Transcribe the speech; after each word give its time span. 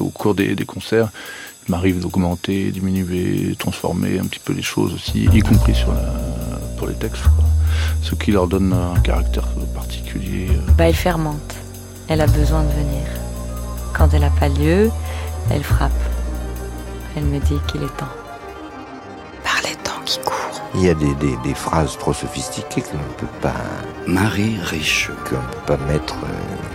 au 0.00 0.10
cours 0.10 0.34
des, 0.34 0.54
des 0.54 0.64
concerts, 0.64 1.08
il 1.66 1.70
m'arrive 1.72 2.00
d'augmenter, 2.00 2.70
diminuer, 2.70 3.54
transformer 3.58 4.18
un 4.18 4.24
petit 4.24 4.40
peu 4.40 4.52
les 4.52 4.62
choses 4.62 4.94
aussi, 4.94 5.28
y 5.32 5.40
compris 5.40 5.74
sur 5.74 5.92
la, 5.92 6.14
pour 6.78 6.88
les 6.88 6.94
textes, 6.94 7.24
ce 8.02 8.14
qui 8.14 8.32
leur 8.32 8.46
donne 8.46 8.72
un 8.72 8.98
caractère 9.00 9.46
particulier. 9.74 10.48
Bah, 10.76 10.88
elle 10.88 10.94
fermente. 10.94 11.54
Elle 12.08 12.22
a 12.22 12.26
besoin 12.26 12.62
de 12.62 12.70
venir. 12.70 13.06
Quand 13.92 14.14
elle 14.14 14.22
n'a 14.22 14.30
pas 14.30 14.48
lieu, 14.48 14.90
elle 15.50 15.62
frappe. 15.62 15.92
Elle 17.16 17.24
me 17.24 17.38
dit 17.40 17.58
qu'il 17.66 17.82
est 17.82 17.96
temps. 17.96 18.14
Par 19.44 19.60
les 19.62 19.76
temps 19.76 20.00
qui 20.06 20.18
courent. 20.20 20.62
Il 20.74 20.82
y 20.82 20.88
a 20.88 20.94
des, 20.94 21.14
des, 21.16 21.36
des 21.44 21.54
phrases 21.54 21.98
trop 21.98 22.12
sophistiquées 22.12 22.82
qu'on 22.82 22.96
ne 22.96 23.14
peut 23.18 23.34
pas. 23.42 23.54
Marie 24.06 24.56
Riche. 24.62 25.10
qu'on 25.28 25.36
ne 25.36 25.40
peut 25.40 25.76
pas 25.76 25.76
mettre 25.92 26.14
euh, 26.14 26.67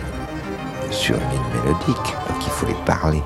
sur 0.94 1.16
une 1.16 1.30
ligne 1.30 1.62
mélodique. 1.62 2.14
Donc 2.28 2.42
faut 2.42 2.66
les 2.66 2.74
parler. 2.86 3.22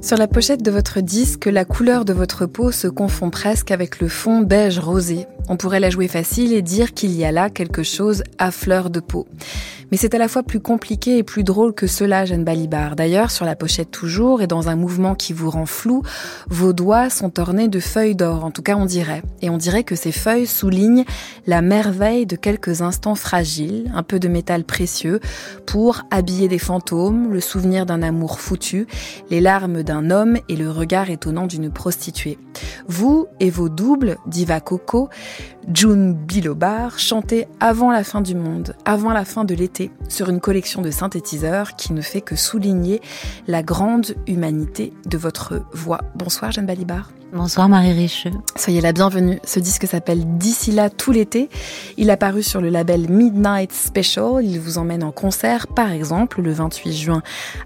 Sur 0.00 0.16
la 0.18 0.28
pochette 0.28 0.62
de 0.62 0.70
votre 0.70 1.00
disque, 1.00 1.46
la 1.46 1.64
couleur 1.64 2.04
de 2.04 2.12
votre 2.12 2.46
peau 2.46 2.70
se 2.70 2.86
confond 2.86 3.30
presque 3.30 3.70
avec 3.70 4.00
le 4.00 4.08
fond 4.08 4.40
beige 4.40 4.78
rosé. 4.78 5.26
On 5.48 5.56
pourrait 5.56 5.80
la 5.80 5.90
jouer 5.90 6.08
facile 6.08 6.52
et 6.52 6.62
dire 6.62 6.94
qu'il 6.94 7.12
y 7.12 7.24
a 7.24 7.32
là 7.32 7.50
quelque 7.50 7.82
chose 7.82 8.22
à 8.38 8.50
fleur 8.50 8.90
de 8.90 9.00
peau. 9.00 9.26
Mais 9.92 9.98
c'est 9.98 10.14
à 10.14 10.18
la 10.18 10.28
fois 10.28 10.42
plus 10.42 10.58
compliqué 10.60 11.18
et 11.18 11.22
plus 11.22 11.44
drôle 11.44 11.74
que 11.74 11.86
cela, 11.86 12.24
Jeanne 12.24 12.44
Balibar. 12.44 12.96
D'ailleurs, 12.96 13.30
sur 13.30 13.44
la 13.44 13.54
pochette 13.54 13.90
toujours, 13.90 14.40
et 14.40 14.46
dans 14.46 14.70
un 14.70 14.74
mouvement 14.74 15.14
qui 15.14 15.34
vous 15.34 15.50
rend 15.50 15.66
flou, 15.66 16.02
vos 16.48 16.72
doigts 16.72 17.10
sont 17.10 17.38
ornés 17.38 17.68
de 17.68 17.78
feuilles 17.78 18.14
d'or, 18.14 18.42
en 18.42 18.50
tout 18.50 18.62
cas 18.62 18.74
on 18.76 18.86
dirait. 18.86 19.22
Et 19.42 19.50
on 19.50 19.58
dirait 19.58 19.84
que 19.84 19.94
ces 19.94 20.10
feuilles 20.10 20.46
soulignent 20.46 21.04
la 21.46 21.60
merveille 21.60 22.24
de 22.24 22.36
quelques 22.36 22.80
instants 22.80 23.14
fragiles, 23.14 23.92
un 23.94 24.02
peu 24.02 24.18
de 24.18 24.28
métal 24.28 24.64
précieux, 24.64 25.20
pour 25.66 26.00
habiller 26.10 26.48
des 26.48 26.58
fantômes, 26.58 27.30
le 27.30 27.40
souvenir 27.40 27.84
d'un 27.84 28.00
amour 28.00 28.40
foutu, 28.40 28.86
les 29.28 29.42
larmes 29.42 29.82
d'un 29.82 30.10
homme 30.10 30.38
et 30.48 30.56
le 30.56 30.70
regard 30.70 31.10
étonnant 31.10 31.46
d'une 31.46 31.70
prostituée. 31.70 32.38
Vous 32.88 33.26
et 33.40 33.50
vos 33.50 33.68
doubles, 33.68 34.16
Diva 34.26 34.60
Coco, 34.60 35.10
June 35.72 36.14
Bilobar, 36.14 36.98
chantez 36.98 37.46
avant 37.60 37.90
la 37.90 38.04
fin 38.04 38.20
du 38.20 38.34
monde, 38.34 38.74
avant 38.84 39.12
la 39.12 39.24
fin 39.24 39.44
de 39.44 39.54
l'été, 39.54 39.90
sur 40.08 40.28
une 40.28 40.40
collection 40.40 40.82
de 40.82 40.90
synthétiseurs 40.90 41.76
qui 41.76 41.92
ne 41.92 42.00
fait 42.00 42.20
que 42.20 42.36
souligner 42.36 43.00
la 43.46 43.62
grande 43.62 44.14
humanité 44.26 44.92
de 45.06 45.18
votre 45.18 45.62
voix. 45.72 46.00
Bonsoir 46.14 46.52
Jeanne 46.52 46.66
Balibar. 46.66 47.10
Bonsoir 47.34 47.66
Marie 47.66 47.94
Richeux. 47.94 48.30
Soyez 48.56 48.82
la 48.82 48.92
bienvenue. 48.92 49.40
Ce 49.42 49.58
disque 49.58 49.86
s'appelle 49.86 50.36
D'ici 50.36 50.70
là 50.70 50.90
tout 50.90 51.12
l'été. 51.12 51.48
Il 51.96 52.10
a 52.10 52.18
paru 52.18 52.42
sur 52.42 52.60
le 52.60 52.68
label 52.68 53.08
Midnight 53.08 53.72
Special. 53.72 54.44
Il 54.44 54.60
vous 54.60 54.76
emmène 54.76 55.02
en 55.02 55.12
concert, 55.12 55.66
par 55.66 55.90
exemple, 55.90 56.42
le 56.42 56.52
28 56.52 56.92
juin 56.92 57.22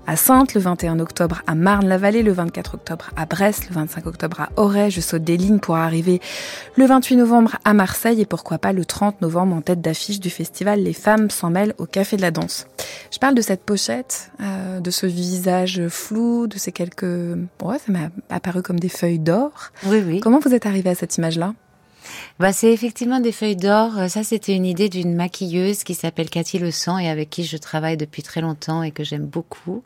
à 0.06 0.14
Sainte, 0.14 0.54
le 0.54 0.60
21 0.60 1.00
octobre 1.00 1.42
à 1.48 1.56
Marne-la-Vallée, 1.56 2.22
le 2.22 2.30
24 2.30 2.76
octobre 2.76 3.10
à 3.16 3.26
Brest, 3.26 3.68
le 3.68 3.74
25 3.74 4.06
octobre 4.06 4.40
à 4.40 4.50
Auray. 4.54 4.88
Je 4.92 5.00
saute 5.00 5.24
des 5.24 5.36
lignes 5.36 5.58
pour 5.58 5.74
arriver 5.74 6.20
le 6.76 6.86
28 6.86 7.16
novembre 7.16 7.55
à 7.64 7.74
Marseille 7.74 8.20
et 8.20 8.26
pourquoi 8.26 8.58
pas 8.58 8.72
le 8.72 8.84
30 8.84 9.20
novembre 9.22 9.54
en 9.54 9.60
tête 9.60 9.80
d'affiche 9.80 10.20
du 10.20 10.30
festival 10.30 10.82
Les 10.82 10.92
femmes 10.92 11.30
s'en 11.30 11.50
mêlent 11.50 11.74
au 11.78 11.86
Café 11.86 12.16
de 12.16 12.22
la 12.22 12.30
Danse. 12.30 12.66
Je 13.12 13.18
parle 13.18 13.34
de 13.34 13.42
cette 13.42 13.62
pochette, 13.62 14.30
euh, 14.40 14.80
de 14.80 14.90
ce 14.90 15.06
visage 15.06 15.88
flou, 15.88 16.46
de 16.46 16.58
ces 16.58 16.72
quelques... 16.72 17.02
Ouais, 17.62 17.78
ça 17.78 17.92
m'a 17.92 18.10
apparu 18.30 18.62
comme 18.62 18.80
des 18.80 18.88
feuilles 18.88 19.18
d'or. 19.18 19.70
Oui, 19.86 20.02
oui. 20.06 20.20
Comment 20.20 20.38
vous 20.38 20.54
êtes 20.54 20.66
arrivé 20.66 20.90
à 20.90 20.94
cette 20.94 21.16
image-là? 21.16 21.54
Bah, 22.38 22.52
c'est 22.52 22.72
effectivement 22.72 23.20
des 23.20 23.32
feuilles 23.32 23.56
d'or. 23.56 23.92
Ça, 24.08 24.22
c'était 24.22 24.54
une 24.54 24.66
idée 24.66 24.88
d'une 24.88 25.14
maquilleuse 25.14 25.84
qui 25.84 25.94
s'appelle 25.94 26.30
Cathy 26.30 26.58
Le 26.58 26.70
Sang 26.70 26.98
et 26.98 27.08
avec 27.08 27.30
qui 27.30 27.44
je 27.44 27.56
travaille 27.56 27.96
depuis 27.96 28.22
très 28.22 28.40
longtemps 28.40 28.82
et 28.82 28.90
que 28.90 29.04
j'aime 29.04 29.26
beaucoup. 29.26 29.82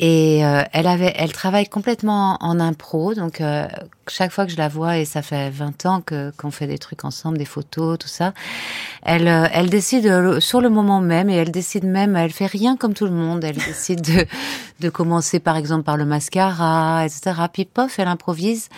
Et 0.00 0.44
euh, 0.44 0.62
elle 0.72 0.88
avait, 0.88 1.14
elle 1.16 1.32
travaille 1.32 1.68
complètement 1.68 2.36
en 2.40 2.58
impro, 2.58 3.14
donc 3.14 3.40
euh, 3.40 3.68
chaque 4.08 4.32
fois 4.32 4.44
que 4.44 4.50
je 4.50 4.56
la 4.56 4.68
vois 4.68 4.98
et 4.98 5.04
ça 5.04 5.22
fait 5.22 5.50
20 5.50 5.86
ans 5.86 6.00
que 6.00 6.32
qu'on 6.36 6.50
fait 6.50 6.66
des 6.66 6.78
trucs 6.78 7.04
ensemble, 7.04 7.38
des 7.38 7.44
photos, 7.44 7.96
tout 7.98 8.08
ça, 8.08 8.34
elle, 9.04 9.28
euh, 9.28 9.46
elle 9.52 9.70
décide 9.70 10.40
sur 10.40 10.60
le 10.60 10.68
moment 10.68 11.00
même 11.00 11.30
et 11.30 11.34
elle 11.36 11.52
décide 11.52 11.84
même, 11.84 12.16
elle 12.16 12.32
fait 12.32 12.46
rien 12.46 12.76
comme 12.76 12.92
tout 12.92 13.04
le 13.04 13.12
monde, 13.12 13.44
elle 13.44 13.54
décide 13.68 14.00
de 14.00 14.26
de 14.80 14.88
commencer 14.88 15.38
par 15.38 15.56
exemple 15.56 15.84
par 15.84 15.96
le 15.96 16.04
mascara, 16.04 17.06
etc. 17.06 17.42
Puis 17.52 17.64
pof, 17.64 17.96
elle 18.00 18.08
improvise. 18.08 18.68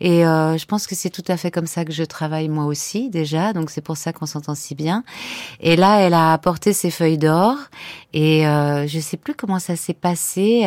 Et 0.00 0.22
je 0.22 0.64
pense 0.64 0.88
que 0.88 0.96
c'est 0.96 1.10
tout 1.10 1.22
à 1.28 1.36
fait 1.36 1.52
comme 1.52 1.68
ça 1.68 1.84
que 1.84 1.92
je 1.92 2.02
travaille 2.02 2.48
moi 2.48 2.64
aussi 2.64 3.08
déjà, 3.08 3.52
donc 3.52 3.70
c'est 3.70 3.80
pour 3.80 3.96
ça 3.96 4.12
qu'on 4.12 4.26
s'entend 4.26 4.56
si 4.56 4.74
bien. 4.74 5.04
Et 5.60 5.76
là, 5.76 6.00
elle 6.00 6.12
a 6.14 6.32
apporté 6.32 6.72
ses 6.72 6.90
feuilles 6.90 7.18
d'or. 7.18 7.56
Et 8.12 8.42
je 8.42 8.98
sais 9.00 9.16
plus 9.16 9.34
comment 9.34 9.60
ça 9.60 9.76
s'est 9.76 9.94
passé 9.94 10.63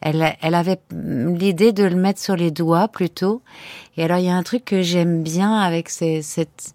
elle, 0.00 0.36
elle 0.40 0.54
avait 0.54 0.78
l'idée 0.92 1.72
de 1.72 1.84
le 1.84 1.96
mettre 1.96 2.20
sur 2.20 2.36
les 2.36 2.50
doigts 2.50 2.88
plutôt. 2.88 3.42
Et 3.96 4.04
alors, 4.04 4.18
il 4.18 4.24
y 4.26 4.28
a 4.30 4.34
un 4.36 4.42
truc 4.42 4.64
que 4.64 4.82
j'aime 4.82 5.22
bien 5.22 5.54
avec 5.56 5.88
cette... 5.88 6.74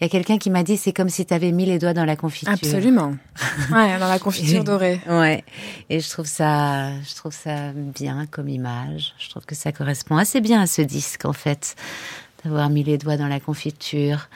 Il 0.00 0.04
y 0.04 0.06
a 0.06 0.08
quelqu'un 0.08 0.38
qui 0.38 0.48
m'a 0.48 0.62
dit, 0.62 0.78
c'est 0.78 0.94
comme 0.94 1.10
si 1.10 1.26
tu 1.26 1.34
avais 1.34 1.52
mis 1.52 1.66
les 1.66 1.78
doigts 1.78 1.92
dans 1.92 2.06
la 2.06 2.16
confiture. 2.16 2.54
Absolument. 2.54 3.16
Ouais, 3.70 3.98
dans 3.98 4.08
la 4.08 4.18
confiture 4.18 4.64
dorée. 4.64 4.98
ouais. 5.06 5.44
Et 5.90 6.00
je 6.00 6.08
trouve 6.08 6.24
ça, 6.24 6.90
je 7.02 7.14
trouve 7.14 7.34
ça 7.34 7.72
bien 7.74 8.24
comme 8.26 8.48
image. 8.48 9.14
Je 9.18 9.28
trouve 9.28 9.44
que 9.44 9.54
ça 9.54 9.72
correspond 9.72 10.16
assez 10.16 10.40
bien 10.40 10.62
à 10.62 10.66
ce 10.66 10.80
disque, 10.80 11.26
en 11.26 11.34
fait. 11.34 11.76
D'avoir 12.44 12.70
mis 12.70 12.82
les 12.82 12.96
doigts 12.96 13.18
dans 13.18 13.28
la 13.28 13.40
confiture. 13.40 14.30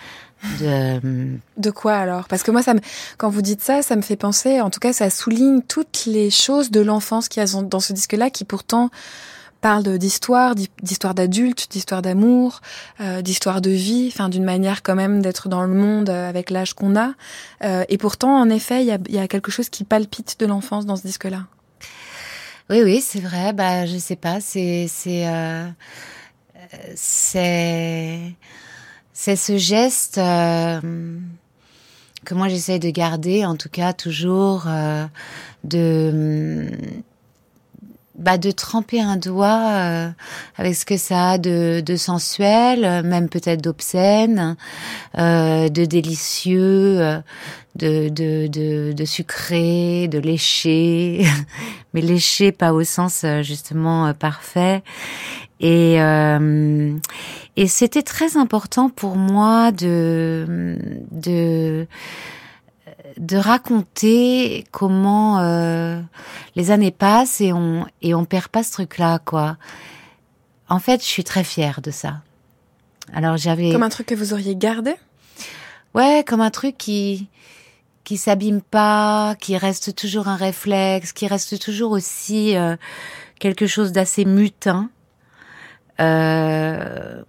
De... 0.60 1.38
de 1.56 1.70
quoi 1.70 1.94
alors? 1.94 2.28
Parce 2.28 2.42
que 2.42 2.50
moi, 2.50 2.62
ça 2.62 2.74
me... 2.74 2.80
quand 3.18 3.30
vous 3.30 3.42
dites 3.42 3.60
ça, 3.60 3.82
ça 3.82 3.96
me 3.96 4.02
fait 4.02 4.16
penser, 4.16 4.60
en 4.60 4.70
tout 4.70 4.80
cas, 4.80 4.92
ça 4.92 5.10
souligne 5.10 5.62
toutes 5.62 6.04
les 6.06 6.30
choses 6.30 6.70
de 6.70 6.80
l'enfance 6.80 7.28
qu'il 7.28 7.42
y 7.42 7.46
a 7.46 7.62
dans 7.62 7.80
ce 7.80 7.92
disque-là, 7.92 8.30
qui 8.30 8.44
pourtant 8.44 8.90
parle 9.64 9.96
d'histoire, 9.96 10.54
d'histoire 10.54 11.14
d'adultes, 11.14 11.68
d'histoire 11.70 12.02
d'amour, 12.02 12.60
euh, 13.00 13.22
d'histoire 13.22 13.62
de 13.62 13.70
vie, 13.70 14.10
enfin 14.12 14.28
d'une 14.28 14.44
manière 14.44 14.82
quand 14.82 14.94
même 14.94 15.22
d'être 15.22 15.48
dans 15.48 15.62
le 15.62 15.72
monde 15.72 16.10
euh, 16.10 16.28
avec 16.28 16.50
l'âge 16.50 16.74
qu'on 16.74 16.96
a. 16.96 17.14
Euh, 17.62 17.82
et 17.88 17.96
pourtant, 17.96 18.38
en 18.38 18.50
effet, 18.50 18.82
il 18.82 18.86
y 18.88 18.92
a, 18.92 18.98
y 19.08 19.18
a, 19.18 19.26
quelque 19.26 19.50
chose 19.50 19.70
qui 19.70 19.84
palpite 19.84 20.38
de 20.38 20.44
l'enfance 20.44 20.84
dans 20.84 20.96
ce 20.96 21.06
disque-là. 21.06 21.46
Oui, 22.68 22.82
oui, 22.82 23.00
c'est 23.00 23.20
vrai. 23.20 23.54
Bah, 23.54 23.86
je 23.86 23.96
sais 23.96 24.16
pas. 24.16 24.38
C'est, 24.42 24.86
c'est, 24.86 25.26
euh, 25.26 25.66
c'est 26.94 28.34
c'est 29.24 29.36
ce 29.36 29.56
geste 29.56 30.18
euh, 30.18 30.82
que 32.26 32.34
moi 32.34 32.50
j'essaye 32.50 32.78
de 32.78 32.90
garder, 32.90 33.46
en 33.46 33.56
tout 33.56 33.70
cas 33.70 33.94
toujours 33.94 34.64
euh, 34.66 35.06
de 35.64 36.70
bah, 38.16 38.36
de 38.36 38.50
tremper 38.50 39.00
un 39.00 39.16
doigt 39.16 39.70
euh, 39.70 40.10
avec 40.56 40.74
ce 40.74 40.84
que 40.84 40.98
ça 40.98 41.30
a 41.30 41.38
de, 41.38 41.80
de 41.80 41.96
sensuel, 41.96 43.02
même 43.02 43.30
peut-être 43.30 43.62
d'obscène, 43.62 44.56
de 45.16 45.84
délicieux, 45.86 47.22
de, 47.76 48.10
de, 48.10 48.92
de, 48.92 49.04
sucré, 49.06 50.06
de 50.06 50.18
léché, 50.18 51.24
mais 51.94 52.02
léché 52.02 52.52
pas 52.52 52.74
au 52.74 52.84
sens 52.84 53.24
justement 53.40 54.12
parfait. 54.12 54.82
Et, 55.60 55.98
et 57.56 57.68
c'était 57.68 58.02
très 58.02 58.36
important 58.36 58.88
pour 58.90 59.16
moi 59.16 59.72
de, 59.72 60.76
de, 61.10 61.86
de 63.16 63.36
raconter 63.36 64.64
comment 64.70 65.40
euh, 65.40 66.00
les 66.56 66.70
années 66.70 66.90
passent 66.90 67.40
et 67.40 67.52
on, 67.52 67.86
et 68.02 68.14
on 68.14 68.24
perd 68.24 68.48
pas 68.48 68.62
ce 68.62 68.72
truc-là, 68.72 69.18
quoi. 69.18 69.56
En 70.68 70.78
fait, 70.78 71.00
je 71.02 71.06
suis 71.06 71.24
très 71.24 71.44
fière 71.44 71.80
de 71.80 71.90
ça. 71.90 72.22
Alors 73.12 73.36
j'avais 73.36 73.70
comme 73.70 73.82
un 73.82 73.90
truc 73.90 74.06
que 74.06 74.14
vous 74.14 74.32
auriez 74.32 74.56
gardé? 74.56 74.94
Ouais, 75.94 76.24
comme 76.26 76.40
un 76.40 76.50
truc 76.50 76.76
qui 76.78 77.28
qui 78.02 78.16
s'abîme 78.18 78.60
pas, 78.60 79.34
qui 79.40 79.56
reste 79.56 79.94
toujours 79.94 80.28
un 80.28 80.36
réflexe, 80.36 81.12
qui 81.12 81.26
reste 81.26 81.58
toujours 81.58 81.92
aussi 81.92 82.56
euh, 82.56 82.76
quelque 83.38 83.66
chose 83.66 83.92
d'assez 83.92 84.24
mutin. 84.24 84.90
Euh, 86.00 87.22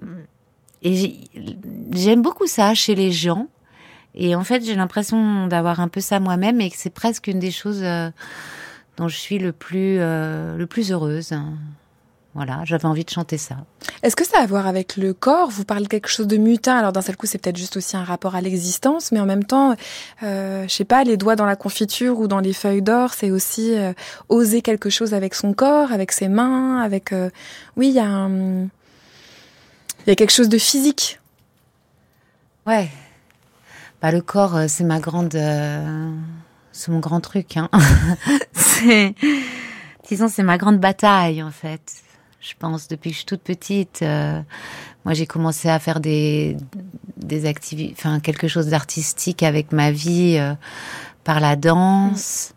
et 0.81 1.17
j'aime 1.91 2.21
beaucoup 2.21 2.47
ça 2.47 2.73
chez 2.73 2.95
les 2.95 3.11
gens. 3.11 3.47
Et 4.13 4.35
en 4.35 4.43
fait, 4.43 4.63
j'ai 4.63 4.75
l'impression 4.75 5.47
d'avoir 5.47 5.79
un 5.79 5.87
peu 5.87 5.99
ça 5.99 6.19
moi-même 6.19 6.61
et 6.61 6.69
que 6.69 6.77
c'est 6.77 6.89
presque 6.89 7.27
une 7.27 7.39
des 7.39 7.51
choses 7.51 7.81
euh, 7.83 8.09
dont 8.97 9.07
je 9.07 9.17
suis 9.17 9.39
le 9.39 9.51
plus, 9.51 9.97
euh, 9.99 10.55
le 10.55 10.67
plus 10.67 10.91
heureuse. 10.91 11.33
Voilà, 12.35 12.59
j'avais 12.65 12.85
envie 12.85 13.05
de 13.05 13.09
chanter 13.09 13.37
ça. 13.37 13.55
Est-ce 14.03 14.15
que 14.17 14.25
ça 14.25 14.39
a 14.39 14.43
à 14.43 14.45
voir 14.45 14.67
avec 14.67 14.97
le 14.97 15.13
corps? 15.13 15.49
Vous 15.49 15.63
parlez 15.63 15.85
de 15.85 15.87
quelque 15.87 16.09
chose 16.09 16.27
de 16.27 16.35
mutin, 16.35 16.77
alors 16.77 16.91
d'un 16.91 17.01
seul 17.01 17.15
coup 17.15 17.25
c'est 17.27 17.37
peut-être 17.37 17.55
juste 17.55 17.77
aussi 17.77 17.95
un 17.95 18.03
rapport 18.03 18.35
à 18.35 18.41
l'existence, 18.41 19.13
mais 19.13 19.21
en 19.21 19.25
même 19.25 19.45
temps, 19.45 19.73
euh, 20.21 20.67
je 20.67 20.73
sais 20.73 20.83
pas, 20.83 21.05
les 21.05 21.15
doigts 21.15 21.37
dans 21.37 21.45
la 21.45 21.55
confiture 21.55 22.19
ou 22.19 22.27
dans 22.27 22.41
les 22.41 22.51
feuilles 22.51 22.81
d'or, 22.81 23.13
c'est 23.13 23.31
aussi 23.31 23.73
euh, 23.77 23.93
oser 24.27 24.61
quelque 24.61 24.89
chose 24.89 25.13
avec 25.13 25.33
son 25.33 25.53
corps, 25.53 25.93
avec 25.93 26.11
ses 26.11 26.27
mains, 26.27 26.81
avec... 26.81 27.13
Euh, 27.13 27.29
oui, 27.77 27.87
il 27.87 27.93
y 27.95 27.99
a 27.99 28.05
un... 28.05 28.65
Y 30.07 30.11
a 30.11 30.15
quelque 30.15 30.33
chose 30.33 30.49
de 30.49 30.57
physique. 30.57 31.19
Ouais. 32.67 32.89
Bah, 34.01 34.11
le 34.11 34.21
corps, 34.21 34.55
euh, 34.55 34.65
c'est 34.67 34.83
ma 34.83 34.99
grande. 34.99 35.33
euh, 35.35 36.11
c'est 36.71 36.91
mon 36.91 36.99
grand 36.99 37.21
truc. 37.21 37.57
Hein. 37.57 37.69
c'est. 38.53 39.15
Disons, 40.07 40.27
c'est 40.27 40.43
ma 40.43 40.57
grande 40.57 40.79
bataille, 40.79 41.41
en 41.41 41.49
fait. 41.49 42.04
Je 42.47 42.53
pense, 42.59 42.87
depuis 42.87 43.09
que 43.09 43.13
je 43.13 43.19
suis 43.19 43.25
toute 43.25 43.41
petite, 43.41 44.01
euh, 44.03 44.39
moi, 45.03 45.13
j'ai 45.15 45.25
commencé 45.25 45.67
à 45.67 45.79
faire 45.79 45.99
des, 45.99 46.55
des 47.17 47.47
activités, 47.47 47.95
enfin, 47.97 48.19
quelque 48.19 48.47
chose 48.47 48.67
d'artistique 48.67 49.41
avec 49.41 49.71
ma 49.71 49.89
vie 49.91 50.37
euh, 50.37 50.53
par 51.23 51.39
la 51.39 51.55
danse. 51.55 52.53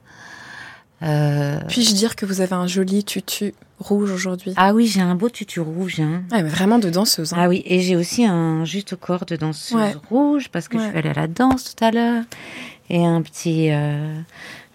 Euh, 1.03 1.59
Puis-je 1.69 1.95
dire 1.95 2.17
que 2.17 2.27
vous 2.27 2.41
avez 2.43 2.53
un 2.55 2.67
joli 2.67 3.03
tutu 3.05 3.55
rouge 3.79 4.11
aujourd'hui? 4.11 4.53
Ah 4.57 4.75
oui, 4.75 4.87
j'ai 4.89 5.01
un 5.01 5.15
beau 5.15 5.31
tutu 5.31 5.61
rouge. 5.61 6.01
Hein. 6.01 6.23
Ouais, 6.33 6.43
mais 6.43 6.49
vraiment 6.51 6.79
de 6.79 6.91
danseuse. 6.91 7.33
hein. 7.33 7.37
Ah 7.41 7.49
oui, 7.49 7.63
et 7.65 7.81
j'ai 7.81 7.97
aussi 7.97 8.27
un 8.27 8.65
juste 8.67 8.95
corps 8.97 9.25
de 9.25 9.37
danseuse 9.37 9.79
Ouais. 9.79 9.95
rouge 10.11 10.49
parce 10.51 10.69
que 10.69 10.79
je 10.79 10.85
suis 10.87 10.97
allée 10.99 11.11
à 11.11 11.15
la 11.15 11.29
danse 11.29 11.75
tout 11.77 11.85
à 11.85 11.93
l'heure 11.93 12.25
et 12.91 13.05
un 13.05 13.23
petit 13.23 13.71
euh, 13.71 14.15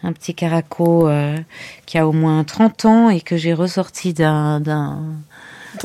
un 0.03 0.13
petit 0.13 0.35
caraco 0.35 1.07
euh, 1.07 1.37
qui 1.85 1.97
a 1.97 2.07
au 2.07 2.11
moins 2.11 2.43
30 2.43 2.85
ans 2.85 3.09
et 3.09 3.21
que 3.21 3.37
j'ai 3.37 3.53
ressorti 3.53 4.13
d'un 4.13 4.59
d'un 4.59 5.15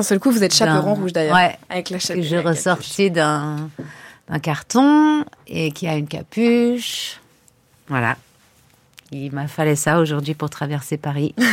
seul 0.01 0.19
coup, 0.19 0.31
vous 0.31 0.43
êtes 0.43 0.53
chaperon 0.53 0.93
rouge 0.93 1.13
d'ailleurs. 1.13 1.35
Ouais, 1.35 1.57
Avec 1.69 1.89
la 1.89 1.97
que 1.97 2.03
chaperon. 2.03 2.23
j'ai 2.23 2.39
ressorti 2.39 3.11
d'un 3.11 3.69
d'un 4.29 4.39
carton 4.39 5.25
et 5.47 5.71
qui 5.71 5.87
a 5.87 5.95
une 5.95 6.07
capuche. 6.07 7.19
Voilà. 7.87 8.15
Il 9.11 9.31
m'a 9.31 9.47
fallu 9.47 9.75
ça 9.75 9.99
aujourd'hui 9.99 10.35
pour 10.35 10.51
traverser 10.51 10.97
Paris. 10.97 11.33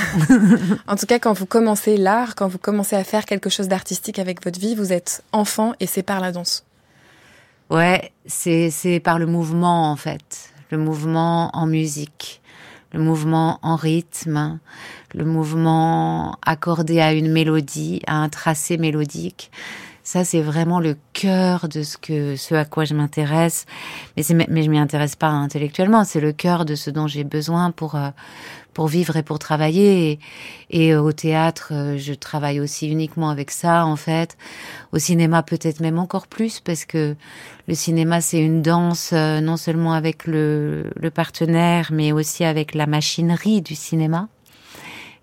En 0.87 0.96
tout 0.96 1.06
cas, 1.06 1.19
quand 1.19 1.32
vous 1.32 1.46
commencez 1.46 1.96
l'art, 1.96 2.34
quand 2.34 2.49
vous 2.49 2.58
commencez 2.58 2.94
à 2.96 3.02
faire 3.02 3.25
quelque 3.25 3.49
chose 3.49 3.67
d'artistique 3.69 4.19
avec 4.19 4.44
votre 4.44 4.61
vie, 4.61 4.75
vous 4.75 4.93
êtes 4.93 5.25
enfant 5.32 5.73
et 5.81 5.87
c'est 5.87 6.02
par 6.02 6.20
la 6.20 6.32
danse. 6.32 6.64
Ouais, 7.70 8.12
c'est 8.26 8.70
c'est 8.70 9.00
par 9.00 9.19
le 9.19 9.25
mouvement 9.26 9.90
en 9.90 9.96
fait, 9.96 10.50
le 10.70 10.78
mouvement 10.78 11.50
en 11.54 11.66
musique, 11.66 12.40
le 12.92 13.00
mouvement 13.00 13.58
en 13.62 13.76
rythme, 13.76 14.58
le 15.14 15.24
mouvement 15.24 16.38
accordé 16.44 17.00
à 17.00 17.12
une 17.12 17.30
mélodie, 17.30 18.02
à 18.06 18.16
un 18.16 18.28
tracé 18.28 18.76
mélodique. 18.76 19.50
Ça, 20.06 20.24
c'est 20.24 20.40
vraiment 20.40 20.78
le 20.78 20.96
cœur 21.14 21.68
de 21.68 21.82
ce 21.82 21.98
que, 21.98 22.36
ce 22.36 22.54
à 22.54 22.64
quoi 22.64 22.84
je 22.84 22.94
m'intéresse. 22.94 23.66
Mais 24.16 24.46
mais 24.48 24.62
je 24.62 24.70
m'y 24.70 24.78
intéresse 24.78 25.16
pas 25.16 25.26
intellectuellement. 25.26 26.04
C'est 26.04 26.20
le 26.20 26.30
cœur 26.30 26.64
de 26.64 26.76
ce 26.76 26.90
dont 26.90 27.08
j'ai 27.08 27.24
besoin 27.24 27.72
pour, 27.72 27.96
euh, 27.96 28.10
pour 28.72 28.86
vivre 28.86 29.16
et 29.16 29.24
pour 29.24 29.40
travailler. 29.40 30.12
Et, 30.12 30.20
et 30.70 30.94
au 30.94 31.10
théâtre, 31.10 31.70
euh, 31.72 31.98
je 31.98 32.14
travaille 32.14 32.60
aussi 32.60 32.88
uniquement 32.88 33.30
avec 33.30 33.50
ça, 33.50 33.84
en 33.84 33.96
fait. 33.96 34.36
Au 34.92 35.00
cinéma, 35.00 35.42
peut-être 35.42 35.80
même 35.80 35.98
encore 35.98 36.28
plus, 36.28 36.60
parce 36.60 36.84
que 36.84 37.16
le 37.66 37.74
cinéma, 37.74 38.20
c'est 38.20 38.40
une 38.40 38.62
danse 38.62 39.10
euh, 39.12 39.40
non 39.40 39.56
seulement 39.56 39.92
avec 39.92 40.28
le, 40.28 40.88
le 40.94 41.10
partenaire, 41.10 41.88
mais 41.90 42.12
aussi 42.12 42.44
avec 42.44 42.76
la 42.76 42.86
machinerie 42.86 43.60
du 43.60 43.74
cinéma. 43.74 44.28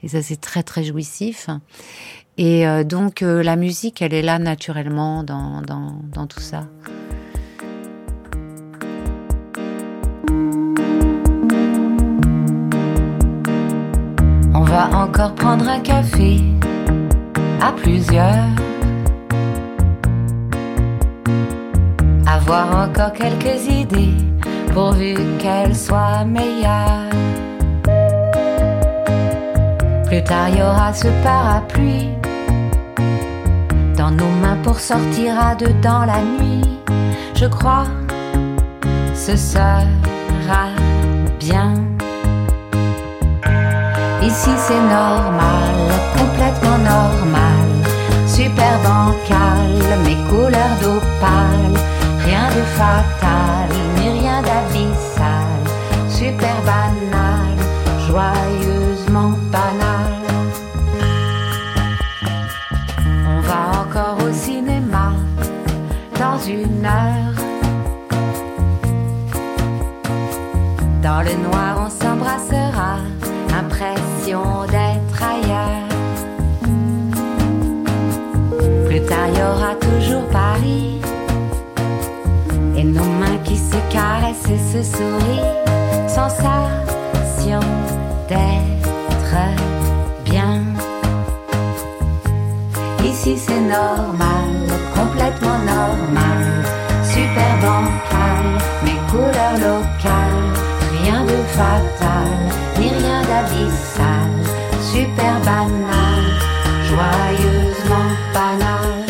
Et 0.03 0.09
ça, 0.09 0.21
c'est 0.21 0.41
très, 0.41 0.63
très 0.63 0.83
jouissif. 0.83 1.49
Et 2.37 2.67
euh, 2.67 2.83
donc, 2.83 3.21
euh, 3.21 3.43
la 3.43 3.55
musique, 3.55 4.01
elle 4.01 4.13
est 4.13 4.23
là 4.23 4.39
naturellement 4.39 5.23
dans, 5.23 5.61
dans, 5.61 6.25
tout 6.27 6.39
ça. 6.39 6.63
On 14.55 14.63
va 14.63 14.89
encore 14.97 15.35
prendre 15.35 15.67
un 15.69 15.79
café 15.79 16.41
à 17.61 17.71
plusieurs. 17.71 18.47
Avoir 22.25 22.89
encore 22.89 23.13
quelques 23.13 23.67
idées 23.67 24.17
pourvu 24.73 25.13
qu'elles 25.37 25.75
soient 25.75 26.25
meilleures. 26.25 27.09
Plus 30.07 30.23
tard, 30.23 30.49
il 30.49 30.57
y 30.57 30.61
aura 30.63 30.93
ce 30.93 31.07
parapluie 31.23 32.12
dans 33.97 34.11
nos 34.11 34.29
mains 34.41 34.57
pour 34.63 34.79
sortir 34.79 35.39
à 35.39 35.55
deux 35.55 35.73
dans 35.81 36.05
la 36.05 36.19
nuit. 36.21 36.61
Je 37.35 37.45
crois, 37.45 37.85
ce 39.13 39.35
sera 39.35 39.81
bien. 41.39 41.73
Ici 44.21 44.51
c'est 44.57 44.83
normal, 45.01 45.75
complètement 46.17 46.77
normal, 46.77 47.67
super 48.25 48.79
bancal, 48.79 49.71
mes 50.05 50.17
couleurs 50.29 50.77
d'opale, 50.81 51.73
rien 52.25 52.47
de 52.57 52.63
fatal, 52.79 53.69
Le 71.25 71.35
noir, 71.47 71.85
on 71.85 71.89
s'embrassera, 71.89 72.97
impression 73.57 74.43
d'être 74.73 75.23
ailleurs. 75.23 75.87
Plus 78.87 79.01
tard, 79.01 79.29
y 79.29 79.41
aura 79.41 79.75
toujours 79.75 80.27
Paris. 80.29 80.99
Et 82.75 82.83
nos 82.83 83.05
mains 83.05 83.37
qui 83.45 83.57
se 83.57 83.77
caressent 83.89 84.49
et 84.49 84.59
se 84.73 84.83
sourient, 84.83 85.49
sensation 86.07 87.61
d'être 88.27 89.37
bien. 90.25 90.61
Ici 93.05 93.37
c'est 93.37 93.61
normal, 93.61 94.49
complètement 94.93 95.59
normal, 95.59 96.41
super 97.03 97.51
bancal, 97.61 98.43
mes 98.83 98.99
couleurs 99.11 99.57
locales, 99.59 99.92
fatal, 101.57 102.31
ni 102.79 102.89
rien 102.89 103.21
d'abyssal, 103.29 104.31
super 104.91 105.35
banal, 105.45 106.23
joyeusement 106.89 108.11
banal. 108.33 109.03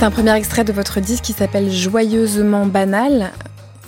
C'est 0.00 0.06
un 0.06 0.10
premier 0.10 0.34
extrait 0.34 0.64
de 0.64 0.72
votre 0.72 1.00
disque 1.00 1.24
qui 1.24 1.32
s'appelle 1.34 1.70
Joyeusement 1.70 2.64
banal. 2.64 3.32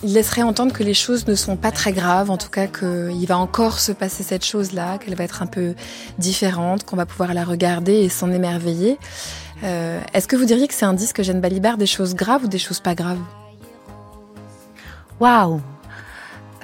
Il 0.03 0.13
laisserait 0.13 0.43
entendre 0.43 0.73
que 0.73 0.83
les 0.83 0.93
choses 0.93 1.27
ne 1.27 1.35
sont 1.35 1.55
pas 1.55 1.71
très 1.71 1.93
graves, 1.93 2.29
en 2.29 2.37
tout 2.37 2.49
cas 2.49 2.67
qu'il 2.67 3.25
va 3.25 3.37
encore 3.37 3.79
se 3.79 3.93
passer 3.93 4.21
cette 4.21 4.43
chose-là, 4.43 4.97
qu'elle 4.97 5.15
va 5.15 5.23
être 5.23 5.41
un 5.41 5.45
peu 5.45 5.75
différente, 6.17 6.83
qu'on 6.83 6.97
va 6.97 7.05
pouvoir 7.05 7.33
la 7.33 7.45
regarder 7.45 7.93
et 7.93 8.09
s'en 8.09 8.29
émerveiller. 8.31 8.97
Euh, 9.63 10.01
Est-ce 10.13 10.27
que 10.27 10.35
vous 10.35 10.45
diriez 10.45 10.67
que 10.67 10.73
c'est 10.73 10.85
un 10.85 10.93
disque 10.93 11.21
Jeanne 11.21 11.39
Balibar 11.39 11.77
des 11.77 11.85
choses 11.85 12.15
graves 12.15 12.43
ou 12.43 12.47
des 12.47 12.59
choses 12.59 12.81
pas 12.81 12.95
graves? 12.95 13.21
Waouh 15.21 15.61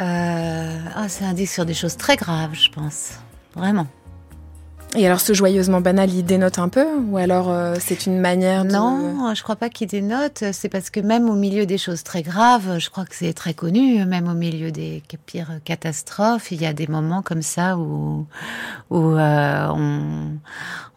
euh, 0.02 0.80
ah, 0.96 1.08
C'est 1.08 1.24
un 1.24 1.34
disque 1.34 1.54
sur 1.54 1.66
des 1.66 1.74
choses 1.74 1.96
très 1.96 2.18
graves, 2.18 2.54
je 2.54 2.70
pense. 2.70 3.12
Vraiment. 3.56 3.88
Et 4.96 5.06
alors 5.06 5.20
ce 5.20 5.34
joyeusement 5.34 5.82
banal, 5.82 6.12
il 6.12 6.24
dénote 6.24 6.58
un 6.58 6.68
peu 6.68 6.84
Ou 7.10 7.18
alors 7.18 7.50
euh, 7.52 7.76
c'est 7.80 8.08
une 8.08 8.20
manière 8.20 8.66
de... 8.66 8.72
Non, 8.72 9.36
je 9.36 9.44
crois 9.44 9.56
pas 9.56 9.70
qu'il 9.70 9.88
dénote. 9.88 10.44
C'est 10.52 10.68
parce 10.68 10.90
que 10.90 11.00
même 11.00 11.30
au 11.30 11.36
milieu 11.36 11.68
des 11.68 11.78
choses 11.78 12.04
très 12.04 12.24
graves, 12.24 12.80
je 12.80 12.90
crois 12.90 13.06
que 13.06 13.14
c'est 13.16 13.34
très 13.34 13.54
connu, 13.54 14.04
même 14.06 14.28
au 14.28 14.34
milieu 14.34 14.72
des 14.72 15.04
pires 15.28 15.52
catastrophes, 15.64 16.52
il 16.52 16.60
y 16.62 16.66
a 16.66 16.74
des 16.74 16.88
moments 16.88 17.22
comme 17.22 17.44
ça 17.44 17.78
où, 17.78 18.26
où 18.90 18.98
euh, 19.12 19.68
on, 19.70 20.32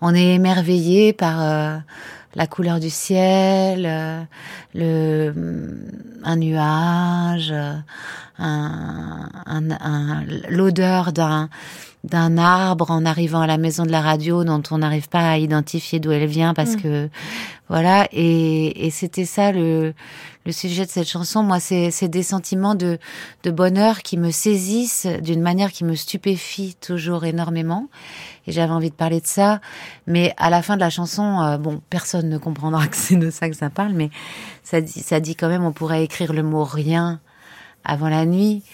on 0.01 0.15
est 0.15 0.35
émerveillé 0.37 1.13
par 1.13 1.43
euh, 1.43 1.77
la 2.35 2.47
couleur 2.47 2.81
du 2.81 2.89
ciel, 2.89 3.85
euh, 3.87 4.23
le, 4.75 5.77
un 6.25 6.37
nuage, 6.37 7.51
euh, 7.53 7.75
un, 8.39 9.29
un- 9.45 9.71
un- 9.71 10.25
l'odeur 10.49 11.13
d'un 11.13 11.51
d'un 12.05 12.37
arbre 12.37 12.91
en 12.91 13.05
arrivant 13.05 13.41
à 13.41 13.47
la 13.47 13.59
maison 13.59 13.85
de 13.85 13.93
la 13.93 14.01
radio 14.01 14.43
dont 14.43 14.63
on 14.73 14.79
n'arrive 14.79 15.09
pas 15.09 15.31
à 15.31 15.39
identifier 15.39 16.01
d'où 16.01 16.11
elle 16.11 16.27
vient 16.27 16.53
parce 16.53 16.73
Mm. 16.75 16.83
que 16.83 17.09
voilà. 17.69 18.09
Et, 18.13 18.87
et 18.87 18.91
c'était 18.91 19.25
ça 19.25 19.53
le 19.53 19.95
le 20.45 20.51
sujet 20.53 20.85
de 20.85 20.91
cette 20.91 21.09
chanson. 21.09 21.45
Moi 21.45 21.61
c'est 21.61 21.93
c'est 21.93 22.09
des 22.09 22.25
sentiments 22.25 22.75
de 22.75 22.99
de 23.45 23.51
bonheur 23.53 24.03
qui 24.03 24.19
me 24.19 24.33
saisissent 24.33 25.07
d'une 25.23 25.41
manière 25.41 25.71
qui 25.71 25.85
me 25.85 25.95
stupéfie 25.95 26.75
toujours 26.81 27.25
énormément. 27.25 27.89
Et 28.49 28.53
j'avais 28.53 28.73
envie 28.73 28.91
de 28.91 28.97
parler 28.97 29.21
de 29.21 29.27
ça. 29.27 29.61
Mais 30.09 30.35
à 30.39 30.51
la 30.51 30.63
fin 30.63 30.75
de 30.75 30.81
la 30.81 30.91
chanson 30.91 31.41
euh, 31.41 31.57
bon 31.59 31.81
personne 31.89 32.29
ne 32.29 32.39
comprendra 32.39 32.87
que 32.89 32.97
c'est 32.97 33.17
de 33.17 33.31
ça 33.31 33.49
que 33.49 33.57
ça 33.57 33.71
parle 33.71 33.93
mais 33.93 34.11
ça 34.65 34.81
dit 34.81 35.01
ça 35.03 35.21
dit 35.21 35.37
quand 35.37 35.49
même 35.49 35.65
on 35.65 35.73
pourrait 35.73 36.03
écrire 36.03 36.33
le 36.33 36.43
mot 36.43 36.65
rien 36.65 37.21
avant 37.85 38.09
la 38.09 38.27
nuit. 38.27 38.65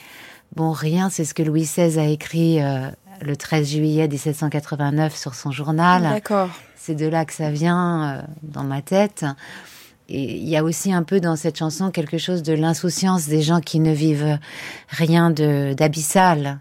Bon 0.57 0.73
rien 0.73 1.11
c'est 1.11 1.27
ce 1.27 1.35
que 1.35 1.43
Louis 1.43 1.63
XVI 1.65 1.99
a 1.99 2.07
écrit 2.07 2.63
euh, 2.63 2.89
le 3.23 3.37
13 3.37 3.69
juillet 3.71 4.09
1789 4.09 5.17
sur 5.17 5.35
son 5.35 5.51
journal 5.51 6.03
D'accord. 6.03 6.51
c'est 6.77 6.95
de 6.95 7.07
là 7.07 7.25
que 7.25 7.33
ça 7.33 7.51
vient 7.51 8.19
euh, 8.19 8.23
dans 8.43 8.65
ma 8.65 8.83
tête. 8.83 9.25
Et 10.11 10.37
il 10.39 10.49
y 10.49 10.57
a 10.57 10.65
aussi 10.65 10.93
un 10.93 11.03
peu 11.03 11.21
dans 11.21 11.37
cette 11.37 11.59
chanson 11.59 11.91
quelque 11.91 12.17
chose 12.19 12.43
de 12.43 12.55
l'insouciance 12.55 13.29
des 13.29 13.43
gens 13.43 13.61
qui 13.61 13.79
ne 13.79 13.93
vivent 13.93 14.39
rien 14.89 15.31
de 15.31 15.75
d'abyssal 15.75 16.61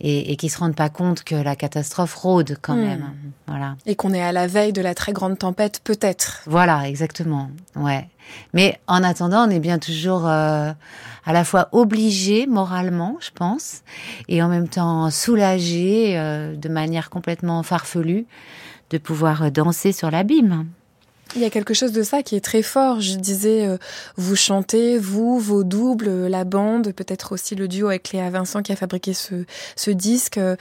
et, 0.00 0.32
et 0.32 0.36
qui 0.36 0.48
se 0.48 0.58
rendent 0.58 0.74
pas 0.76 0.88
compte 0.88 1.22
que 1.22 1.34
la 1.34 1.54
catastrophe 1.54 2.14
rôde 2.14 2.56
quand 2.62 2.74
Hmm. 2.76 2.86
même. 2.86 3.10
Voilà. 3.46 3.76
Et 3.84 3.94
qu'on 3.94 4.14
est 4.14 4.22
à 4.22 4.32
la 4.32 4.46
veille 4.46 4.72
de 4.72 4.80
la 4.80 4.94
très 4.94 5.12
grande 5.12 5.38
tempête, 5.38 5.80
peut-être. 5.84 6.42
Voilà, 6.46 6.88
exactement. 6.88 7.50
Ouais. 7.76 8.08
Mais 8.54 8.78
en 8.86 9.02
attendant, 9.02 9.46
on 9.46 9.50
est 9.50 9.60
bien 9.60 9.78
toujours 9.78 10.26
euh, 10.26 10.72
à 11.26 11.32
la 11.32 11.44
fois 11.44 11.68
obligé 11.72 12.46
moralement, 12.46 13.16
je 13.20 13.30
pense, 13.34 13.82
et 14.28 14.42
en 14.42 14.48
même 14.48 14.68
temps 14.68 15.10
soulagé 15.10 16.18
euh, 16.18 16.54
de 16.56 16.68
manière 16.68 17.10
complètement 17.10 17.62
farfelue 17.62 18.26
de 18.90 18.98
pouvoir 18.98 19.50
danser 19.50 19.92
sur 19.92 20.10
l'abîme. 20.10 20.66
Il 21.38 21.42
y 21.42 21.44
a 21.44 21.50
quelque 21.50 21.72
chose 21.72 21.92
de 21.92 22.02
ça 22.02 22.24
qui 22.24 22.34
est 22.34 22.40
très 22.40 22.62
fort. 22.62 23.00
Je 23.00 23.14
disais, 23.14 23.64
euh, 23.64 23.78
vous 24.16 24.34
chantez, 24.34 24.98
vous, 24.98 25.38
vos 25.38 25.62
doubles, 25.62 26.08
euh, 26.08 26.28
la 26.28 26.42
bande, 26.42 26.90
peut-être 26.90 27.30
aussi 27.30 27.54
le 27.54 27.68
duo 27.68 27.86
avec 27.86 28.10
Léa 28.10 28.28
Vincent 28.28 28.60
qui 28.60 28.72
a 28.72 28.76
fabriqué 28.76 29.14
ce, 29.14 29.44
ce 29.76 29.92
disque. 29.92 30.38
euh, 30.38 30.56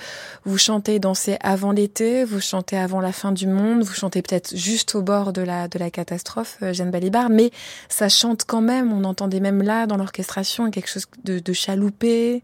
Vous 0.46 0.60
chantez 0.60 1.00
dansez 1.00 1.38
avant 1.42 1.72
l'été, 1.72 2.24
vous 2.26 2.40
chantez 2.40 2.78
avant 2.78 3.02
la 3.02 3.12
fin 3.12 3.32
du 3.32 3.48
monde, 3.48 3.82
vous 3.82 3.94
chantez 3.96 4.22
peut-être 4.22 4.56
juste 4.56 4.94
au 4.94 5.02
bord 5.02 5.34
de 5.34 5.42
la, 5.42 5.68
de 5.68 5.80
la 5.80 5.90
catastrophe, 5.90 6.58
Jeanne 6.74 6.92
Balibar, 6.92 7.32
mais 7.32 7.50
ça 7.90 8.08
chante 8.08 8.44
quand 8.46 8.62
même. 8.62 8.94
On 8.94 9.04
entendait 9.04 9.40
même 9.40 9.64
là, 9.64 9.88
dans 9.88 9.98
l'orchestration, 9.98 10.70
quelque 10.70 10.90
chose 10.90 11.08
de, 11.24 11.40
de 11.40 11.54
chaloupé. 11.54 12.44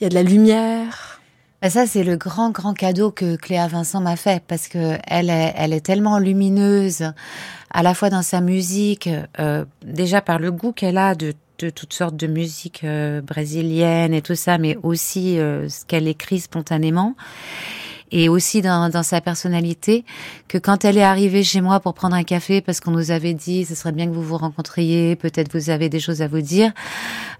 Il 0.00 0.04
y 0.04 0.06
a 0.06 0.08
de 0.08 0.14
la 0.14 0.22
lumière. 0.22 1.19
Bah, 1.62 1.68
ça, 1.68 1.86
c'est 1.86 2.04
le 2.04 2.16
grand, 2.16 2.50
grand 2.50 2.72
cadeau 2.72 3.10
que 3.10 3.36
Cléa 3.36 3.68
Vincent 3.68 4.00
m'a 4.00 4.16
fait 4.16 4.42
parce 4.46 4.66
que 4.66 4.96
elle 5.06 5.28
est, 5.28 5.52
elle 5.56 5.74
est 5.74 5.84
tellement 5.84 6.18
lumineuse, 6.18 7.12
à 7.70 7.82
la 7.82 7.92
fois 7.92 8.08
dans 8.08 8.22
sa 8.22 8.40
musique, 8.40 9.10
euh, 9.38 9.66
déjà 9.84 10.22
par 10.22 10.38
le 10.38 10.52
goût 10.52 10.72
qu'elle 10.72 10.96
a 10.96 11.14
de, 11.14 11.34
de 11.58 11.68
toutes 11.68 11.92
sortes 11.92 12.16
de 12.16 12.26
musique 12.26 12.82
euh, 12.84 13.20
brésilienne 13.20 14.14
et 14.14 14.22
tout 14.22 14.36
ça, 14.36 14.56
mais 14.56 14.78
aussi 14.82 15.38
euh, 15.38 15.68
ce 15.68 15.84
qu'elle 15.84 16.08
écrit 16.08 16.40
spontanément. 16.40 17.14
Et 18.12 18.28
aussi 18.28 18.62
dans, 18.62 18.90
dans 18.90 19.02
sa 19.02 19.20
personnalité, 19.20 20.04
que 20.48 20.58
quand 20.58 20.84
elle 20.84 20.98
est 20.98 21.02
arrivée 21.02 21.44
chez 21.44 21.60
moi 21.60 21.80
pour 21.80 21.94
prendre 21.94 22.16
un 22.16 22.24
café, 22.24 22.60
parce 22.60 22.80
qu'on 22.80 22.90
nous 22.90 23.10
avait 23.10 23.34
dit, 23.34 23.64
ce 23.64 23.74
serait 23.74 23.92
bien 23.92 24.06
que 24.06 24.12
vous 24.12 24.22
vous 24.22 24.36
rencontriez, 24.36 25.16
peut-être 25.16 25.52
vous 25.52 25.70
avez 25.70 25.88
des 25.88 26.00
choses 26.00 26.22
à 26.22 26.28
vous 26.28 26.40
dire, 26.40 26.72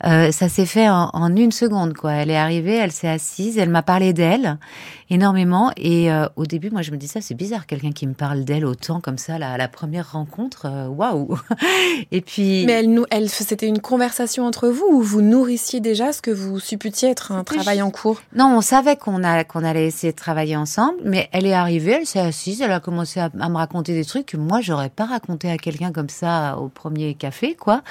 euh, 0.06 0.30
ça 0.32 0.48
s'est 0.48 0.66
fait 0.66 0.88
en, 0.88 1.10
en 1.12 1.36
une 1.36 1.52
seconde, 1.52 1.94
quoi. 1.94 2.12
Elle 2.12 2.30
est 2.30 2.36
arrivée, 2.36 2.76
elle 2.76 2.92
s'est 2.92 3.08
assise, 3.08 3.58
elle 3.58 3.70
m'a 3.70 3.82
parlé 3.82 4.12
d'elle 4.12 4.58
énormément. 5.10 5.72
Et 5.76 6.10
euh, 6.10 6.26
au 6.36 6.46
début, 6.46 6.70
moi, 6.70 6.82
je 6.82 6.92
me 6.92 6.96
disais, 6.96 7.20
c'est 7.20 7.34
bizarre, 7.34 7.66
quelqu'un 7.66 7.92
qui 7.92 8.06
me 8.06 8.14
parle 8.14 8.44
d'elle 8.44 8.64
autant 8.64 9.00
comme 9.00 9.18
ça, 9.18 9.38
la, 9.38 9.56
la 9.56 9.68
première 9.68 10.12
rencontre, 10.12 10.66
euh, 10.66 10.86
waouh. 10.86 11.36
Et 12.12 12.20
puis. 12.20 12.64
Mais 12.66 12.72
elle, 12.72 12.92
nous, 12.92 13.04
elle, 13.10 13.28
c'était 13.28 13.66
une 13.66 13.80
conversation 13.80 14.46
entre 14.46 14.68
vous 14.68 14.86
ou 14.90 15.02
vous 15.02 15.20
nourrissiez 15.20 15.80
déjà 15.80 16.12
ce 16.12 16.22
que 16.22 16.30
vous 16.30 16.60
supputiez 16.60 17.10
être 17.10 17.32
un 17.32 17.44
travail 17.44 17.82
en 17.82 17.90
cours? 17.90 18.22
Non, 18.34 18.56
on 18.56 18.60
savait 18.60 18.96
qu'on 18.96 19.24
a 19.24 19.44
qu'on 19.44 19.64
allait 19.64 19.86
essayer 19.86 20.12
de 20.12 20.18
travailler 20.18 20.56
mais 21.04 21.28
elle 21.32 21.46
est 21.46 21.52
arrivée, 21.52 21.92
elle 22.00 22.06
s'est 22.06 22.20
assise, 22.20 22.62
elle 22.62 22.72
a 22.72 22.80
commencé 22.80 23.20
à, 23.20 23.30
me 23.30 23.56
raconter 23.56 23.94
des 23.94 24.04
trucs 24.04 24.26
que 24.26 24.36
moi 24.36 24.60
j'aurais 24.60 24.90
pas 24.90 25.06
raconté 25.06 25.50
à 25.50 25.58
quelqu'un 25.58 25.92
comme 25.92 26.08
ça 26.08 26.58
au 26.58 26.68
premier 26.68 27.14
café, 27.14 27.54
quoi. 27.54 27.82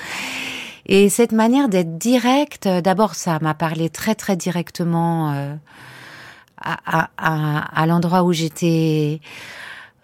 Et 0.86 1.10
cette 1.10 1.32
manière 1.32 1.70
d'être 1.70 1.98
directe, 1.98 2.66
euh, 2.66 2.82
d'abord 2.82 3.16
ça 3.16 3.38
m'a 3.42 3.54
parlé 3.54 3.90
très 3.90 4.16
très 4.16 4.36
directement 4.36 5.34
euh, 5.34 5.56
à 6.62 7.86
l'endroit 7.86 8.24
où 8.24 8.34
j'étais 8.34 9.22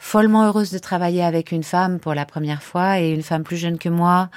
follement 0.06 0.46
heureuse 0.46 0.70
de 0.70 0.78
travailler 0.78 1.24
avec 1.24 1.52
une 1.52 1.64
femme 1.64 2.00
pour 2.00 2.14
la 2.14 2.26
première 2.26 2.62
fois 2.62 3.00
et 3.00 3.10
une 3.10 3.24
femme 3.24 3.44
plus 3.44 3.58
jeune 3.58 3.80
que 3.80 3.90
moi 3.90 4.30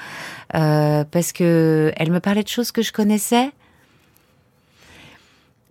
euh, 0.54 1.04
parce 1.04 1.32
que 1.32 1.92
elle 1.96 2.10
me 2.10 2.20
parlait 2.20 2.42
de 2.42 2.48
choses 2.48 2.72
que 2.72 2.80
je 2.80 2.90
connaissais. 2.90 3.52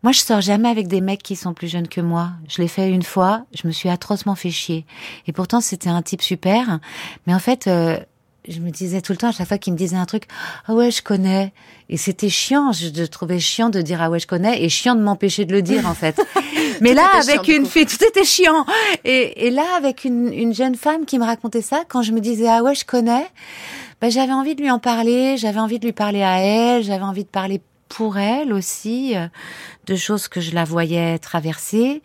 Moi, 0.03 0.11
je 0.11 0.19
sors 0.19 0.41
jamais 0.41 0.69
avec 0.69 0.87
des 0.87 1.01
mecs 1.01 1.23
qui 1.23 1.35
sont 1.35 1.53
plus 1.53 1.67
jeunes 1.67 1.87
que 1.87 2.01
moi. 2.01 2.29
Je 2.47 2.61
l'ai 2.61 2.67
fait 2.67 2.89
une 2.89 3.03
fois, 3.03 3.45
je 3.53 3.67
me 3.67 3.71
suis 3.71 3.89
atrocement 3.89 4.35
fait 4.35 4.51
chier. 4.51 4.85
Et 5.25 5.33
pourtant, 5.33 5.59
c'était 5.59 5.89
un 5.89 6.01
type 6.01 6.21
super. 6.21 6.79
Mais 7.25 7.33
en 7.33 7.39
fait, 7.39 7.67
euh, 7.67 7.97
je 8.47 8.59
me 8.59 8.69
disais 8.69 9.01
tout 9.01 9.11
le 9.11 9.17
temps, 9.17 9.29
à 9.29 9.31
chaque 9.31 9.47
fois 9.47 9.57
qu'il 9.57 9.73
me 9.73 9.77
disait 9.77 9.97
un 9.97 10.05
truc, 10.05 10.23
ah 10.67 10.73
ouais, 10.73 10.91
je 10.91 11.01
connais. 11.01 11.51
Et 11.89 11.97
c'était 11.97 12.29
chiant, 12.29 12.71
je, 12.71 12.89
je 12.93 13.03
trouvais 13.03 13.39
chiant 13.39 13.69
de 13.69 13.81
dire 13.81 14.01
ah 14.01 14.09
ouais, 14.09 14.19
je 14.19 14.27
connais, 14.27 14.63
et 14.63 14.69
chiant 14.69 14.95
de 14.95 15.01
m'empêcher 15.01 15.45
de 15.45 15.53
le 15.53 15.61
dire 15.61 15.87
en 15.87 15.93
fait. 15.93 16.21
Mais 16.81 16.93
là, 16.93 17.09
chiant, 17.11 17.33
avec 17.33 17.47
une 17.47 17.65
fille, 17.65 17.85
tout 17.85 18.03
était 18.03 18.23
chiant. 18.23 18.65
Et, 19.03 19.47
et 19.47 19.49
là, 19.49 19.65
avec 19.77 20.05
une, 20.05 20.31
une 20.31 20.53
jeune 20.53 20.75
femme 20.75 21.05
qui 21.05 21.17
me 21.19 21.25
racontait 21.25 21.61
ça, 21.61 21.83
quand 21.87 22.01
je 22.01 22.11
me 22.11 22.19
disais 22.19 22.47
ah 22.47 22.61
ouais, 22.63 22.75
je 22.75 22.85
connais, 22.85 23.27
ben, 23.99 24.11
j'avais 24.11 24.33
envie 24.33 24.55
de 24.55 24.61
lui 24.61 24.69
en 24.69 24.79
parler, 24.79 25.37
j'avais 25.37 25.59
envie 25.59 25.79
de 25.79 25.85
lui 25.85 25.93
parler 25.93 26.21
à 26.21 26.39
elle, 26.39 26.83
j'avais 26.83 27.03
envie 27.03 27.23
de 27.23 27.29
parler 27.29 27.61
pour 27.87 28.17
elle 28.17 28.53
aussi, 28.53 29.15
euh, 29.15 29.27
de 29.85 29.95
choses 29.95 30.27
que 30.27 30.41
je 30.41 30.53
la 30.53 30.65
voyais 30.65 31.17
traverser. 31.19 32.01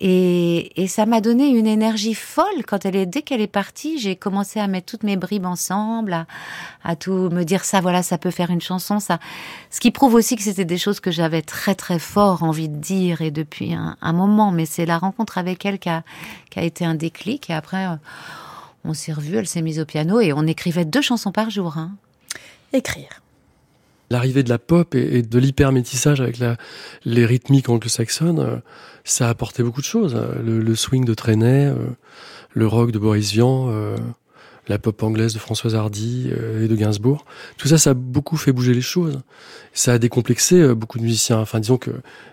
Et, 0.00 0.82
et 0.82 0.88
ça 0.88 1.06
m'a 1.06 1.20
donné 1.20 1.48
une 1.48 1.66
énergie 1.66 2.14
folle 2.14 2.64
quand 2.66 2.84
elle 2.84 2.96
est, 2.96 3.06
dès 3.06 3.22
qu'elle 3.22 3.40
est 3.40 3.46
partie, 3.46 3.98
j'ai 3.98 4.16
commencé 4.16 4.60
à 4.60 4.66
mettre 4.66 4.86
toutes 4.86 5.04
mes 5.04 5.16
bribes 5.16 5.46
ensemble, 5.46 6.12
à, 6.12 6.26
à 6.84 6.96
tout 6.96 7.30
me 7.30 7.44
dire 7.44 7.64
ça, 7.64 7.80
voilà, 7.80 8.02
ça 8.02 8.18
peut 8.18 8.30
faire 8.30 8.50
une 8.50 8.60
chanson, 8.60 9.00
ça. 9.00 9.18
Ce 9.70 9.80
qui 9.80 9.90
prouve 9.90 10.14
aussi 10.14 10.36
que 10.36 10.42
c'était 10.42 10.64
des 10.64 10.78
choses 10.78 11.00
que 11.00 11.10
j'avais 11.10 11.42
très 11.42 11.74
très 11.74 11.98
fort 11.98 12.42
envie 12.42 12.68
de 12.68 12.76
dire 12.76 13.22
et 13.22 13.30
depuis 13.30 13.74
un, 13.74 13.96
un 14.00 14.12
moment. 14.12 14.50
Mais 14.50 14.66
c'est 14.66 14.86
la 14.86 14.98
rencontre 14.98 15.38
avec 15.38 15.64
elle 15.64 15.78
qui 15.78 15.88
a, 15.88 16.02
qui 16.50 16.58
a 16.58 16.62
été 16.62 16.84
un 16.84 16.94
déclic. 16.94 17.50
Et 17.50 17.54
après, 17.54 17.86
euh, 17.86 17.96
on 18.84 18.94
s'est 18.94 19.12
revus, 19.12 19.36
elle 19.36 19.46
s'est 19.46 19.62
mise 19.62 19.78
au 19.80 19.84
piano 19.84 20.20
et 20.20 20.32
on 20.32 20.46
écrivait 20.46 20.84
deux 20.84 21.02
chansons 21.02 21.32
par 21.32 21.50
jour. 21.50 21.78
Hein. 21.78 21.92
Écrire. 22.72 23.21
L'arrivée 24.12 24.42
de 24.42 24.50
la 24.50 24.58
pop 24.58 24.94
et, 24.94 25.22
de 25.22 25.38
l'hypermétissage 25.38 26.20
avec 26.20 26.38
les 27.04 27.26
rythmiques 27.26 27.68
anglo-saxonnes, 27.68 28.40
euh, 28.40 28.56
ça 29.04 29.26
a 29.26 29.30
apporté 29.30 29.62
beaucoup 29.62 29.80
de 29.80 29.86
choses. 29.86 30.14
Le, 30.44 30.60
le 30.60 30.74
swing 30.74 31.04
de 31.04 31.14
Trenet, 31.14 31.66
euh, 31.66 31.76
le 32.54 32.66
rock 32.66 32.92
de 32.92 32.98
Boris 32.98 33.32
Vian, 33.32 33.68
euh, 33.70 33.96
la 34.68 34.78
pop 34.78 35.02
anglaise 35.02 35.34
de 35.34 35.38
Françoise 35.38 35.74
Hardy 35.74 36.30
euh, 36.30 36.64
et 36.64 36.68
de 36.68 36.76
Gainsbourg. 36.76 37.24
Tout 37.56 37.68
ça, 37.68 37.78
ça 37.78 37.90
a 37.90 37.94
beaucoup 37.94 38.36
fait 38.36 38.52
bouger 38.52 38.74
les 38.74 38.82
choses. 38.82 39.20
Ça 39.72 39.94
a 39.94 39.98
décomplexé 39.98 40.60
euh, 40.60 40.74
beaucoup 40.74 40.98
de 40.98 41.02
musiciens. 41.02 41.38
Enfin, 41.38 41.60
disons 41.60 41.78
que 41.78 41.90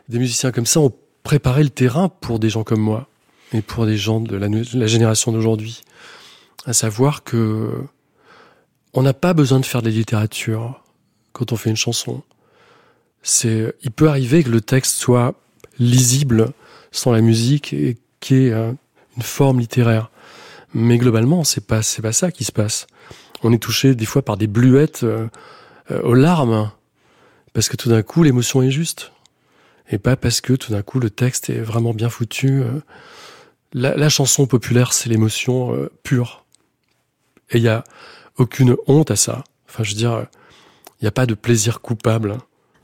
des 0.09 0.19
musiciens 0.19 0.51
comme 0.51 0.65
ça 0.65 0.79
ont 0.79 0.93
préparé 1.23 1.63
le 1.63 1.69
terrain 1.69 2.09
pour 2.09 2.39
des 2.39 2.49
gens 2.49 2.63
comme 2.63 2.81
moi 2.81 3.07
et 3.53 3.61
pour 3.61 3.85
des 3.85 3.97
gens 3.97 4.19
de 4.19 4.35
la, 4.35 4.47
la 4.47 4.87
génération 4.87 5.31
d'aujourd'hui. 5.31 5.81
À 6.65 6.73
savoir 6.73 7.23
que 7.23 7.71
on 8.93 9.03
n'a 9.03 9.13
pas 9.13 9.33
besoin 9.33 9.59
de 9.59 9.65
faire 9.65 9.81
de 9.81 9.89
la 9.89 9.95
littérature 9.95 10.83
quand 11.33 11.51
on 11.51 11.55
fait 11.55 11.69
une 11.69 11.75
chanson. 11.75 12.23
C'est, 13.21 13.73
il 13.81 13.91
peut 13.91 14.07
arriver 14.07 14.43
que 14.43 14.49
le 14.49 14.61
texte 14.61 14.95
soit 14.95 15.35
lisible 15.77 16.51
sans 16.91 17.11
la 17.11 17.21
musique 17.21 17.73
et 17.73 17.97
qu'il 18.19 18.37
y 18.37 18.47
ait 18.47 18.53
euh, 18.53 18.71
une 19.17 19.23
forme 19.23 19.59
littéraire. 19.59 20.11
Mais 20.73 20.97
globalement, 20.97 21.43
c'est 21.43 21.65
pas, 21.65 21.81
c'est 21.81 22.01
pas 22.01 22.11
ça 22.11 22.31
qui 22.31 22.43
se 22.43 22.51
passe. 22.51 22.87
On 23.43 23.53
est 23.53 23.59
touché 23.59 23.95
des 23.95 24.05
fois 24.05 24.21
par 24.21 24.37
des 24.37 24.47
bluettes 24.47 25.03
euh, 25.03 25.27
euh, 25.91 26.01
aux 26.01 26.13
larmes 26.13 26.71
parce 27.53 27.69
que 27.69 27.77
tout 27.77 27.89
d'un 27.89 28.03
coup 28.03 28.21
l'émotion 28.21 28.61
est 28.61 28.71
juste 28.71 29.11
et 29.89 29.97
pas 29.97 30.15
parce 30.15 30.39
que 30.39 30.53
tout 30.53 30.71
d'un 30.71 30.83
coup 30.83 30.99
le 30.99 31.09
texte 31.09 31.49
est 31.49 31.59
vraiment 31.59 31.93
bien 31.93 32.09
foutu. 32.09 32.61
La, 33.73 34.09
chanson 34.09 34.45
populaire, 34.45 34.93
c'est 34.93 35.09
l'émotion 35.09 35.89
pure. 36.03 36.45
Et 37.49 37.57
il 37.57 37.63
y 37.63 37.69
a 37.69 37.83
aucune 38.37 38.75
honte 38.85 39.09
à 39.09 39.15
ça. 39.15 39.43
Enfin, 39.67 39.83
je 39.83 39.89
veux 39.89 39.97
dire, 39.97 40.27
il 40.99 41.05
n'y 41.05 41.07
a 41.07 41.11
pas 41.11 41.25
de 41.25 41.33
plaisir 41.33 41.81
coupable 41.81 42.37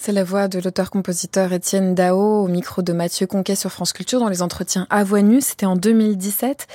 C'est 0.05 0.11
la 0.11 0.23
voix 0.23 0.47
de 0.47 0.59
l'auteur-compositeur 0.59 1.51
Étienne 1.51 1.95
Dao 1.95 2.43
au 2.43 2.47
micro 2.47 2.83
de 2.83 2.93
Mathieu 2.93 3.25
Conquet 3.25 3.55
sur 3.55 3.71
France 3.71 3.91
Culture 3.91 4.19
dans 4.19 4.29
les 4.29 4.43
entretiens 4.43 4.85
à 4.91 5.03
voix 5.03 5.23
nue. 5.23 5.41
C'était 5.41 5.65
en 5.65 5.75
2017. 5.75 6.67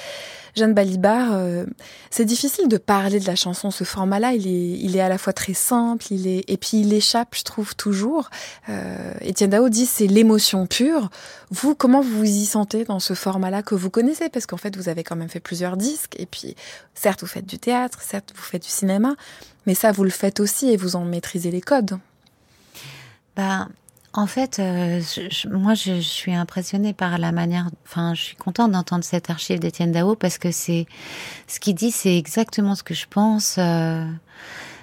Jeanne 0.57 0.75
Balibar, 0.75 1.29
euh, 1.35 1.65
c'est 2.11 2.25
difficile 2.25 2.67
de 2.67 2.77
parler 2.77 3.21
de 3.21 3.29
la 3.29 3.37
chanson. 3.37 3.71
Ce 3.71 3.85
format-là, 3.85 4.33
il 4.33 4.49
est, 4.49 4.81
il 4.81 4.97
est 4.97 5.01
à 5.01 5.09
la 5.09 5.17
fois 5.17 5.33
très 5.33 5.55
simple, 5.55 6.07
il 6.11 6.27
est, 6.27 6.43
et 6.49 6.57
puis 6.57 6.81
il 6.81 6.93
échappe, 6.93 7.37
je 7.37 7.45
trouve, 7.45 7.77
toujours. 7.77 8.31
Euh, 8.69 9.13
Étienne 9.21 9.51
Dao 9.51 9.69
dit 9.69 9.87
c'est 9.87 10.09
l'émotion 10.09 10.67
pure. 10.67 11.09
Vous, 11.53 11.77
comment 11.77 12.01
vous 12.01 12.19
vous 12.19 12.25
y 12.25 12.47
sentez 12.47 12.83
dans 12.83 12.99
ce 12.99 13.15
format-là 13.15 13.63
que 13.63 13.77
vous 13.77 13.91
connaissez? 13.91 14.29
Parce 14.29 14.47
qu'en 14.47 14.57
fait, 14.57 14.77
vous 14.77 14.89
avez 14.89 15.05
quand 15.05 15.15
même 15.15 15.29
fait 15.29 15.39
plusieurs 15.39 15.77
disques, 15.77 16.17
et 16.19 16.27
puis, 16.27 16.57
certes, 16.97 17.21
vous 17.21 17.29
faites 17.29 17.47
du 17.47 17.61
théâtre, 17.61 18.03
certes, 18.03 18.33
vous 18.35 18.43
faites 18.43 18.65
du 18.65 18.69
cinéma, 18.69 19.15
mais 19.67 19.75
ça, 19.75 19.93
vous 19.93 20.03
le 20.03 20.11
faites 20.11 20.41
aussi 20.41 20.71
et 20.71 20.77
vous 20.77 20.97
en 20.97 21.05
maîtrisez 21.05 21.53
les 21.53 21.61
codes. 21.61 21.97
Bah, 23.37 23.69
en 24.13 24.27
fait, 24.27 24.59
euh, 24.59 25.01
moi, 25.51 25.75
je, 25.75 26.01
suis 26.01 26.35
impressionnée 26.35 26.93
par 26.93 27.19
la 27.19 27.31
manière. 27.31 27.71
Enfin, 27.87 28.15
je 28.15 28.23
suis 28.23 28.37
contente 28.37 28.73
d'entendre 28.73 29.05
cette 29.05 29.31
archive 29.31 29.61
d'Étienne 29.61 29.93
Dao 29.93 30.17
parce 30.17 30.39
que 30.39 30.51
c'est 30.51 30.87
ce 31.47 31.61
qu'il 31.61 31.77
dit, 31.77 31.93
c'est 31.93 32.17
exactement 32.17 32.75
ce 32.75 32.83
que 32.83 32.95
je 32.95 33.07
pense. 33.09 33.57
Euh, 33.59 34.05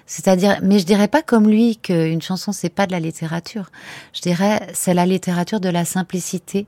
c'est-à-dire, 0.05 0.59
mais 0.63 0.79
je 0.79 0.85
dirais 0.85 1.09
pas 1.09 1.21
comme 1.21 1.49
lui 1.49 1.75
qu'une 1.75 2.21
chanson 2.21 2.53
c'est 2.53 2.69
pas 2.69 2.87
de 2.87 2.93
la 2.93 3.01
littérature. 3.01 3.69
Je 4.13 4.21
dirais 4.21 4.65
c'est 4.73 4.93
la 4.93 5.05
littérature 5.05 5.59
de 5.59 5.67
la 5.67 5.83
simplicité. 5.83 6.65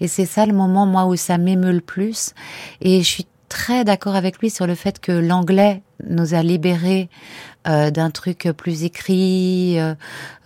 Et 0.00 0.08
c'est 0.08 0.24
ça 0.24 0.46
le 0.46 0.54
moment 0.54 0.86
moi 0.86 1.04
où 1.04 1.16
ça 1.16 1.36
m'émeut 1.36 1.72
le 1.72 1.82
plus. 1.82 2.32
Et 2.80 3.02
je 3.02 3.06
suis 3.06 3.26
très 3.50 3.84
d'accord 3.84 4.14
avec 4.14 4.38
lui 4.38 4.48
sur 4.48 4.66
le 4.66 4.74
fait 4.74 4.98
que 4.98 5.12
l'anglais 5.12 5.82
nous 6.08 6.32
a 6.32 6.42
libérés 6.42 7.10
euh, 7.68 7.90
d'un 7.90 8.10
truc 8.10 8.48
plus 8.56 8.84
écrit, 8.84 9.78
euh, 9.78 9.94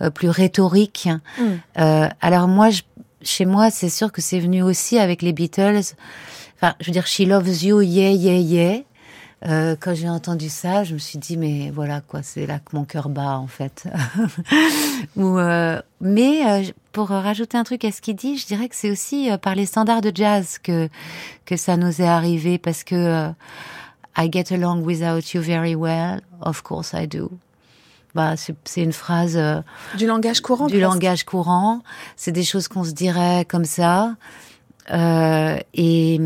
euh, 0.01 0.09
plus 0.09 0.29
rhétorique. 0.29 1.07
Mm. 1.39 2.09
alors 2.19 2.49
moi, 2.49 2.69
chez 3.21 3.45
moi, 3.45 3.71
c'est 3.71 3.89
sûr 3.89 4.11
que 4.11 4.21
c'est 4.21 4.39
venu 4.39 4.61
aussi 4.61 4.99
avec 4.99 5.21
les 5.21 5.31
Beatles. 5.31 5.95
Enfin, 6.57 6.75
je 6.81 6.87
veux 6.87 6.91
dire, 6.91 7.07
She 7.07 7.21
Loves 7.21 7.63
You, 7.63 7.81
yeah, 7.81 8.11
yeah, 8.11 8.37
yeah. 8.37 8.79
Euh, 9.45 9.75
quand 9.79 9.93
j'ai 9.93 10.09
entendu 10.09 10.49
ça, 10.49 10.83
je 10.83 10.93
me 10.93 10.97
suis 10.97 11.19
dit 11.19 11.37
mais 11.37 11.69
voilà 11.69 12.01
quoi, 12.01 12.23
c'est 12.23 12.47
là 12.47 12.59
que 12.59 12.75
mon 12.75 12.83
cœur 12.83 13.09
bat 13.09 13.37
en 13.37 13.47
fait. 13.47 13.87
Ou, 15.15 15.37
euh, 15.37 15.79
mais 16.01 16.73
pour 16.93 17.09
rajouter 17.09 17.57
un 17.57 17.63
truc 17.63 17.85
à 17.85 17.91
ce 17.91 18.01
qu'il 18.01 18.15
dit, 18.15 18.37
je 18.37 18.47
dirais 18.47 18.67
que 18.69 18.75
c'est 18.75 18.89
aussi 18.89 19.29
par 19.41 19.53
les 19.53 19.65
standards 19.65 20.01
de 20.01 20.11
jazz 20.13 20.57
que 20.57 20.89
que 21.45 21.57
ça 21.57 21.77
nous 21.77 22.01
est 22.01 22.07
arrivé 22.07 22.57
parce 22.57 22.83
que 22.83 23.29
I 24.17 24.29
get 24.31 24.51
along 24.51 24.83
without 24.83 25.33
you 25.33 25.41
very 25.41 25.75
well. 25.75 26.21
Of 26.41 26.63
course 26.63 26.93
I 26.93 27.07
do. 27.07 27.31
Bah, 28.13 28.35
c'est 28.37 28.81
une 28.81 28.93
phrase 28.93 29.35
euh, 29.35 29.61
du 29.97 30.07
langage 30.07 30.39
courant. 30.39 30.67
Du 30.67 30.79
langage 30.79 31.25
courant. 31.25 31.81
C'est 32.15 32.31
des 32.31 32.45
choses 32.45 32.69
qu'on 32.69 32.85
se 32.85 32.93
dirait 32.93 33.45
comme 33.45 33.65
ça. 33.65 34.15
Euh, 34.91 35.57
et 35.73 36.19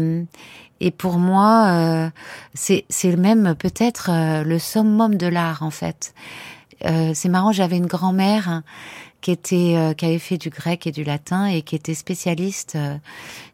et 0.81 0.91
pour 0.91 1.17
moi, 1.17 1.67
euh, 1.67 2.10
c'est 2.53 2.86
c'est 2.89 3.15
même 3.15 3.55
peut-être 3.55 4.10
euh, 4.12 4.43
le 4.43 4.60
summum 4.60 5.15
de 5.15 5.27
l'art 5.27 5.63
en 5.63 5.72
fait. 5.72 6.13
Euh, 6.86 7.12
c'est 7.13 7.29
marrant, 7.29 7.51
j'avais 7.51 7.77
une 7.77 7.88
grand-mère 7.88 8.62
qui 9.19 9.31
était 9.31 9.93
qui 9.98 10.05
avait 10.05 10.19
fait 10.19 10.38
du 10.38 10.50
grec 10.50 10.88
et 10.88 10.91
du 10.91 11.03
latin 11.03 11.46
et 11.46 11.62
qui 11.62 11.75
était 11.75 11.93
spécialiste 11.93 12.77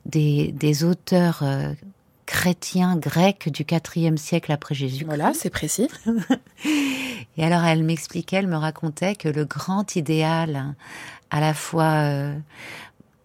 des 0.06 0.51
des 0.51 0.84
auteurs 0.84 1.44
chrétien 2.25 2.96
grec 2.96 3.50
du 3.50 3.65
IVe 3.96 4.17
siècle 4.17 4.51
après 4.51 4.75
Jésus. 4.75 5.05
Voilà, 5.05 5.34
c'est 5.34 5.50
précis. 5.50 5.88
et 7.38 7.44
alors 7.44 7.63
elle 7.63 7.84
m'expliquait, 7.84 8.38
elle 8.38 8.48
me 8.48 8.58
racontait 8.58 9.15
que 9.15 9.29
le 9.29 9.46
grand 9.46 9.96
idéal, 9.96 10.75
à 11.29 11.39
la 11.39 11.53
fois 11.53 11.94
euh, 12.03 12.36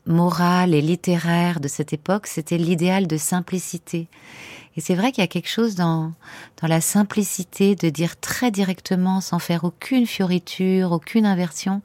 moral 0.07 0.75
et 0.75 0.81
littéraire 0.81 1.61
de 1.61 1.69
cette 1.69 1.93
époque, 1.93 2.27
c'était 2.27 2.59
l'idéal 2.59 3.07
de 3.07 3.17
simplicité. 3.17 4.09
Et 4.77 4.81
c'est 4.81 4.95
vrai 4.95 5.13
qu'il 5.13 5.23
y 5.23 5.25
a 5.25 5.29
quelque 5.29 5.49
chose 5.49 5.75
dans, 5.75 6.13
dans 6.61 6.69
la 6.69 6.81
simplicité 6.81 7.75
de 7.75 7.89
dire 7.89 8.19
très 8.21 8.51
directement, 8.51 9.21
sans 9.21 9.39
faire 9.39 9.65
aucune 9.65 10.07
fioriture, 10.07 10.93
aucune 10.93 11.27
inversion, 11.27 11.83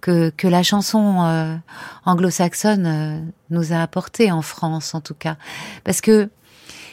que, 0.00 0.30
que 0.30 0.48
la 0.48 0.62
chanson 0.62 1.24
euh, 1.24 1.56
anglo-saxonne 2.04 2.86
euh, 2.86 3.20
nous 3.50 3.72
a 3.72 3.82
apporté 3.82 4.30
en 4.30 4.42
France 4.42 4.94
en 4.94 5.00
tout 5.00 5.14
cas. 5.14 5.36
Parce 5.84 6.00
que 6.00 6.30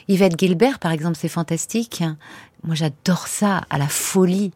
Yvette 0.08 0.40
Gilbert, 0.40 0.80
par 0.80 0.92
exemple, 0.92 1.18
c'est 1.20 1.30
fantastique. 1.30 2.04
Moi, 2.64 2.76
j'adore 2.76 3.28
ça, 3.28 3.62
à 3.70 3.78
la 3.78 3.88
folie. 3.88 4.52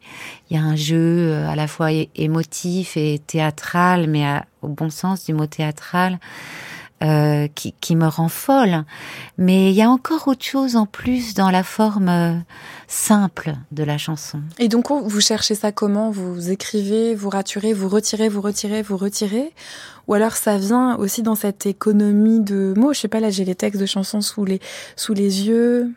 Il 0.48 0.56
y 0.56 0.60
a 0.60 0.62
un 0.62 0.76
jeu 0.76 1.30
euh, 1.30 1.48
à 1.48 1.56
la 1.56 1.66
fois 1.66 1.90
émotif 2.14 2.96
et 2.96 3.20
théâtral, 3.24 4.08
mais 4.08 4.24
au 4.62 4.68
bon 4.68 4.90
sens 4.90 5.26
du 5.26 5.34
mot 5.34 5.46
théâtral. 5.46 6.18
Euh, 7.02 7.48
qui, 7.54 7.72
qui, 7.80 7.96
me 7.96 8.06
rend 8.06 8.28
folle. 8.28 8.84
Mais 9.38 9.70
il 9.70 9.74
y 9.74 9.80
a 9.80 9.88
encore 9.88 10.28
autre 10.28 10.44
chose 10.44 10.76
en 10.76 10.84
plus 10.84 11.32
dans 11.32 11.50
la 11.50 11.62
forme 11.62 12.10
euh, 12.10 12.34
simple 12.88 13.54
de 13.72 13.82
la 13.82 13.96
chanson. 13.96 14.42
Et 14.58 14.68
donc, 14.68 14.90
vous 14.90 15.20
cherchez 15.22 15.54
ça 15.54 15.72
comment? 15.72 16.10
Vous 16.10 16.50
écrivez, 16.50 17.14
vous 17.14 17.30
raturez, 17.30 17.72
vous 17.72 17.88
retirez, 17.88 18.28
vous 18.28 18.42
retirez, 18.42 18.82
vous 18.82 18.98
retirez? 18.98 19.54
Ou 20.08 20.14
alors 20.14 20.32
ça 20.32 20.58
vient 20.58 20.96
aussi 20.96 21.22
dans 21.22 21.36
cette 21.36 21.64
économie 21.64 22.40
de 22.40 22.74
mots? 22.76 22.92
Je 22.92 23.00
sais 23.00 23.08
pas, 23.08 23.20
là 23.20 23.30
j'ai 23.30 23.46
les 23.46 23.54
textes 23.54 23.80
de 23.80 23.86
chansons 23.86 24.20
sous 24.20 24.44
les, 24.44 24.60
sous 24.94 25.14
les 25.14 25.46
yeux. 25.46 25.90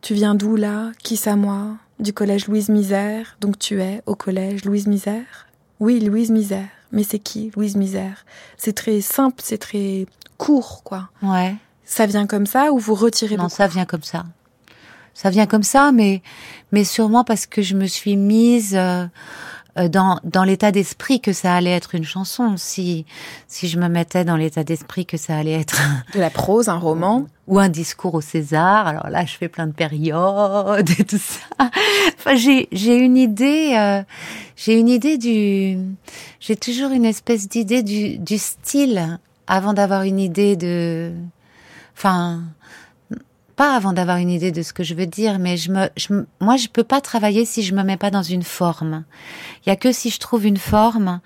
Tu 0.00 0.14
viens 0.14 0.34
d'où 0.34 0.56
là? 0.56 0.90
Qui 1.04 1.16
ça 1.16 1.36
moi? 1.36 1.76
Du 2.00 2.12
collège 2.12 2.48
Louise 2.48 2.70
Misère. 2.70 3.36
Donc 3.40 3.58
tu 3.58 3.80
es 3.80 4.02
au 4.06 4.16
collège 4.16 4.64
Louise 4.64 4.88
Misère? 4.88 5.46
Oui, 5.78 6.00
Louise 6.00 6.30
Misère. 6.30 6.66
Mais 6.90 7.04
c'est 7.04 7.18
qui 7.20 7.52
Louise 7.54 7.76
Misère? 7.76 8.24
C'est 8.56 8.72
très 8.72 9.00
simple, 9.00 9.36
c'est 9.42 9.58
très 9.58 10.06
court, 10.38 10.82
quoi. 10.84 11.08
Ouais. 11.22 11.54
Ça 11.84 12.06
vient 12.06 12.26
comme 12.26 12.46
ça 12.46 12.72
ou 12.72 12.78
vous 12.78 12.94
retirez 12.94 13.36
Non, 13.36 13.48
ça 13.48 13.66
vient 13.66 13.84
comme 13.84 14.02
ça. 14.02 14.24
Ça 15.14 15.30
vient 15.30 15.46
comme 15.46 15.62
ça, 15.62 15.92
mais 15.92 16.22
mais 16.72 16.82
sûrement 16.82 17.24
parce 17.24 17.46
que 17.46 17.62
je 17.62 17.76
me 17.76 17.86
suis 17.86 18.16
mise 18.16 18.74
euh, 18.74 19.06
euh, 19.78 19.88
dans 19.88 20.18
dans 20.24 20.42
l'état 20.42 20.72
d'esprit 20.72 21.20
que 21.20 21.32
ça 21.32 21.54
allait 21.54 21.70
être 21.70 21.94
une 21.94 22.04
chanson. 22.04 22.56
Si 22.56 23.06
si 23.46 23.68
je 23.68 23.78
me 23.78 23.88
mettais 23.88 24.24
dans 24.24 24.36
l'état 24.36 24.64
d'esprit 24.64 25.06
que 25.06 25.16
ça 25.16 25.36
allait 25.36 25.60
être 25.60 25.80
de 26.14 26.20
la 26.20 26.30
prose, 26.30 26.68
un 26.68 26.78
roman 26.78 27.26
ou 27.46 27.60
un 27.60 27.68
discours 27.68 28.14
au 28.14 28.20
César. 28.20 28.88
Alors 28.88 29.08
là, 29.08 29.24
je 29.24 29.36
fais 29.36 29.48
plein 29.48 29.68
de 29.68 29.72
périodes 29.72 30.90
et 30.98 31.04
tout 31.04 31.18
ça. 31.18 31.70
Enfin, 32.18 32.34
j'ai 32.34 32.68
j'ai 32.72 32.96
une 32.96 33.16
idée. 33.16 33.74
Euh, 33.76 34.02
j'ai 34.56 34.78
une 34.78 34.88
idée 34.88 35.16
du. 35.16 35.78
J'ai 36.40 36.56
toujours 36.56 36.90
une 36.90 37.04
espèce 37.04 37.48
d'idée 37.48 37.84
du 37.84 38.18
du 38.18 38.38
style 38.38 39.18
avant 39.46 39.72
d'avoir 39.72 40.02
une 40.02 40.18
idée 40.18 40.56
de, 40.56 41.12
enfin, 41.96 42.42
pas 43.56 43.76
avant 43.76 43.92
d'avoir 43.92 44.16
une 44.16 44.30
idée 44.30 44.50
de 44.50 44.62
ce 44.62 44.72
que 44.72 44.82
je 44.82 44.94
veux 44.94 45.06
dire, 45.06 45.38
mais 45.38 45.56
je 45.56 45.70
me, 45.70 45.88
je, 45.96 46.12
moi, 46.40 46.56
je 46.56 46.68
peux 46.68 46.84
pas 46.84 47.00
travailler 47.00 47.44
si 47.44 47.62
je 47.62 47.74
me 47.74 47.82
mets 47.82 47.96
pas 47.96 48.10
dans 48.10 48.22
une 48.22 48.42
forme. 48.42 49.04
Il 49.64 49.68
y 49.68 49.72
a 49.72 49.76
que 49.76 49.92
si 49.92 50.10
je 50.10 50.18
trouve 50.18 50.46
une 50.46 50.56
forme 50.56 51.20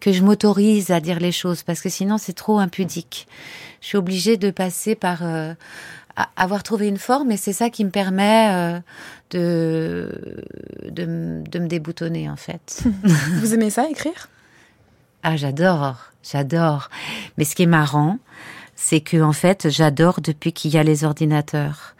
que 0.00 0.12
je 0.12 0.22
m'autorise 0.22 0.90
à 0.90 1.00
dire 1.00 1.20
les 1.20 1.32
choses, 1.32 1.62
parce 1.62 1.80
que 1.80 1.88
sinon 1.88 2.18
c'est 2.18 2.32
trop 2.32 2.58
impudique. 2.58 3.28
Je 3.80 3.88
suis 3.88 3.98
obligée 3.98 4.36
de 4.36 4.50
passer 4.50 4.94
par 4.96 5.20
euh, 5.22 5.54
avoir 6.36 6.62
trouvé 6.62 6.88
une 6.88 6.98
forme, 6.98 7.30
et 7.30 7.36
c'est 7.36 7.52
ça 7.52 7.70
qui 7.70 7.84
me 7.84 7.90
permet 7.90 8.48
euh, 8.50 8.80
de, 9.30 10.42
de, 10.90 11.42
de 11.48 11.58
me 11.58 11.68
déboutonner 11.68 12.28
en 12.28 12.36
fait. 12.36 12.82
Vous 13.40 13.54
aimez 13.54 13.70
ça 13.70 13.88
écrire? 13.88 14.28
Ah, 15.30 15.36
j'adore, 15.36 15.96
j'adore. 16.22 16.88
Mais 17.36 17.44
ce 17.44 17.54
qui 17.54 17.64
est 17.64 17.66
marrant, 17.66 18.18
c'est 18.76 19.02
que 19.02 19.20
en 19.20 19.34
fait, 19.34 19.68
j'adore 19.68 20.22
depuis 20.22 20.54
qu'il 20.54 20.70
y 20.70 20.78
a 20.78 20.82
les 20.82 21.04
ordinateurs, 21.04 21.96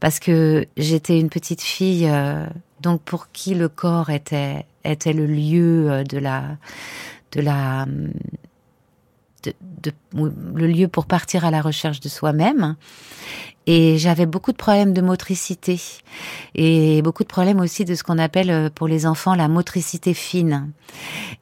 parce 0.00 0.18
que 0.18 0.66
j'étais 0.78 1.20
une 1.20 1.28
petite 1.28 1.60
fille, 1.60 2.08
euh, 2.08 2.46
donc 2.80 3.02
pour 3.02 3.32
qui 3.32 3.54
le 3.54 3.68
corps 3.68 4.08
était 4.08 4.64
était 4.84 5.12
le 5.12 5.26
lieu 5.26 5.90
euh, 5.90 6.04
de 6.04 6.16
la 6.16 6.56
de 7.32 7.42
la 7.42 7.84
de, 9.42 9.52
de, 9.82 9.92
le 10.54 10.66
lieu 10.66 10.88
pour 10.88 11.06
partir 11.06 11.44
à 11.44 11.50
la 11.50 11.62
recherche 11.62 12.00
de 12.00 12.08
soi-même. 12.08 12.76
Et 13.66 13.98
j'avais 13.98 14.26
beaucoup 14.26 14.52
de 14.52 14.56
problèmes 14.56 14.94
de 14.94 15.00
motricité 15.00 15.80
et 16.54 17.02
beaucoup 17.02 17.22
de 17.22 17.28
problèmes 17.28 17.60
aussi 17.60 17.84
de 17.84 17.94
ce 17.94 18.02
qu'on 18.02 18.18
appelle 18.18 18.50
euh, 18.50 18.70
pour 18.70 18.88
les 18.88 19.06
enfants 19.06 19.34
la 19.34 19.48
motricité 19.48 20.14
fine. 20.14 20.72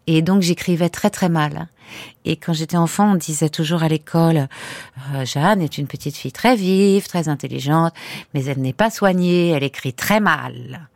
Et 0.06 0.20
donc 0.20 0.42
j'écrivais 0.42 0.88
très 0.90 1.10
très 1.10 1.28
mal. 1.28 1.68
Et 2.24 2.36
quand 2.36 2.52
j'étais 2.52 2.76
enfant, 2.76 3.12
on 3.12 3.14
disait 3.14 3.48
toujours 3.48 3.82
à 3.82 3.88
l'école, 3.88 4.48
euh, 5.14 5.24
Jeanne 5.24 5.62
est 5.62 5.78
une 5.78 5.86
petite 5.86 6.16
fille 6.16 6.32
très 6.32 6.54
vive, 6.56 7.06
très 7.06 7.28
intelligente, 7.28 7.94
mais 8.34 8.44
elle 8.44 8.58
n'est 8.58 8.74
pas 8.74 8.90
soignée, 8.90 9.50
elle 9.50 9.62
écrit 9.62 9.94
très 9.94 10.20
mal. 10.20 10.88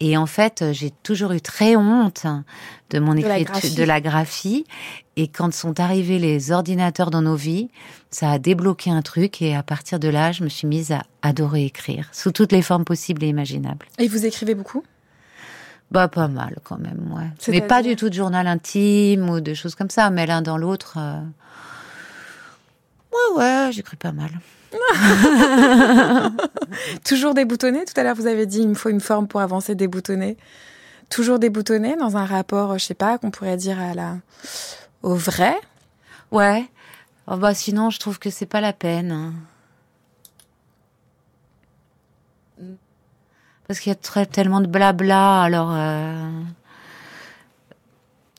Et 0.00 0.16
en 0.16 0.26
fait, 0.26 0.64
j'ai 0.72 0.90
toujours 0.90 1.32
eu 1.32 1.40
très 1.40 1.76
honte 1.76 2.26
de 2.90 2.98
mon 2.98 3.16
écriture, 3.16 3.74
de 3.76 3.84
la 3.84 4.00
graphie. 4.00 4.64
Et 5.16 5.28
quand 5.28 5.54
sont 5.54 5.78
arrivés 5.78 6.18
les 6.18 6.50
ordinateurs 6.50 7.10
dans 7.10 7.22
nos 7.22 7.36
vies, 7.36 7.70
ça 8.10 8.30
a 8.32 8.38
débloqué 8.38 8.90
un 8.90 9.02
truc. 9.02 9.40
Et 9.40 9.54
à 9.54 9.62
partir 9.62 9.98
de 10.00 10.08
là, 10.08 10.32
je 10.32 10.42
me 10.42 10.48
suis 10.48 10.66
mise 10.66 10.90
à 10.92 11.04
adorer 11.22 11.64
écrire, 11.64 12.08
sous 12.12 12.32
toutes 12.32 12.52
les 12.52 12.62
formes 12.62 12.84
possibles 12.84 13.22
et 13.24 13.28
imaginables. 13.28 13.86
Et 13.98 14.08
vous 14.08 14.26
écrivez 14.26 14.54
beaucoup? 14.54 14.82
Bah 15.90 16.08
pas 16.08 16.28
mal 16.28 16.58
quand 16.64 16.78
même, 16.78 17.12
ouais. 17.14 17.30
Mais 17.48 17.60
pas 17.60 17.82
du 17.82 17.94
tout 17.94 18.08
de 18.08 18.14
journal 18.14 18.46
intime 18.48 19.30
ou 19.30 19.40
de 19.40 19.54
choses 19.54 19.74
comme 19.76 19.90
ça, 19.90 20.10
mais 20.10 20.26
l'un 20.26 20.42
dans 20.42 20.56
l'autre. 20.56 20.94
euh, 20.98 21.20
Ouais, 23.14 23.38
ouais, 23.38 23.68
j'écris 23.72 23.96
pas 23.96 24.12
mal. 24.12 24.30
Toujours 27.04 27.32
déboutonné. 27.34 27.84
Tout 27.84 27.92
à 27.98 28.02
l'heure, 28.02 28.16
vous 28.16 28.26
avez 28.26 28.44
dit 28.46 28.58
il 28.60 28.68
me 28.68 28.74
faut 28.74 28.88
une 28.90 29.00
forme 29.00 29.28
pour 29.28 29.40
avancer 29.40 29.74
déboutonné. 29.74 30.36
Toujours 31.10 31.38
déboutonné 31.38 31.96
dans 31.96 32.16
un 32.16 32.24
rapport, 32.24 32.76
je 32.78 32.84
sais 32.84 32.94
pas, 32.94 33.18
qu'on 33.18 33.30
pourrait 33.30 33.56
dire 33.56 33.78
à 33.80 33.94
la 33.94 34.16
au 35.02 35.14
vrai? 35.14 35.54
Ouais. 36.32 36.66
Oh, 37.28 37.36
bah 37.36 37.54
sinon, 37.54 37.90
je 37.90 37.98
trouve 38.00 38.18
que 38.18 38.30
c'est 38.30 38.46
pas 38.46 38.60
la 38.60 38.72
peine. 38.72 39.12
hein. 39.12 39.32
Parce 43.66 43.80
qu'il 43.80 43.90
y 43.90 43.92
a 43.92 43.96
très, 43.96 44.26
tellement 44.26 44.60
de 44.60 44.66
blabla, 44.66 45.42
alors... 45.42 45.72
euh, 45.74 46.30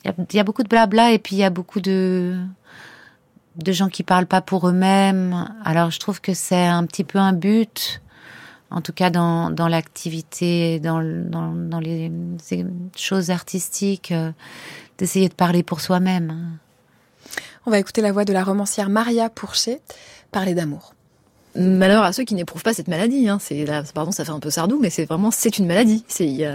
il 0.04 0.36
y 0.36 0.38
a 0.38 0.44
beaucoup 0.44 0.62
de 0.62 0.68
blabla 0.68 1.10
et 1.10 1.18
puis 1.18 1.34
il 1.34 1.40
y 1.40 1.44
a 1.44 1.50
beaucoup 1.50 1.80
de 1.80 2.38
de 3.56 3.72
gens 3.72 3.88
qui 3.88 4.02
parlent 4.02 4.26
pas 4.26 4.40
pour 4.40 4.68
eux-mêmes. 4.68 5.48
Alors 5.64 5.90
je 5.90 5.98
trouve 5.98 6.20
que 6.20 6.34
c'est 6.34 6.66
un 6.66 6.84
petit 6.86 7.04
peu 7.04 7.18
un 7.18 7.32
but, 7.32 8.02
en 8.70 8.80
tout 8.80 8.92
cas 8.92 9.10
dans, 9.10 9.50
dans 9.50 9.68
l'activité, 9.68 10.80
dans, 10.80 11.02
dans, 11.02 11.52
dans 11.52 11.80
les 11.80 12.12
choses 12.96 13.30
artistiques, 13.30 14.12
euh, 14.12 14.32
d'essayer 14.98 15.28
de 15.28 15.34
parler 15.34 15.62
pour 15.62 15.80
soi-même. 15.80 16.58
On 17.66 17.70
va 17.70 17.78
écouter 17.78 18.00
la 18.00 18.12
voix 18.12 18.24
de 18.24 18.32
la 18.32 18.44
romancière 18.44 18.88
Maria 18.88 19.28
Pourchet 19.28 19.80
parler 20.30 20.54
d'amour. 20.54 20.92
Malheur 21.58 22.02
à 22.02 22.12
ceux 22.12 22.24
qui 22.24 22.34
n'éprouvent 22.34 22.62
pas 22.62 22.74
cette 22.74 22.86
maladie. 22.86 23.30
Hein. 23.30 23.38
C'est 23.40 23.64
là, 23.64 23.82
pardon, 23.94 24.12
ça 24.12 24.26
fait 24.26 24.30
un 24.30 24.40
peu 24.40 24.50
sardou, 24.50 24.78
mais 24.78 24.90
c'est 24.90 25.06
vraiment 25.06 25.30
c'est 25.30 25.56
une 25.56 25.66
maladie. 25.66 26.04
C'est, 26.06 26.46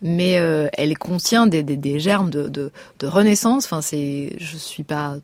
mais 0.00 0.38
euh, 0.38 0.68
elle 0.72 0.96
contient 0.96 1.46
des, 1.46 1.62
des, 1.62 1.76
des 1.76 2.00
germes 2.00 2.30
de, 2.30 2.48
de, 2.48 2.72
de 2.98 3.06
renaissance. 3.06 3.66
Enfin, 3.66 3.82
c'est, 3.82 4.36
je 4.38 4.56
suis 4.56 4.84
pas, 4.84 5.16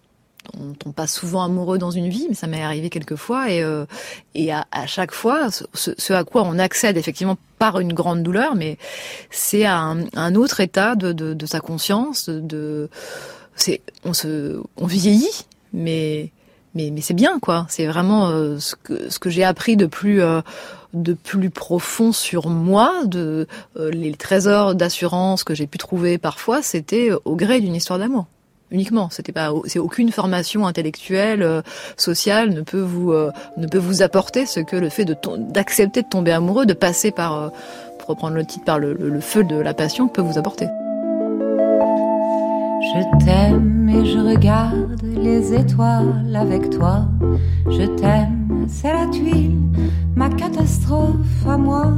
on 0.58 0.72
tombe 0.74 0.94
pas 0.94 1.06
souvent 1.06 1.42
amoureux 1.42 1.78
dans 1.78 1.90
une 1.90 2.08
vie, 2.08 2.26
mais 2.28 2.34
ça 2.34 2.46
m'est 2.46 2.62
arrivé 2.62 2.90
quelques 2.90 3.16
fois 3.16 3.50
et 3.50 3.62
euh, 3.62 3.86
et 4.34 4.52
à, 4.52 4.66
à 4.72 4.86
chaque 4.86 5.12
fois, 5.12 5.50
ce, 5.50 5.64
ce- 5.96 6.12
à 6.12 6.24
quoi 6.24 6.42
on 6.44 6.58
accède 6.58 6.96
effectivement 6.96 7.36
par 7.58 7.80
une 7.80 7.92
grande 7.92 8.22
douleur, 8.22 8.54
mais 8.54 8.78
c'est 9.30 9.64
un, 9.66 10.04
un 10.14 10.34
autre 10.34 10.60
état 10.60 10.94
de, 10.96 11.12
de, 11.12 11.34
de 11.34 11.46
sa 11.46 11.60
conscience. 11.60 12.28
De, 12.28 12.90
c'est, 13.56 13.80
on 14.04 14.12
se, 14.12 14.60
on 14.76 14.86
vieillit, 14.86 15.46
mais 15.72 16.30
mais, 16.74 16.90
mais 16.90 17.00
c'est 17.00 17.14
bien 17.14 17.38
quoi. 17.38 17.66
C'est 17.68 17.86
vraiment 17.86 18.28
euh, 18.30 18.58
ce 18.58 18.74
que 18.74 19.08
ce 19.10 19.18
que 19.18 19.30
j'ai 19.30 19.44
appris 19.44 19.76
de 19.76 19.86
plus 19.86 20.20
euh, 20.22 20.40
de 20.92 21.12
plus 21.12 21.50
profond 21.50 22.12
sur 22.12 22.48
moi, 22.48 22.92
de 23.06 23.46
euh, 23.76 23.90
les 23.90 24.12
trésors 24.14 24.74
d'assurance 24.74 25.42
que 25.44 25.54
j'ai 25.54 25.66
pu 25.66 25.78
trouver 25.78 26.18
parfois, 26.18 26.62
c'était 26.62 27.10
au 27.24 27.34
gré 27.36 27.60
d'une 27.60 27.74
histoire 27.76 27.98
d'amour. 27.98 28.26
Uniquement, 28.74 29.08
c'était 29.10 29.30
pas, 29.32 29.52
c'est 29.66 29.78
aucune 29.78 30.10
formation 30.10 30.66
intellectuelle, 30.66 31.42
euh, 31.42 31.62
sociale 31.96 32.50
ne 32.50 32.60
peut 32.62 32.80
vous 32.80 33.12
euh, 33.12 33.30
ne 33.56 33.68
peut 33.68 33.78
vous 33.78 34.02
apporter 34.02 34.46
ce 34.46 34.58
que 34.58 34.74
le 34.74 34.88
fait 34.88 35.04
de 35.04 35.16
d'accepter 35.52 36.02
de 36.02 36.08
tomber 36.08 36.32
amoureux, 36.32 36.66
de 36.66 36.74
passer 36.74 37.12
par, 37.12 37.34
euh, 37.40 37.48
pour 38.00 38.08
reprendre 38.08 38.34
le 38.34 38.44
titre, 38.44 38.64
par 38.64 38.80
le, 38.80 38.92
le- 38.94 39.10
le 39.10 39.20
feu 39.20 39.44
de 39.44 39.54
la 39.56 39.74
passion 39.74 40.08
peut 40.08 40.22
vous 40.22 40.38
apporter. 40.38 40.66
Je 42.96 43.24
t'aime 43.24 43.88
et 43.88 44.04
je 44.04 44.18
regarde 44.18 45.00
les 45.02 45.54
étoiles 45.54 46.34
avec 46.34 46.68
toi. 46.70 47.06
Je 47.68 47.84
t'aime, 47.96 48.33
c'est 48.68 48.92
la 48.92 49.06
tuile, 49.06 49.56
ma 50.14 50.28
catastrophe 50.28 51.46
à 51.46 51.56
moi. 51.56 51.92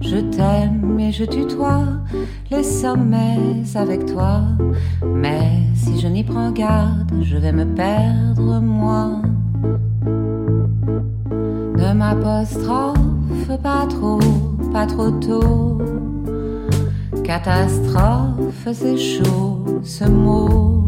Je 0.00 0.16
t'aime 0.16 0.98
et 0.98 1.12
je 1.12 1.24
tutoie 1.24 1.84
les 2.50 2.62
sommets 2.62 3.62
avec 3.74 4.06
toi. 4.06 4.42
Mais 5.04 5.62
si 5.74 6.00
je 6.00 6.08
n'y 6.08 6.24
prends 6.24 6.50
garde, 6.50 7.12
je 7.22 7.36
vais 7.36 7.52
me 7.52 7.64
perdre 7.64 8.60
moi. 8.60 9.22
Ne 11.76 11.92
m'apostrophe 11.94 12.98
pas 13.62 13.86
trop, 13.88 14.20
pas 14.72 14.86
trop 14.86 15.10
tôt. 15.10 15.78
Catastrophe, 17.24 18.68
c'est 18.72 18.96
chaud 18.96 19.80
ce 19.82 20.04
mot. 20.04 20.84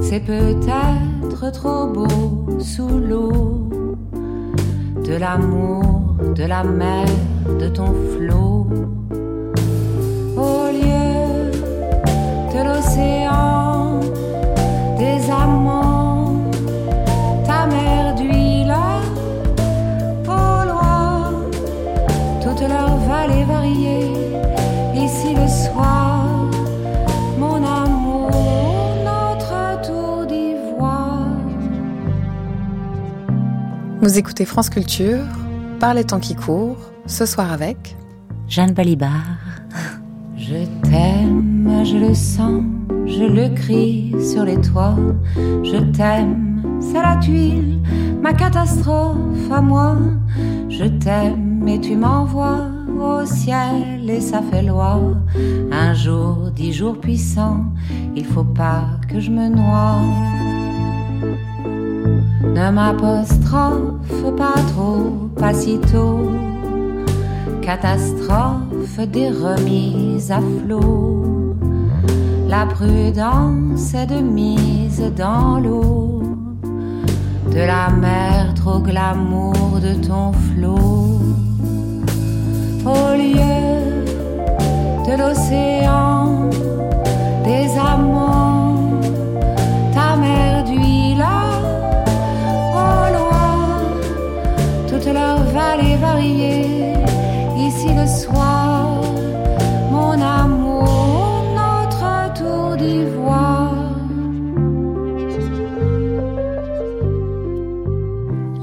C'est 0.00 0.20
peut-être 0.20 1.52
trop 1.52 1.86
beau 1.86 2.60
sous 2.60 2.88
l'eau. 2.88 3.65
De 5.06 5.14
l'amour, 5.14 6.16
de 6.34 6.44
la 6.44 6.64
mer, 6.64 7.06
de 7.60 7.68
ton 7.68 7.94
flot. 8.12 8.85
Vous 34.06 34.18
écoutez 34.18 34.44
France 34.44 34.70
Culture, 34.70 35.24
par 35.80 35.92
les 35.92 36.04
temps 36.04 36.20
qui 36.20 36.36
courent, 36.36 36.92
ce 37.06 37.26
soir 37.26 37.50
avec 37.50 37.96
Jeanne 38.46 38.72
Balibar. 38.72 39.10
Je 40.36 40.64
t'aime, 40.88 41.82
je 41.84 41.96
le 41.96 42.14
sens, 42.14 42.62
je 43.04 43.24
le 43.24 43.52
crie 43.52 44.14
sur 44.22 44.44
les 44.44 44.60
toits. 44.60 44.94
Je 45.34 45.78
t'aime, 45.90 46.62
c'est 46.80 47.02
la 47.02 47.16
tuile, 47.16 47.82
ma 48.22 48.32
catastrophe 48.32 49.50
à 49.50 49.60
moi. 49.60 49.96
Je 50.68 50.84
t'aime 50.84 51.66
et 51.66 51.80
tu 51.80 51.96
m'envoies 51.96 52.68
au 53.00 53.26
ciel 53.26 54.08
et 54.08 54.20
ça 54.20 54.40
fait 54.40 54.62
loi. 54.62 55.00
Un 55.72 55.94
jour, 55.94 56.52
dix 56.54 56.72
jours 56.72 57.00
puissants, 57.00 57.64
il 58.14 58.24
faut 58.24 58.44
pas 58.44 58.84
que 59.08 59.18
je 59.18 59.32
me 59.32 59.48
noie. 59.48 60.00
Ne 62.56 62.70
m'apostrophe 62.70 64.34
pas 64.34 64.58
trop, 64.72 65.28
pas 65.38 65.52
si 65.52 65.78
tôt. 65.78 66.30
Catastrophe 67.60 68.98
des 69.12 69.28
remises 69.28 70.32
à 70.32 70.38
flot. 70.38 71.54
La 72.48 72.64
prudence 72.64 73.92
est 73.92 74.06
de 74.06 74.20
mise 74.20 75.02
dans 75.14 75.60
l'eau. 75.60 76.22
De 77.52 77.58
la 77.58 77.90
mer 77.90 78.54
trop 78.54 78.78
glamour 78.78 79.78
de 79.82 79.92
ton 80.06 80.32
flot. 80.32 81.20
Au 82.86 83.14
lieu 83.18 83.66
de 85.06 85.18
l'océan, 85.18 86.48
leurs 95.74 95.98
vallées 95.98 96.55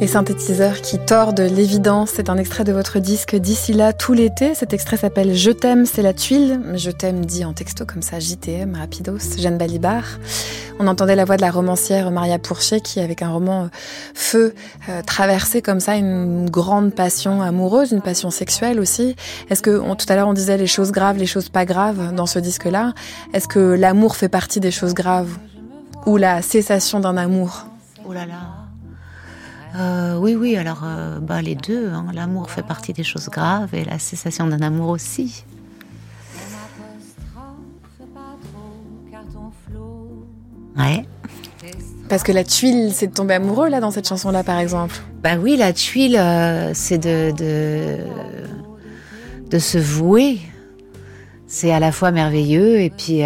Les 0.03 0.07
synthétiseurs 0.07 0.81
qui 0.81 0.99
tordent 0.99 1.39
l'évidence, 1.39 2.11
c'est 2.13 2.29
un 2.29 2.35
extrait 2.35 2.65
de 2.65 2.73
votre 2.73 2.99
disque 2.99 3.37
d'ici 3.37 3.71
là 3.71 3.93
tout 3.93 4.11
l'été. 4.11 4.53
Cet 4.53 4.73
extrait 4.73 4.97
s'appelle 4.97 5.33
Je 5.33 5.49
t'aime, 5.49 5.85
c'est 5.85 6.01
la 6.01 6.13
tuile. 6.13 6.59
Je 6.75 6.91
t'aime 6.91 7.23
dit 7.23 7.45
en 7.45 7.53
texto 7.53 7.85
comme 7.85 8.01
ça, 8.01 8.19
JTM, 8.19 8.75
rapidos, 8.75 9.37
Jeanne 9.37 9.57
Balibar. 9.57 10.03
On 10.77 10.87
entendait 10.87 11.15
la 11.15 11.23
voix 11.23 11.37
de 11.37 11.41
la 11.41 11.51
romancière 11.51 12.11
Maria 12.11 12.37
Pourchet 12.37 12.81
qui, 12.81 12.99
avec 12.99 13.21
un 13.21 13.29
roman 13.29 13.63
euh, 13.63 13.67
Feu, 14.13 14.53
euh, 14.89 15.01
traversait 15.03 15.61
comme 15.61 15.79
ça 15.79 15.95
une 15.95 16.49
grande 16.49 16.93
passion 16.93 17.41
amoureuse, 17.41 17.93
une 17.93 18.01
passion 18.01 18.29
sexuelle 18.29 18.81
aussi. 18.81 19.15
Est-ce 19.49 19.61
que, 19.61 19.79
tout 19.95 20.05
à 20.09 20.17
l'heure 20.17 20.27
on 20.27 20.33
disait 20.33 20.57
les 20.57 20.67
choses 20.67 20.91
graves, 20.91 21.17
les 21.17 21.27
choses 21.27 21.47
pas 21.47 21.63
graves 21.63 22.13
dans 22.13 22.25
ce 22.25 22.39
disque-là. 22.39 22.91
Est-ce 23.33 23.47
que 23.47 23.59
l'amour 23.59 24.17
fait 24.17 24.27
partie 24.27 24.59
des 24.59 24.71
choses 24.71 24.95
graves 24.95 25.37
ou 26.05 26.17
la 26.17 26.41
cessation 26.41 26.99
d'un 26.99 27.15
amour? 27.15 27.67
Oh. 28.05 28.11
Euh, 29.75 30.17
oui, 30.17 30.35
oui, 30.35 30.55
alors 30.55 30.81
euh, 30.83 31.19
bah, 31.19 31.41
les 31.41 31.55
deux. 31.55 31.89
hein. 31.89 32.05
L'amour 32.13 32.49
fait 32.51 32.61
partie 32.63 32.93
des 32.93 33.03
choses 33.03 33.29
graves 33.29 33.73
et 33.73 33.83
la 33.83 33.97
cessation 33.99 34.45
d'un 34.47 34.61
amour 34.61 34.89
aussi. 34.89 35.43
Ouais. 40.77 41.05
Parce 42.09 42.23
que 42.23 42.31
la 42.31 42.43
tuile, 42.43 42.91
c'est 42.93 43.07
de 43.07 43.13
tomber 43.13 43.35
amoureux, 43.35 43.69
là, 43.69 43.79
dans 43.79 43.91
cette 43.91 44.07
chanson-là, 44.07 44.43
par 44.43 44.59
exemple. 44.59 44.95
Bah 45.23 45.35
oui, 45.39 45.55
la 45.57 45.73
tuile, 45.73 46.17
euh, 46.17 46.71
c'est 46.73 46.97
de, 46.97 47.31
de, 47.35 47.97
de 49.49 49.59
se 49.59 49.77
vouer. 49.77 50.39
c'est 51.47 51.71
à 51.71 51.79
la 51.79 51.91
fois 51.91 52.11
merveilleux 52.11 52.79
et 52.81 52.89
puis 52.89 53.21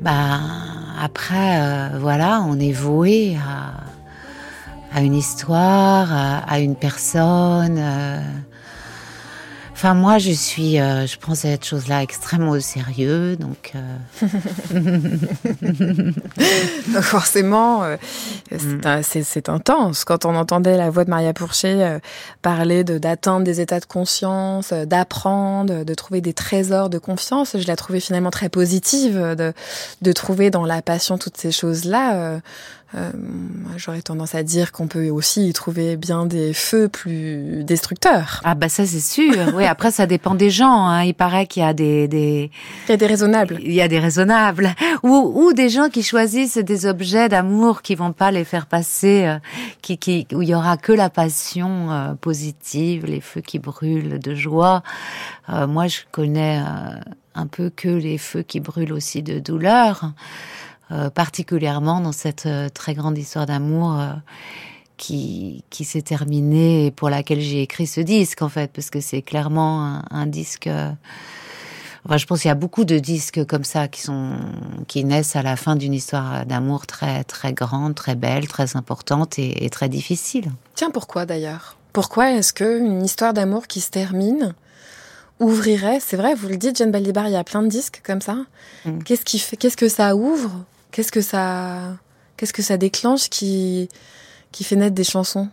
bah 0.00 0.40
après 1.00 1.90
voilà 1.98 2.42
on 2.46 2.58
est 2.58 2.72
voué 2.72 3.36
à, 3.36 3.85
à 4.96 5.02
une 5.02 5.14
histoire 5.14 6.12
à, 6.12 6.38
à 6.38 6.58
une 6.58 6.74
personne 6.74 7.78
Enfin, 9.76 9.92
moi, 9.92 10.16
je 10.16 10.30
suis, 10.30 10.80
euh, 10.80 11.06
je 11.06 11.18
prends 11.18 11.34
cette 11.34 11.66
chose-là 11.66 12.02
extrêmement 12.02 12.52
au 12.52 12.60
sérieux, 12.60 13.36
donc. 13.36 13.74
Euh... 13.74 15.10
Forcément, 17.02 17.84
euh, 17.84 17.96
mm. 18.52 19.02
c'est 19.02 19.50
intense. 19.50 20.04
Quand 20.04 20.24
on 20.24 20.34
entendait 20.34 20.78
la 20.78 20.88
voix 20.88 21.04
de 21.04 21.10
Maria 21.10 21.34
Pourchet 21.34 21.82
euh, 21.82 21.98
parler 22.40 22.84
de 22.84 22.96
d'atteindre 22.96 23.44
des 23.44 23.60
états 23.60 23.78
de 23.78 23.84
conscience, 23.84 24.72
d'apprendre, 24.72 25.84
de 25.84 25.94
trouver 25.94 26.22
des 26.22 26.32
trésors 26.32 26.88
de 26.88 26.96
confiance, 26.96 27.54
je 27.58 27.66
la 27.66 27.76
trouvais 27.76 28.00
finalement 28.00 28.30
très 28.30 28.48
positive, 28.48 29.20
de, 29.36 29.52
de 30.00 30.12
trouver 30.12 30.48
dans 30.48 30.64
la 30.64 30.80
passion 30.80 31.18
toutes 31.18 31.36
ces 31.36 31.52
choses-là. 31.52 32.40
Euh, 32.94 33.10
J'aurais 33.76 34.00
tendance 34.00 34.34
à 34.34 34.42
dire 34.42 34.72
qu'on 34.72 34.86
peut 34.86 35.08
aussi 35.10 35.48
y 35.48 35.52
trouver 35.52 35.96
bien 35.96 36.24
des 36.24 36.52
feux 36.54 36.88
plus 36.88 37.64
destructeurs. 37.64 38.40
Ah 38.44 38.54
bah 38.54 38.68
ça 38.68 38.86
c'est 38.86 39.00
sûr. 39.00 39.34
oui, 39.54 39.64
après 39.64 39.90
ça 39.90 40.06
dépend 40.06 40.34
des 40.34 40.50
gens. 40.50 40.86
Hein. 40.86 41.02
Il 41.02 41.14
paraît 41.14 41.46
qu'il 41.46 41.62
y 41.62 41.66
a 41.66 41.74
des, 41.74 42.06
des... 42.08 42.50
Il 42.86 42.90
y 42.90 42.94
a 42.94 42.96
des 42.96 43.06
raisonnables. 43.06 43.58
Il 43.60 43.72
y 43.72 43.82
a 43.82 43.88
des 43.88 43.98
raisonnables. 43.98 44.74
Ou, 45.02 45.32
ou 45.34 45.52
des 45.52 45.68
gens 45.68 45.88
qui 45.88 46.02
choisissent 46.02 46.58
des 46.58 46.86
objets 46.86 47.28
d'amour 47.28 47.82
qui 47.82 47.94
vont 47.94 48.12
pas 48.12 48.30
les 48.30 48.44
faire 48.44 48.66
passer, 48.66 49.26
euh, 49.26 49.38
qui, 49.82 49.98
qui, 49.98 50.26
où 50.32 50.42
il 50.42 50.48
y 50.48 50.54
aura 50.54 50.76
que 50.76 50.92
la 50.92 51.10
passion 51.10 51.90
euh, 51.90 52.14
positive, 52.14 53.04
les 53.04 53.20
feux 53.20 53.40
qui 53.40 53.58
brûlent 53.58 54.18
de 54.18 54.34
joie. 54.34 54.82
Moi 55.48 55.86
je 55.86 56.00
connais 56.10 56.60
un 57.36 57.46
peu 57.46 57.70
que 57.70 57.88
les 57.88 58.18
feux 58.18 58.42
qui 58.42 58.58
brûlent 58.58 58.92
aussi 58.92 59.22
de 59.22 59.38
douleur. 59.38 60.12
Euh, 60.92 61.10
particulièrement 61.10 62.00
dans 62.00 62.12
cette 62.12 62.46
euh, 62.46 62.68
très 62.68 62.94
grande 62.94 63.18
histoire 63.18 63.44
d'amour 63.44 63.98
euh, 63.98 64.12
qui, 64.96 65.64
qui 65.68 65.84
s'est 65.84 66.02
terminée 66.02 66.86
et 66.86 66.90
pour 66.92 67.10
laquelle 67.10 67.40
j'ai 67.40 67.60
écrit 67.60 67.88
ce 67.88 68.00
disque 68.00 68.40
en 68.40 68.48
fait, 68.48 68.70
parce 68.72 68.90
que 68.90 69.00
c'est 69.00 69.20
clairement 69.20 69.84
un, 69.84 70.04
un 70.12 70.26
disque. 70.26 70.68
Enfin, 72.04 72.18
je 72.18 72.26
pense 72.26 72.42
qu'il 72.42 72.48
y 72.50 72.52
a 72.52 72.54
beaucoup 72.54 72.84
de 72.84 73.00
disques 73.00 73.44
comme 73.46 73.64
ça 73.64 73.88
qui 73.88 74.00
sont 74.00 74.36
qui 74.86 75.04
naissent 75.04 75.34
à 75.34 75.42
la 75.42 75.56
fin 75.56 75.74
d'une 75.74 75.92
histoire 75.92 76.46
d'amour 76.46 76.86
très 76.86 77.24
très 77.24 77.52
grande, 77.52 77.96
très 77.96 78.14
belle, 78.14 78.46
très 78.46 78.76
importante 78.76 79.40
et, 79.40 79.64
et 79.64 79.70
très 79.70 79.88
difficile. 79.88 80.52
Tiens, 80.76 80.92
pourquoi 80.92 81.26
d'ailleurs? 81.26 81.76
Pourquoi 81.92 82.30
est-ce 82.30 82.52
que 82.52 82.78
une 82.78 83.04
histoire 83.04 83.34
d'amour 83.34 83.66
qui 83.66 83.80
se 83.80 83.90
termine 83.90 84.54
ouvrirait? 85.40 85.98
C'est 85.98 86.16
vrai, 86.16 86.36
vous 86.36 86.46
le 86.46 86.58
dites, 86.58 86.78
Jeanne 86.78 86.92
Baldibar, 86.92 87.26
il 87.26 87.32
y 87.32 87.36
a 87.36 87.42
plein 87.42 87.64
de 87.64 87.68
disques 87.68 88.02
comme 88.06 88.20
ça. 88.20 88.36
Mm. 88.84 89.02
Qu'est-ce 89.02 89.24
qui 89.24 89.40
fait 89.40 89.56
Qu'est-ce 89.56 89.76
que 89.76 89.88
ça 89.88 90.14
ouvre? 90.14 90.64
Qu'est-ce 90.96 91.12
que 91.12 91.20
ça, 91.20 91.98
qu'est-ce 92.38 92.54
que 92.54 92.62
ça 92.62 92.78
déclenche 92.78 93.28
qui, 93.28 93.90
qui 94.50 94.64
fait 94.64 94.76
naître 94.76 94.94
des 94.94 95.04
chansons? 95.04 95.50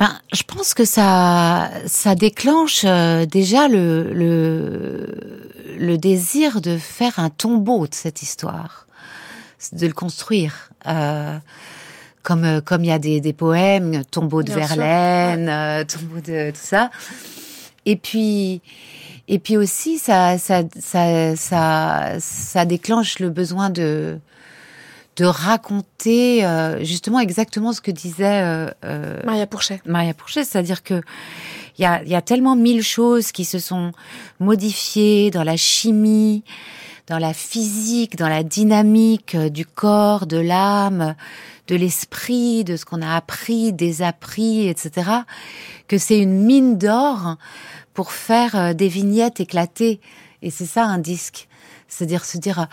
Ben, 0.00 0.18
je 0.32 0.42
pense 0.42 0.74
que 0.74 0.84
ça, 0.84 1.70
ça 1.86 2.16
déclenche 2.16 2.82
euh, 2.84 3.26
déjà 3.26 3.68
le, 3.68 4.12
le, 4.12 5.46
le 5.78 5.98
désir 5.98 6.60
de 6.60 6.78
faire 6.78 7.20
un 7.20 7.30
tombeau 7.30 7.86
de 7.86 7.94
cette 7.94 8.22
histoire, 8.22 8.88
de 9.70 9.86
le 9.86 9.92
construire. 9.92 10.72
Euh, 10.88 11.38
comme 12.24 12.42
euh, 12.42 12.60
comme 12.60 12.82
il 12.82 12.88
y 12.88 12.92
a 12.92 12.98
des, 12.98 13.20
des 13.20 13.32
poèmes, 13.32 14.04
tombeau 14.04 14.42
de 14.42 14.52
Verlaine, 14.52 15.48
euh, 15.48 15.84
tombeau 15.84 16.20
de 16.20 16.50
tout 16.50 16.56
ça. 16.60 16.90
Et 17.86 17.94
puis 17.94 18.62
et 19.28 19.38
puis 19.38 19.56
aussi, 19.56 19.98
ça, 19.98 20.38
ça, 20.38 20.62
ça, 20.78 21.36
ça, 21.36 22.16
ça 22.18 22.64
déclenche 22.64 23.18
le 23.18 23.30
besoin 23.30 23.70
de 23.70 24.18
de 25.16 25.26
raconter 25.26 26.46
euh, 26.46 26.82
justement 26.82 27.20
exactement 27.20 27.74
ce 27.74 27.82
que 27.82 27.90
disait 27.90 28.42
euh, 28.42 28.70
euh, 28.84 29.20
Maria 29.24 29.46
Pourchet. 29.46 29.82
Maria 29.84 30.14
Pourchet, 30.14 30.44
c'est-à-dire 30.44 30.82
que 30.82 31.02
il 31.78 31.82
y 31.82 31.84
a, 31.84 32.02
y 32.04 32.14
a 32.14 32.22
tellement 32.22 32.56
mille 32.56 32.82
choses 32.82 33.30
qui 33.30 33.44
se 33.44 33.58
sont 33.58 33.92
modifiées 34.38 35.30
dans 35.30 35.44
la 35.44 35.56
chimie, 35.56 36.42
dans 37.06 37.18
la 37.18 37.34
physique, 37.34 38.16
dans 38.16 38.28
la 38.28 38.42
dynamique 38.42 39.36
du 39.36 39.66
corps, 39.66 40.26
de 40.26 40.38
l'âme, 40.38 41.14
de 41.68 41.76
l'esprit, 41.76 42.64
de 42.64 42.76
ce 42.76 42.84
qu'on 42.84 43.02
a 43.02 43.14
appris, 43.14 43.72
désappris, 43.72 44.68
etc. 44.68 45.10
Que 45.86 45.98
c'est 45.98 46.18
une 46.18 46.44
mine 46.44 46.78
d'or 46.78 47.36
pour 48.00 48.12
faire 48.12 48.56
euh, 48.56 48.72
des 48.72 48.88
vignettes 48.88 49.40
éclatées. 49.40 50.00
Et 50.40 50.48
c'est 50.48 50.64
ça 50.64 50.84
un 50.84 50.96
disque. 50.96 51.48
C'est-à-dire 51.86 52.24
se 52.24 52.38
dire 52.38 52.66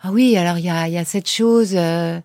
ah 0.00 0.12
oui 0.12 0.36
alors 0.36 0.58
il 0.58 0.64
y 0.66 0.70
a, 0.70 0.86
y 0.86 0.96
a 0.96 1.04
cette 1.04 1.28
chose 1.28 1.72
euh, 1.74 2.20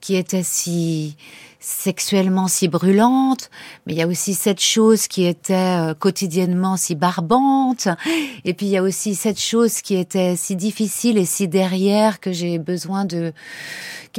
qui 0.00 0.16
était 0.16 0.42
si 0.42 1.18
sexuellement 1.62 2.48
si 2.48 2.66
brûlante, 2.66 3.48
mais 3.86 3.92
il 3.92 3.98
y 3.98 4.02
a 4.02 4.08
aussi 4.08 4.34
cette 4.34 4.60
chose 4.60 5.06
qui 5.06 5.24
était 5.24 5.54
euh, 5.54 5.94
quotidiennement 5.94 6.76
si 6.76 6.96
barbante, 6.96 7.86
et 8.44 8.52
puis 8.52 8.66
il 8.66 8.72
y 8.72 8.76
a 8.76 8.82
aussi 8.82 9.14
cette 9.14 9.40
chose 9.40 9.80
qui 9.80 9.94
était 9.94 10.34
si 10.36 10.56
difficile 10.56 11.18
et 11.18 11.24
si 11.24 11.46
derrière 11.46 12.20
que 12.20 12.32
j'ai 12.32 12.58
besoin 12.58 13.04
de... 13.04 13.32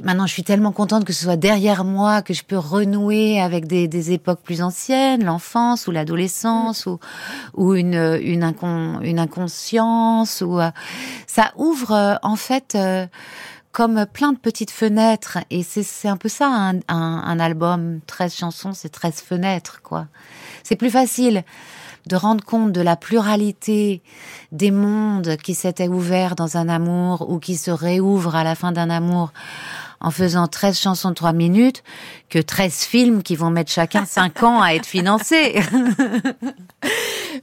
Maintenant, 0.01 0.25
je 0.25 0.34
suis 0.34 0.43
tellement 0.43 0.71
contente 0.71 1.06
que 1.06 1.13
ce 1.13 1.25
soit 1.25 1.36
derrière 1.36 1.84
moi, 1.84 2.21
que 2.23 2.34
je 2.34 2.43
peux 2.43 2.58
renouer 2.58 3.39
avec 3.39 3.67
des, 3.67 3.88
des 3.88 4.12
époques 4.12 4.41
plus 4.41 4.63
anciennes, 4.63 5.23
l'enfance 5.23 5.86
ou 5.86 5.91
l'adolescence 5.91 6.88
ou, 6.88 6.97
ou 7.53 7.75
une, 7.75 8.19
une, 8.21 8.53
une 9.03 9.19
inconscience. 9.19 10.41
ou 10.41 10.60
euh, 10.60 10.71
Ça 11.27 11.51
ouvre 11.58 11.91
euh, 11.91 12.15
en 12.23 12.38
fait 12.38 12.75
comme 13.73 14.05
plein 14.05 14.31
de 14.31 14.38
petites 14.38 14.71
fenêtres. 14.71 15.39
Et 15.49 15.63
c'est 15.63 16.07
un 16.07 16.15
peu 16.15 16.29
ça, 16.29 16.47
un, 16.47 16.79
un, 16.88 17.39
album, 17.39 17.99
13 18.07 18.33
chansons, 18.33 18.73
c'est 18.73 18.89
13 18.89 19.15
fenêtres, 19.15 19.81
quoi. 19.81 20.07
C'est 20.63 20.77
plus 20.77 20.91
facile 20.91 21.43
de 22.05 22.15
rendre 22.15 22.43
compte 22.43 22.71
de 22.71 22.81
la 22.81 22.95
pluralité 22.95 24.01
des 24.51 24.71
mondes 24.71 25.38
qui 25.38 25.55
s'étaient 25.55 25.88
ouverts 25.88 26.36
dans 26.36 26.57
un 26.57 26.69
amour 26.69 27.29
ou 27.29 27.39
qui 27.39 27.57
se 27.57 27.71
réouvrent 27.71 28.36
à 28.36 28.43
la 28.43 28.55
fin 28.55 28.71
d'un 28.71 28.89
amour 28.89 29.33
en 30.04 30.12
faisant 30.12 30.48
13 30.48 30.78
chansons 30.78 31.10
de 31.10 31.16
3 31.16 31.34
minutes 31.34 31.84
que 32.30 32.39
13 32.39 32.74
films 32.84 33.24
qui 33.24 33.36
vont 33.36 33.50
mettre 33.50 33.72
chacun 33.72 34.06
5 34.06 34.44
ans 34.44 34.62
à 34.62 34.74
être 34.74 34.86
financés. 34.86 35.60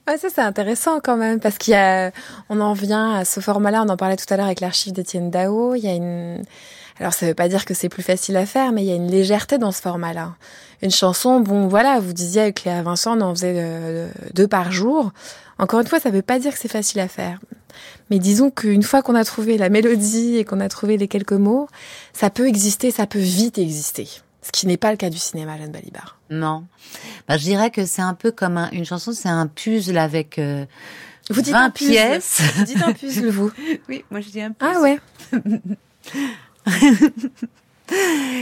Ça 0.06 0.28
c'est 0.28 0.42
intéressant 0.42 1.00
quand 1.02 1.16
même 1.16 1.40
parce 1.40 1.56
qu'il 1.56 1.72
y 1.72 1.76
a, 1.76 2.10
on 2.48 2.60
en 2.60 2.74
vient 2.74 3.14
à 3.14 3.24
ce 3.24 3.40
format-là. 3.40 3.84
On 3.86 3.88
en 3.88 3.96
parlait 3.96 4.16
tout 4.16 4.32
à 4.32 4.36
l'heure 4.36 4.46
avec 4.46 4.60
l'archive 4.60 4.92
d'Étienne 4.92 5.30
Dao. 5.30 5.74
Il 5.74 5.84
y 5.84 5.88
a 5.88 5.94
une, 5.94 6.42
alors 6.98 7.14
ça 7.14 7.26
veut 7.26 7.34
pas 7.34 7.48
dire 7.48 7.64
que 7.64 7.72
c'est 7.72 7.88
plus 7.88 8.02
facile 8.02 8.36
à 8.36 8.44
faire, 8.44 8.72
mais 8.72 8.82
il 8.82 8.88
y 8.88 8.92
a 8.92 8.96
une 8.96 9.10
légèreté 9.10 9.56
dans 9.56 9.72
ce 9.72 9.80
format-là. 9.80 10.34
Une 10.82 10.90
chanson, 10.90 11.40
bon 11.40 11.66
voilà, 11.68 11.98
vous 11.98 12.12
disiez 12.12 12.42
avec 12.42 12.64
Léa 12.64 12.82
Vincent, 12.82 13.16
on 13.16 13.22
en 13.22 13.34
faisait 13.34 13.54
euh, 13.56 14.10
deux 14.34 14.48
par 14.48 14.70
jour. 14.70 15.12
Encore 15.60 15.80
une 15.80 15.86
fois, 15.86 16.00
ça 16.00 16.10
veut 16.10 16.22
pas 16.22 16.38
dire 16.38 16.54
que 16.54 16.58
c'est 16.58 16.68
facile 16.68 17.00
à 17.00 17.08
faire. 17.08 17.38
Mais 18.08 18.18
disons 18.18 18.50
qu'une 18.50 18.82
fois 18.82 19.02
qu'on 19.02 19.14
a 19.14 19.24
trouvé 19.24 19.58
la 19.58 19.68
mélodie 19.68 20.38
et 20.38 20.44
qu'on 20.44 20.58
a 20.58 20.70
trouvé 20.70 20.96
les 20.96 21.06
quelques 21.06 21.34
mots, 21.34 21.68
ça 22.14 22.30
peut 22.30 22.48
exister, 22.48 22.90
ça 22.90 23.06
peut 23.06 23.18
vite 23.18 23.58
exister. 23.58 24.08
Ce 24.40 24.50
qui 24.52 24.66
n'est 24.66 24.78
pas 24.78 24.90
le 24.90 24.96
cas 24.96 25.10
du 25.10 25.18
cinéma, 25.18 25.58
Jeanne 25.58 25.70
Balibar. 25.70 26.18
Non. 26.30 26.64
Bah, 27.28 27.36
je 27.36 27.42
dirais 27.42 27.70
que 27.70 27.84
c'est 27.84 28.00
un 28.00 28.14
peu 28.14 28.32
comme 28.32 28.70
une 28.72 28.86
chanson, 28.86 29.12
c'est 29.12 29.28
un 29.28 29.46
puzzle 29.46 29.98
avec 29.98 30.38
euh, 30.38 30.64
vous 31.28 31.42
dites 31.42 31.52
20 31.52 31.64
un 31.64 31.70
puzzle. 31.70 31.90
pièces. 31.90 32.40
Vous 32.56 32.64
dites 32.64 32.82
un 32.82 32.92
puzzle, 32.94 33.28
vous 33.28 33.52
Oui, 33.90 34.02
moi 34.10 34.22
je 34.22 34.30
dis 34.30 34.40
un 34.40 34.52
puzzle. 34.52 34.72
Ah 34.74 34.80
ouais 34.80 34.98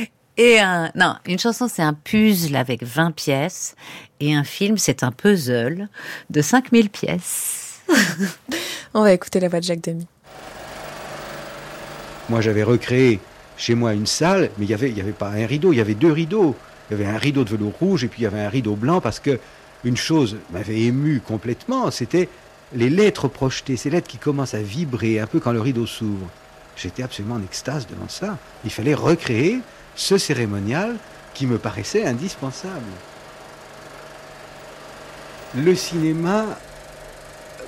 Et 0.40 0.61
un, 0.61 0.92
non, 0.94 1.16
une 1.27 1.40
chanson 1.40 1.66
c'est 1.66 1.83
un 1.83 1.94
puzzle 1.94 2.55
avec 2.55 2.85
20 2.85 3.11
pièces 3.11 3.74
et 4.20 4.37
un 4.37 4.44
film 4.44 4.79
c'est 4.79 5.03
un 5.03 5.11
puzzle 5.11 5.88
de 6.31 6.40
5000 6.40 6.90
pièces. 6.90 7.81
On 8.94 9.03
va 9.03 9.12
écouter 9.12 9.40
la 9.40 9.48
voix 9.48 9.59
de 9.59 9.64
Jacques 9.64 9.83
Demy. 9.83 10.07
Moi 12.29 12.40
j'avais 12.40 12.62
recréé 12.62 13.18
chez 13.57 13.74
moi 13.74 13.94
une 13.94 14.07
salle, 14.07 14.51
mais 14.59 14.66
il 14.66 14.70
y 14.70 14.74
avait, 14.74 14.90
il 14.90 14.96
y 14.96 15.01
avait 15.01 15.11
pas 15.11 15.31
un 15.31 15.44
rideau, 15.44 15.72
il 15.72 15.79
y 15.79 15.81
avait 15.81 15.94
deux 15.94 16.12
rideaux. 16.12 16.55
Il 16.88 16.96
y 16.96 17.03
avait 17.03 17.12
un 17.12 17.18
rideau 17.18 17.42
de 17.42 17.51
velours 17.51 17.74
rouge 17.81 18.05
et 18.05 18.09
puis 18.09 18.20
il 18.20 18.24
y 18.24 18.27
avait 18.27 18.40
un 18.40 18.48
rideau 18.48 18.77
blanc 18.77 19.01
parce 19.01 19.18
que 19.18 19.40
une 19.85 19.96
chose 19.96 20.37
m'avait 20.53 20.83
ému 20.83 21.20
complètement, 21.20 21.90
c'était 21.90 22.29
les 22.74 22.90
lettres 22.90 23.29
projetées, 23.29 23.77
ces 23.77 23.90
lettres 23.90 24.09
qui 24.09 24.18
commencent 24.18 24.55
à 24.55 24.62
vibrer 24.62 25.18
un 25.18 25.27
peu 25.27 25.40
quand 25.40 25.53
le 25.53 25.61
rideau 25.61 25.87
s'ouvre. 25.87 26.29
J'étais 26.77 27.03
absolument 27.03 27.37
en 27.37 27.42
extase 27.42 27.88
devant 27.88 28.09
ça. 28.09 28.38
Il 28.64 28.70
fallait 28.70 28.94
recréer 28.94 29.61
ce 29.99 30.17
cérémonial 30.17 30.97
qui 31.35 31.47
me 31.47 31.59
paraissait 31.59 32.07
indispensable. 32.07 32.93
Le 35.57 35.75
cinéma 35.75 36.47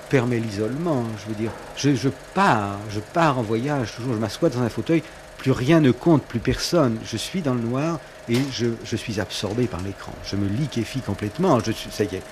permet 0.08 0.38
l'isolement, 0.38 1.04
je 1.18 1.28
veux 1.28 1.34
dire. 1.34 1.50
Je, 1.76 2.08
pars, 2.34 2.78
je 2.88 3.00
pars 3.00 3.38
en 3.38 3.42
voyage, 3.42 3.94
toujours, 3.96 4.14
je 4.14 4.18
m'assois 4.18 4.48
dans 4.48 4.62
un 4.62 4.68
fauteuil, 4.68 5.02
plus 5.38 5.50
rien 5.50 5.80
ne 5.80 5.90
compte, 5.90 6.22
plus 6.22 6.38
personne. 6.38 6.98
Je 7.04 7.16
suis 7.16 7.42
dans 7.42 7.54
le 7.54 7.60
noir 7.60 7.98
et 8.28 8.38
je, 8.52 8.96
suis 8.96 9.20
absorbé 9.20 9.66
par 9.66 9.80
l'écran. 9.82 10.12
Je 10.24 10.36
me 10.36 10.48
liquéfie 10.48 11.00
complètement, 11.00 11.58
je, 11.60 11.72
ça 11.72 12.04
y 12.04 12.14
est, 12.14 12.22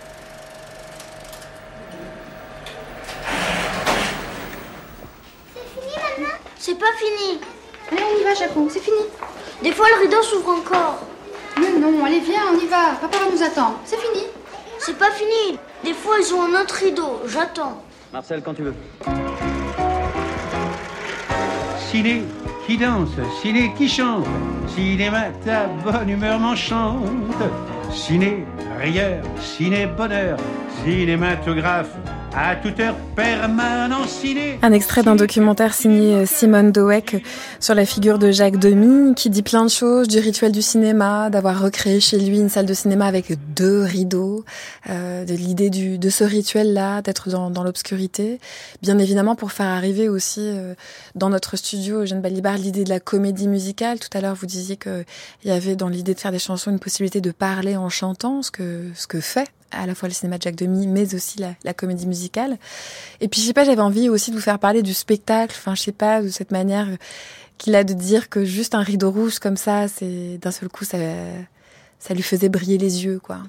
C'est 5.55 5.69
fini 5.75 5.93
maintenant? 5.97 6.39
C'est 6.57 6.79
pas 6.79 6.93
fini. 6.99 7.41
Allez, 7.91 8.03
on 8.15 8.21
y 8.21 8.23
va, 8.23 8.35
Japon, 8.35 8.69
c'est 8.71 8.81
fini. 8.81 9.03
Des 9.63 9.73
fois, 9.73 9.87
le 9.97 10.03
rideau 10.05 10.23
s'ouvre 10.23 10.51
encore. 10.51 11.01
Mais 11.59 11.79
non, 11.79 12.05
allez, 12.05 12.21
viens, 12.21 12.43
on 12.53 12.59
y 12.59 12.67
va. 12.67 12.95
Papa 13.01 13.19
va 13.19 13.31
nous 13.31 13.43
attendre. 13.43 13.79
C'est 13.85 13.99
fini. 13.99 14.25
C'est 14.79 14.97
pas 14.97 15.11
fini. 15.11 15.59
Des 15.83 15.95
fois, 15.95 16.17
ils 16.21 16.33
ont 16.33 16.43
un 16.45 16.61
autre 16.63 16.75
rideau. 16.77 17.21
J'attends. 17.27 17.83
Marcel, 18.13 18.41
quand 18.43 18.55
tu 18.55 18.63
veux. 18.63 18.75
Ciné 21.91 22.23
qui 22.67 22.77
danse, 22.77 23.09
ciné 23.41 23.73
qui 23.77 23.89
chante, 23.89 24.27
cinéma 24.75 25.31
ta 25.45 25.67
bonne 25.67 26.11
humeur 26.11 26.39
m'enchante. 26.39 27.09
Ciné, 27.91 28.45
rieur, 28.79 29.25
ciné, 29.41 29.87
bonheur, 29.87 30.37
cinématographe, 30.85 31.91
Un 34.63 34.73
extrait 34.73 35.03
d'un 35.03 35.17
documentaire 35.17 35.73
signé 35.73 36.15
euh, 36.15 36.27
Simone 36.27 36.73
Dowek 36.73 37.25
sur 37.59 37.75
la 37.75 37.87
figure 37.87 38.19
de 38.19 38.31
Jacques 38.31 38.59
Demy, 38.59 39.15
qui 39.15 39.31
dit 39.31 39.43
plein 39.43 39.65
de 39.65 39.71
choses, 39.71 40.09
du 40.09 40.19
rituel 40.19 40.53
du 40.53 40.63
cinéma, 40.63 41.31
d'avoir 41.31 41.61
recréé 41.61 42.01
chez 42.01 42.19
lui 42.19 42.39
une 42.39 42.49
salle 42.49 42.67
de 42.67 42.75
cinéma 42.75 43.07
avec 43.07 43.33
deux 43.55 43.83
rideaux, 43.83 44.45
euh, 44.91 45.25
de 45.25 45.35
l'idée 45.35 45.71
de 45.71 46.11
ce 46.11 46.25
rituel-là, 46.25 47.03
d'être 47.03 47.31
dans, 47.31 47.51
dans 47.51 47.65
l'obscurité. 47.65 48.41
Bien 48.83 48.99
évidemment, 48.99 49.35
pour 49.35 49.53
faire 49.53 49.69
arriver 49.69 50.09
aussi 50.09 50.43
euh, 50.43 50.75
dans 51.15 51.31
notre 51.31 51.57
studio, 51.57 52.03
Eugène 52.03 52.21
Balibar, 52.21 52.59
l'idée 52.59 52.85
de 52.85 52.91
la 52.91 53.01
comédie 53.01 53.49
musicale. 53.49 53.99
Tout 53.99 54.17
à 54.17 54.21
l'heure, 54.21 54.35
vous 54.35 54.47
disiez 54.47 54.77
qu'il 54.77 55.05
y 55.45 55.51
avait 55.51 55.77
dans 55.77 55.89
l'idée 55.89 56.15
de 56.15 56.21
faire 56.21 56.33
des 56.33 56.39
chansons 56.39 56.71
une 56.71 56.81
possibilité 56.81 57.21
de 57.21 57.31
parler 57.31 57.77
en 57.77 57.89
chantant, 57.89 58.43
ce 58.43 58.51
que, 58.51 58.85
ce 58.95 59.07
que 59.07 59.21
fait 59.21 59.49
à 59.71 59.87
la 59.87 59.95
fois 59.95 60.09
le 60.09 60.15
cinéma 60.15 60.39
de 60.39 60.43
Jacques 60.43 60.57
Demy, 60.57 60.87
mais 60.87 61.15
aussi 61.15 61.39
la, 61.39 61.55
la, 61.65 61.75
comédie 61.75 62.07
musicale. 62.07 62.59
Et 63.21 63.29
puis, 63.29 63.41
je 63.41 63.47
sais 63.47 63.53
pas, 63.53 63.65
j'avais 63.65 63.83
envie 63.83 64.09
aussi 64.09 64.31
de 64.31 64.37
vous 64.37 64.43
faire 64.43 64.59
parler 64.59 64.83
du 64.83 64.95
spectacle, 64.95 65.55
enfin, 65.57 65.75
je 65.75 65.83
sais 65.83 65.93
pas, 65.93 66.23
de 66.23 66.29
cette 66.29 66.51
manière 66.51 66.89
qu'il 67.59 67.75
a 67.75 67.85
de 67.85 67.93
dire 67.93 68.29
que 68.29 68.45
juste 68.45 68.75
un 68.75 68.83
rideau 68.83 69.11
rouge 69.11 69.39
comme 69.39 69.57
ça, 69.57 69.89
c'est 69.89 70.39
d'un 70.39 70.51
seul 70.51 70.69
coup, 70.69 70.85
ça, 70.85 70.99
ça 71.99 72.15
lui 72.15 72.23
faisait 72.23 72.49
briller 72.49 72.79
les 72.79 73.05
yeux, 73.05 73.19
quoi. 73.19 73.41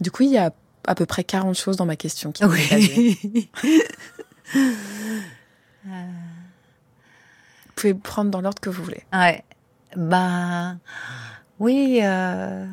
Du 0.00 0.10
coup, 0.10 0.22
il 0.22 0.30
y 0.30 0.38
a 0.38 0.52
à 0.86 0.94
peu 0.94 1.06
près 1.06 1.24
40 1.24 1.56
choses 1.56 1.76
dans 1.76 1.86
ma 1.86 1.96
question 1.96 2.32
qui 2.32 2.44
oui. 2.44 3.18
Vous 5.84 5.90
pouvez 7.74 7.94
prendre 7.94 8.30
dans 8.30 8.40
l'ordre 8.40 8.60
que 8.60 8.70
vous 8.70 8.84
voulez. 8.84 9.02
Ouais. 9.12 9.42
Bah, 9.96 10.76
oui, 11.58 12.00
euh, 12.02 12.66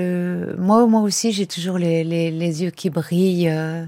moi, 0.00 0.86
moi 0.86 1.00
aussi, 1.02 1.32
j'ai 1.32 1.46
toujours 1.46 1.78
les, 1.78 2.04
les, 2.04 2.30
les, 2.30 2.62
yeux 2.62 2.70
qui 2.70 2.90
brillent. 2.90 3.50
Euh, 3.50 3.84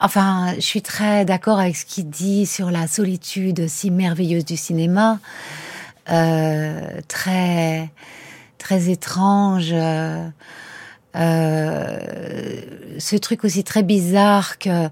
enfin, 0.00 0.54
je 0.54 0.60
suis 0.60 0.82
très 0.82 1.24
d'accord 1.24 1.58
avec 1.58 1.76
ce 1.76 1.84
qu'il 1.84 2.08
dit 2.08 2.46
sur 2.46 2.70
la 2.70 2.86
solitude 2.86 3.68
si 3.68 3.90
merveilleuse 3.90 4.44
du 4.44 4.56
cinéma, 4.56 5.18
euh, 6.10 6.80
très, 7.08 7.90
très 8.58 8.90
étrange. 8.90 9.74
Euh, 11.16 11.98
ce 12.98 13.16
truc 13.16 13.44
aussi 13.44 13.64
très 13.64 13.82
bizarre 13.82 14.58
que 14.58 14.88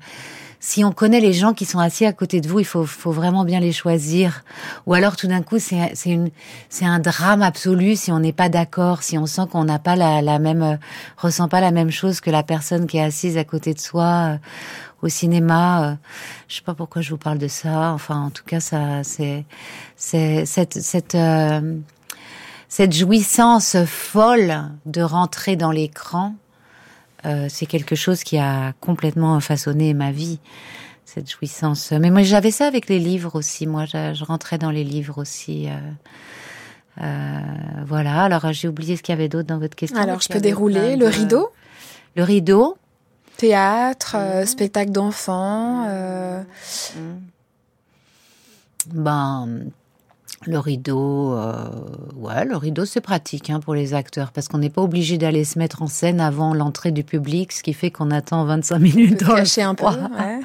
si 0.66 0.83
on 0.83 0.92
connaît 0.92 1.20
les 1.20 1.35
gens 1.35 1.53
qui 1.53 1.66
sont 1.66 1.79
assis 1.79 2.07
à 2.07 2.14
côté 2.14 2.40
de 2.40 2.48
vous, 2.48 2.59
il 2.59 2.64
faut, 2.64 2.87
faut 2.87 3.12
vraiment 3.12 3.44
bien 3.44 3.61
les 3.61 3.70
choisir. 3.70 4.44
Ou 4.87 4.94
alors 4.94 5.14
tout 5.14 5.27
d'un 5.27 5.42
coup, 5.42 5.59
c'est 5.59 5.92
un 6.81 6.98
drame 7.00 7.42
absolu 7.42 7.96
si 7.96 8.11
on 8.11 8.18
n'est 8.18 8.33
pas 8.33 8.48
d'accord, 8.48 9.03
si 9.03 9.18
on 9.18 9.27
sent 9.27 9.42
qu'on 9.53 9.64
n'a 9.64 9.79
pas 9.79 9.94
la, 9.94 10.22
la 10.22 10.38
même, 10.38 10.62
euh, 10.62 10.77
ressent 11.18 11.48
pas 11.48 11.61
la 11.61 11.70
même 11.70 11.90
chose 11.90 12.22
que 12.22 12.31
la 12.31 12.42
personne 12.42 12.87
qui 12.87 12.96
est 12.96 13.03
assise 13.03 13.37
à 13.37 13.44
côté 13.44 13.74
de 13.74 13.79
soi 13.79 14.05
euh, 14.05 14.37
au 15.03 15.11
cinéma. 15.11 15.85
Euh, 15.85 15.94
je 16.48 16.57
sais 16.57 16.62
pas 16.62 16.72
pourquoi 16.72 17.03
je 17.03 17.11
vous 17.11 17.18
parle 17.18 17.37
de 17.37 17.48
ça. 17.48 17.92
Enfin, 17.92 18.18
en 18.22 18.31
tout 18.31 18.44
cas, 18.44 18.61
ça, 18.61 19.05
c'est, 19.05 19.44
c'est 19.96 20.46
cette, 20.46 20.81
cette 20.81 21.18
cette 22.70 22.92
jouissance 22.92 23.77
folle 23.85 24.62
de 24.87 25.03
rentrer 25.03 25.57
dans 25.57 25.70
l'écran 25.70 26.35
euh, 27.27 27.47
c'est 27.49 27.67
quelque 27.67 27.95
chose 27.95 28.23
qui 28.23 28.39
a 28.39 28.73
complètement 28.81 29.39
façonné 29.41 29.95
ma 29.95 30.13
vie, 30.13 30.39
cette 31.05 31.31
jouissance. 31.31 31.93
Mais 31.93 32.11
moi, 32.11 32.23
j'avais 32.23 32.51
ça 32.51 32.67
avec 32.67 32.89
les 32.89 32.99
livres 32.99 33.37
aussi. 33.37 33.67
Moi, 33.67 33.85
je, 33.87 34.15
je 34.15 34.25
rentrais 34.25 34.59
dans 34.59 34.71
les 34.71 34.85
livres 34.85 35.19
aussi. 35.19 35.69
Euh, 35.69 35.73
euh, 37.03 37.41
voilà. 37.87 38.23
Alors, 38.23 38.53
j'ai 38.53 38.69
oublié 38.69 38.97
ce 38.97 39.03
qu'il 39.03 39.13
y 39.13 39.19
avait 39.19 39.29
d'autre 39.29 39.49
dans 39.49 39.59
votre 39.59 39.77
question. 39.77 39.99
Alors, 39.99 40.21
je 40.21 40.29
peux 40.29 40.41
dérouler 40.41 40.97
le 40.97 41.07
rideau? 41.07 41.51
Le 42.17 42.23
rideau. 42.23 42.77
Théâtre, 43.37 44.17
mmh. 44.17 44.47
spectacle 44.47 44.93
d'enfants. 44.93 45.89
Mmh. 45.89 46.45
Ben 48.93 49.49
le 50.46 50.59
rideau, 50.59 51.35
euh, 51.35 51.68
ouais, 52.16 52.44
le 52.44 52.57
rideau 52.57 52.85
c'est 52.85 53.00
pratique 53.00 53.50
hein, 53.50 53.61
pour 53.61 53.74
les 53.74 53.94
acteurs 53.94 54.33
parce 54.33 54.48
qu'on 54.48 54.59
n'est 54.59 54.70
pas 54.70 54.83
obligé 54.83 55.18
d'aller 55.18 55.44
se 55.44 55.59
mettre 55.59 55.83
en 55.83 55.87
scène 55.87 56.20
avant 56.20 56.54
l'entrée 56.54 56.92
du 56.92 57.04
public, 57.04 57.52
ce 57.52 57.62
qui 57.62 57.72
fait 57.72 57.90
qu'on 57.90 58.11
attend 58.11 58.44
25 58.44 58.78
minutes. 58.78 59.24
Dans 59.24 59.37
cacher 59.37 59.62
un 59.62 59.74
peu. 59.74 59.85
Ouais. 59.85 60.40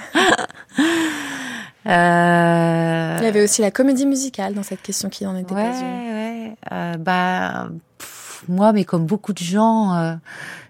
euh... 1.88 3.18
Il 3.20 3.24
y 3.24 3.28
avait 3.28 3.44
aussi 3.44 3.62
la 3.62 3.72
comédie 3.72 4.06
musicale 4.06 4.54
dans 4.54 4.64
cette 4.64 4.82
question 4.82 5.10
qui 5.10 5.26
en 5.26 5.36
était 5.36 5.54
ouais, 5.54 5.64
pas 5.64 5.80
une. 5.80 5.86
Ouais, 5.86 6.56
euh, 6.72 6.98
bah 6.98 7.70
pff, 7.98 8.19
moi, 8.48 8.74
mais 8.74 8.86
comme 8.86 9.06
beaucoup 9.06 9.34
de 9.34 9.40
gens, 9.40 9.96
euh, 9.96 10.16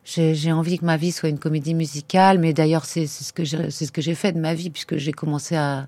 j'ai 0.04 0.52
envie 0.52 0.80
que 0.80 0.86
ma 0.86 0.98
vie 0.98 1.12
soit 1.12 1.30
une 1.30 1.40
comédie 1.40 1.74
musicale. 1.74 2.40
Mais 2.40 2.54
d'ailleurs, 2.54 2.86
c'est 2.86 3.08
ce 3.08 3.32
que 3.32 3.44
c'est 3.46 3.86
ce 3.86 3.92
que 3.92 4.02
j'ai 4.02 4.16
fait 4.16 4.32
de 4.32 4.40
ma 4.40 4.54
vie 4.54 4.70
puisque 4.70 4.98
j'ai 4.98 5.12
commencé 5.12 5.56
à 5.56 5.88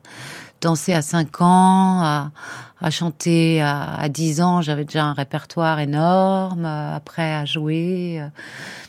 danser 0.62 0.94
à 0.94 1.02
5 1.02 1.42
ans, 1.42 2.02
à, 2.04 2.32
à 2.80 2.92
chanter 2.92 3.62
à, 3.62 3.96
à 3.96 4.10
10 4.10 4.42
ans. 4.42 4.62
J'avais 4.62 4.86
déjà 4.86 5.06
un 5.06 5.14
répertoire 5.14 5.80
énorme, 5.80 6.66
après 6.66 7.34
à 7.34 7.46
jouer. 7.46 8.22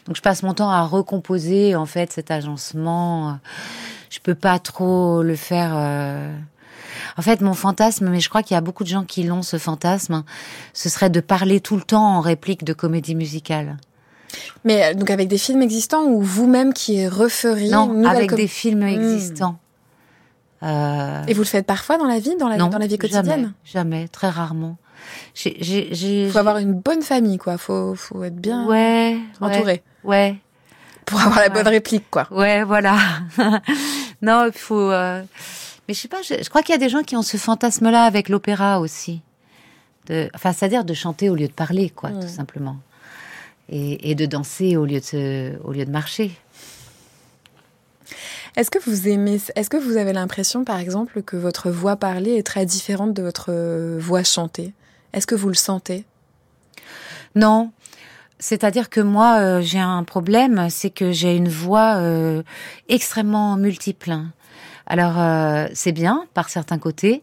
Donc 0.06 0.16
je 0.16 0.22
passe 0.22 0.42
mon 0.42 0.52
temps 0.52 0.70
à 0.70 0.82
recomposer 0.82 1.74
en 1.76 1.86
fait 1.86 2.12
cet 2.12 2.30
agencement. 2.30 3.38
Je 4.10 4.18
peux 4.20 4.34
pas 4.34 4.58
trop 4.58 5.22
le 5.22 5.36
faire. 5.36 5.72
Euh... 5.74 6.36
En 7.18 7.22
fait, 7.22 7.40
mon 7.40 7.54
fantasme, 7.54 8.08
mais 8.08 8.20
je 8.20 8.28
crois 8.28 8.42
qu'il 8.42 8.54
y 8.54 8.58
a 8.58 8.60
beaucoup 8.60 8.84
de 8.84 8.88
gens 8.88 9.04
qui 9.04 9.22
l'ont 9.22 9.42
ce 9.42 9.58
fantasme, 9.58 10.24
ce 10.72 10.88
serait 10.88 11.10
de 11.10 11.20
parler 11.20 11.60
tout 11.60 11.76
le 11.76 11.82
temps 11.82 12.16
en 12.16 12.20
réplique 12.20 12.64
de 12.64 12.72
comédie 12.72 13.14
musicale. 13.14 13.76
Mais 14.64 14.94
donc 14.94 15.10
avec 15.10 15.28
des 15.28 15.38
films 15.38 15.62
existants 15.62 16.04
ou 16.04 16.22
vous-même 16.22 16.72
qui 16.72 17.06
referiez 17.06 17.70
Non, 17.70 18.04
avec 18.04 18.34
des 18.34 18.48
films 18.48 18.82
existants. 18.82 19.58
Euh... 20.62 21.22
Et 21.26 21.34
vous 21.34 21.42
le 21.42 21.46
faites 21.46 21.66
parfois 21.66 21.98
dans 21.98 22.06
la 22.06 22.20
vie, 22.20 22.36
dans 22.36 22.48
la, 22.48 22.56
non, 22.56 22.68
dans 22.68 22.78
la 22.78 22.86
vie 22.86 22.98
quotidienne? 22.98 23.24
jamais, 23.24 23.48
jamais, 23.64 24.08
très 24.08 24.28
rarement. 24.28 24.76
Il 25.44 26.30
faut 26.30 26.38
avoir 26.38 26.58
une 26.58 26.74
bonne 26.74 27.02
famille, 27.02 27.38
quoi. 27.38 27.58
Faut, 27.58 27.94
faut 27.94 28.22
être 28.22 28.36
bien 28.36 28.66
ouais, 28.66 29.18
entouré. 29.40 29.82
Ouais. 30.04 30.16
ouais. 30.16 30.36
Pour 31.04 31.20
avoir 31.20 31.40
la 31.40 31.48
bonne 31.48 31.66
réplique, 31.66 32.08
quoi. 32.10 32.28
Ouais, 32.30 32.62
voilà. 32.62 32.96
non, 34.22 34.46
il 34.46 34.52
faut. 34.52 34.90
Euh... 34.90 35.22
Mais 35.88 35.94
je 35.94 36.00
sais 36.00 36.08
pas. 36.08 36.22
Je, 36.22 36.34
je 36.42 36.48
crois 36.48 36.62
qu'il 36.62 36.72
y 36.72 36.76
a 36.76 36.78
des 36.78 36.88
gens 36.88 37.02
qui 37.02 37.16
ont 37.16 37.22
ce 37.22 37.36
fantasme-là 37.36 38.04
avec 38.04 38.28
l'opéra 38.28 38.80
aussi. 38.80 39.22
De, 40.06 40.28
enfin, 40.34 40.52
c'est-à-dire 40.52 40.84
de 40.84 40.94
chanter 40.94 41.30
au 41.30 41.34
lieu 41.34 41.48
de 41.48 41.52
parler, 41.52 41.90
quoi, 41.90 42.10
mmh. 42.10 42.20
tout 42.20 42.28
simplement. 42.28 42.76
Et, 43.68 44.10
et, 44.10 44.14
de 44.14 44.26
danser 44.26 44.76
au 44.76 44.84
lieu 44.84 45.00
de, 45.00 45.04
se, 45.04 45.58
au 45.62 45.72
lieu 45.72 45.84
de 45.84 45.90
marcher. 45.90 46.32
Est-ce 48.56 48.70
que 48.70 48.78
vous 48.78 49.08
aimez, 49.08 49.40
est-ce 49.54 49.70
que 49.70 49.76
vous 49.78 49.96
avez 49.96 50.12
l'impression, 50.12 50.64
par 50.64 50.78
exemple, 50.78 51.22
que 51.22 51.36
votre 51.36 51.70
voix 51.70 51.96
parlée 51.96 52.34
est 52.34 52.42
très 52.42 52.66
différente 52.66 53.14
de 53.14 53.22
votre 53.22 53.50
voix 53.98 54.24
chantée? 54.24 54.74
Est-ce 55.12 55.26
que 55.26 55.34
vous 55.34 55.48
le 55.48 55.54
sentez? 55.54 56.04
Non. 57.34 57.70
C'est-à-dire 58.38 58.90
que 58.90 59.00
moi, 59.00 59.38
euh, 59.38 59.60
j'ai 59.62 59.78
un 59.78 60.02
problème, 60.04 60.68
c'est 60.68 60.90
que 60.90 61.12
j'ai 61.12 61.36
une 61.36 61.48
voix 61.48 61.96
euh, 61.96 62.42
extrêmement 62.88 63.56
multiple. 63.56 64.16
Alors 64.92 65.18
euh, 65.18 65.68
c'est 65.72 65.92
bien 65.92 66.26
par 66.34 66.50
certains 66.50 66.76
côtés, 66.76 67.22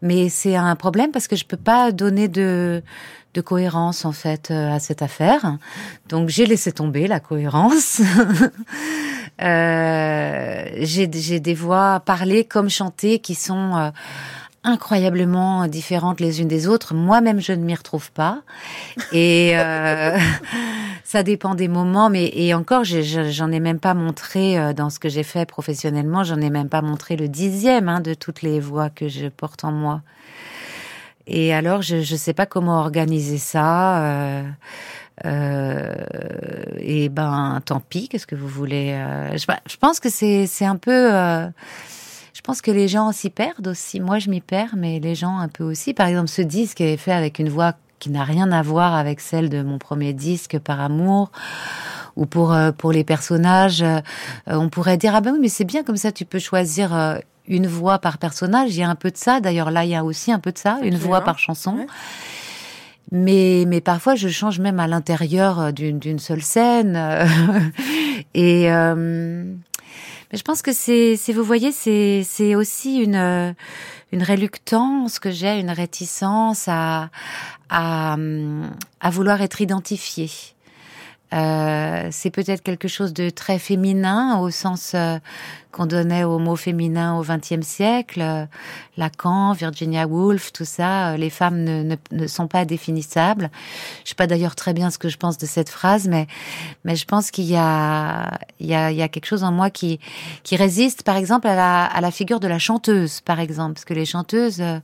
mais 0.00 0.30
c'est 0.30 0.56
un 0.56 0.74
problème 0.74 1.10
parce 1.10 1.28
que 1.28 1.36
je 1.36 1.44
peux 1.44 1.58
pas 1.58 1.92
donner 1.92 2.28
de 2.28 2.82
de 3.34 3.40
cohérence 3.42 4.06
en 4.06 4.12
fait 4.12 4.50
à 4.50 4.78
cette 4.78 5.02
affaire. 5.02 5.58
Donc 6.08 6.30
j'ai 6.30 6.46
laissé 6.46 6.72
tomber 6.72 7.06
la 7.06 7.20
cohérence. 7.20 8.00
euh, 9.42 10.64
j'ai 10.78 11.06
des 11.06 11.54
voix 11.54 12.00
parlées 12.00 12.44
comme 12.44 12.70
chantées 12.70 13.18
qui 13.18 13.34
sont 13.34 13.76
euh, 13.76 13.90
incroyablement 14.64 15.66
différentes 15.66 16.20
les 16.20 16.40
unes 16.40 16.48
des 16.48 16.68
autres. 16.68 16.94
Moi-même, 16.94 17.40
je 17.40 17.52
ne 17.52 17.64
m'y 17.64 17.74
retrouve 17.74 18.10
pas. 18.12 18.42
Et 19.12 19.52
euh, 19.54 20.18
ça 21.04 21.22
dépend 21.22 21.54
des 21.54 21.68
moments. 21.68 22.10
Mais 22.10 22.30
et 22.34 22.54
encore, 22.54 22.84
j'en 22.84 23.50
ai 23.52 23.60
même 23.60 23.80
pas 23.80 23.94
montré 23.94 24.58
euh, 24.58 24.72
dans 24.72 24.90
ce 24.90 24.98
que 24.98 25.08
j'ai 25.08 25.22
fait 25.22 25.46
professionnellement. 25.46 26.24
J'en 26.24 26.40
ai 26.40 26.50
même 26.50 26.68
pas 26.68 26.82
montré 26.82 27.16
le 27.16 27.28
dixième 27.28 27.88
hein, 27.88 28.00
de 28.00 28.14
toutes 28.14 28.42
les 28.42 28.60
voix 28.60 28.90
que 28.90 29.08
je 29.08 29.28
porte 29.28 29.64
en 29.64 29.72
moi. 29.72 30.02
Et 31.26 31.54
alors, 31.54 31.80
je 31.80 31.96
ne 31.96 32.02
sais 32.02 32.34
pas 32.34 32.46
comment 32.46 32.80
organiser 32.80 33.38
ça. 33.38 34.04
Euh, 34.04 34.42
euh, 35.24 35.94
et 36.78 37.08
ben, 37.08 37.60
tant 37.64 37.80
pis. 37.80 38.08
Qu'est-ce 38.08 38.26
que 38.26 38.34
vous 38.34 38.48
voulez 38.48 38.92
euh, 38.92 39.36
je, 39.36 39.46
je, 39.70 39.76
pense 39.76 40.00
que 40.00 40.08
c'est 40.08 40.46
c'est 40.46 40.64
un 40.64 40.76
peu. 40.76 41.10
Je 42.40 42.42
pense 42.42 42.62
que 42.62 42.70
les 42.70 42.88
gens 42.88 43.12
s'y 43.12 43.28
perdent 43.28 43.66
aussi. 43.66 44.00
Moi, 44.00 44.18
je 44.18 44.30
m'y 44.30 44.40
perds, 44.40 44.74
mais 44.74 44.98
les 44.98 45.14
gens 45.14 45.36
un 45.36 45.48
peu 45.48 45.62
aussi. 45.62 45.92
Par 45.92 46.06
exemple, 46.06 46.28
ce 46.28 46.40
disque 46.40 46.80
est 46.80 46.96
fait 46.96 47.12
avec 47.12 47.38
une 47.38 47.50
voix 47.50 47.74
qui 47.98 48.08
n'a 48.08 48.24
rien 48.24 48.50
à 48.50 48.62
voir 48.62 48.94
avec 48.94 49.20
celle 49.20 49.50
de 49.50 49.62
mon 49.62 49.76
premier 49.76 50.14
disque, 50.14 50.58
Par 50.58 50.80
amour 50.80 51.30
ou 52.16 52.24
pour 52.24 52.54
euh, 52.54 52.72
pour 52.72 52.92
les 52.92 53.04
personnages, 53.04 53.82
euh, 53.82 54.00
on 54.46 54.70
pourrait 54.70 54.96
dire 54.96 55.14
ah 55.14 55.20
ben 55.20 55.32
oui 55.32 55.38
mais 55.38 55.48
c'est 55.48 55.66
bien 55.66 55.84
comme 55.84 55.98
ça 55.98 56.10
tu 56.10 56.24
peux 56.24 56.38
choisir 56.38 56.94
euh, 56.94 57.18
une 57.46 57.66
voix 57.66 57.98
par 57.98 58.16
personnage. 58.16 58.74
Il 58.74 58.80
y 58.80 58.82
a 58.82 58.88
un 58.88 58.94
peu 58.94 59.10
de 59.10 59.18
ça. 59.18 59.40
D'ailleurs 59.40 59.70
là 59.70 59.84
il 59.84 59.90
y 59.90 59.94
a 59.94 60.02
aussi 60.02 60.32
un 60.32 60.38
peu 60.38 60.50
de 60.50 60.58
ça, 60.58 60.78
une 60.82 60.96
voix 60.96 61.20
par 61.20 61.38
chanson. 61.38 61.86
Mais, 63.12 63.64
mais 63.66 63.80
parfois, 63.80 64.14
je 64.14 64.28
change 64.28 64.60
même 64.60 64.78
à 64.78 64.86
l'intérieur 64.86 65.72
d'une 65.72 66.18
seule 66.20 66.42
scène. 66.42 66.96
et 68.34 68.70
euh, 68.72 69.44
mais 70.30 70.38
je 70.38 70.44
pense 70.44 70.62
que 70.62 70.72
c'est, 70.72 71.16
vous 71.32 71.44
voyez, 71.44 71.72
c'est, 71.72 72.22
c'est 72.24 72.54
aussi 72.54 72.98
une, 72.98 73.54
une 74.12 74.22
réluctance 74.22 75.18
que 75.18 75.30
j'ai, 75.30 75.58
une 75.58 75.70
réticence 75.70 76.68
à, 76.68 77.10
à, 77.68 78.16
à 79.00 79.10
vouloir 79.10 79.42
être 79.42 79.60
identifiée. 79.60 80.30
Euh, 81.32 82.08
c'est 82.10 82.30
peut-être 82.30 82.62
quelque 82.62 82.88
chose 82.88 83.12
de 83.12 83.30
très 83.30 83.60
féminin 83.60 84.40
au 84.40 84.50
sens 84.50 84.92
euh, 84.94 85.18
qu'on 85.72 85.86
donnait 85.86 86.24
au 86.24 86.38
mot 86.38 86.56
féminin 86.56 87.18
au 87.18 87.22
XXe 87.22 87.66
siècle. 87.66 88.48
Lacan, 88.96 89.52
Virginia 89.52 90.06
Woolf, 90.06 90.52
tout 90.52 90.64
ça, 90.64 91.12
euh, 91.12 91.16
les 91.16 91.30
femmes 91.30 91.64
ne, 91.64 91.82
ne, 91.82 91.96
ne, 92.12 92.26
sont 92.26 92.48
pas 92.48 92.64
définissables. 92.64 93.50
Je 94.04 94.10
sais 94.10 94.14
pas 94.14 94.26
d'ailleurs 94.26 94.54
très 94.54 94.74
bien 94.74 94.90
ce 94.90 94.98
que 94.98 95.08
je 95.08 95.16
pense 95.16 95.38
de 95.38 95.46
cette 95.46 95.70
phrase, 95.70 96.08
mais 96.08 96.26
je 96.84 97.04
pense 97.04 97.30
qu'il 97.30 97.44
y 97.44 97.56
a 97.56 98.38
quelque 98.60 99.26
chose 99.26 99.42
en 99.42 99.52
moi 99.52 99.70
qui 99.70 99.98
résiste, 100.52 101.02
par 101.02 101.16
exemple, 101.16 101.48
à 101.48 102.00
la 102.00 102.10
figure 102.10 102.40
de 102.40 102.48
la 102.48 102.58
chanteuse, 102.58 103.20
par 103.20 103.40
exemple, 103.40 103.74
parce 103.74 103.84
que 103.84 103.94
les 103.94 104.04
chanteuses 104.04 104.60
euh, 104.60 104.78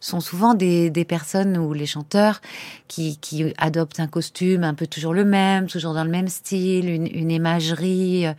sont 0.00 0.20
souvent 0.20 0.54
des 0.54 1.06
personnes 1.08 1.56
ou 1.56 1.72
les 1.72 1.86
chanteurs 1.86 2.40
qui 2.88 3.18
adoptent 3.58 4.00
un 4.00 4.06
costume 4.06 4.64
un 4.64 4.74
peu 4.74 4.86
toujours 4.86 5.14
le 5.14 5.24
même, 5.24 5.66
toujours 5.66 5.94
dans 5.94 6.04
le 6.04 6.10
même 6.10 6.28
style, 6.28 6.88
une, 6.88 7.30
imagerie 7.30 8.26
euh, 8.26 8.34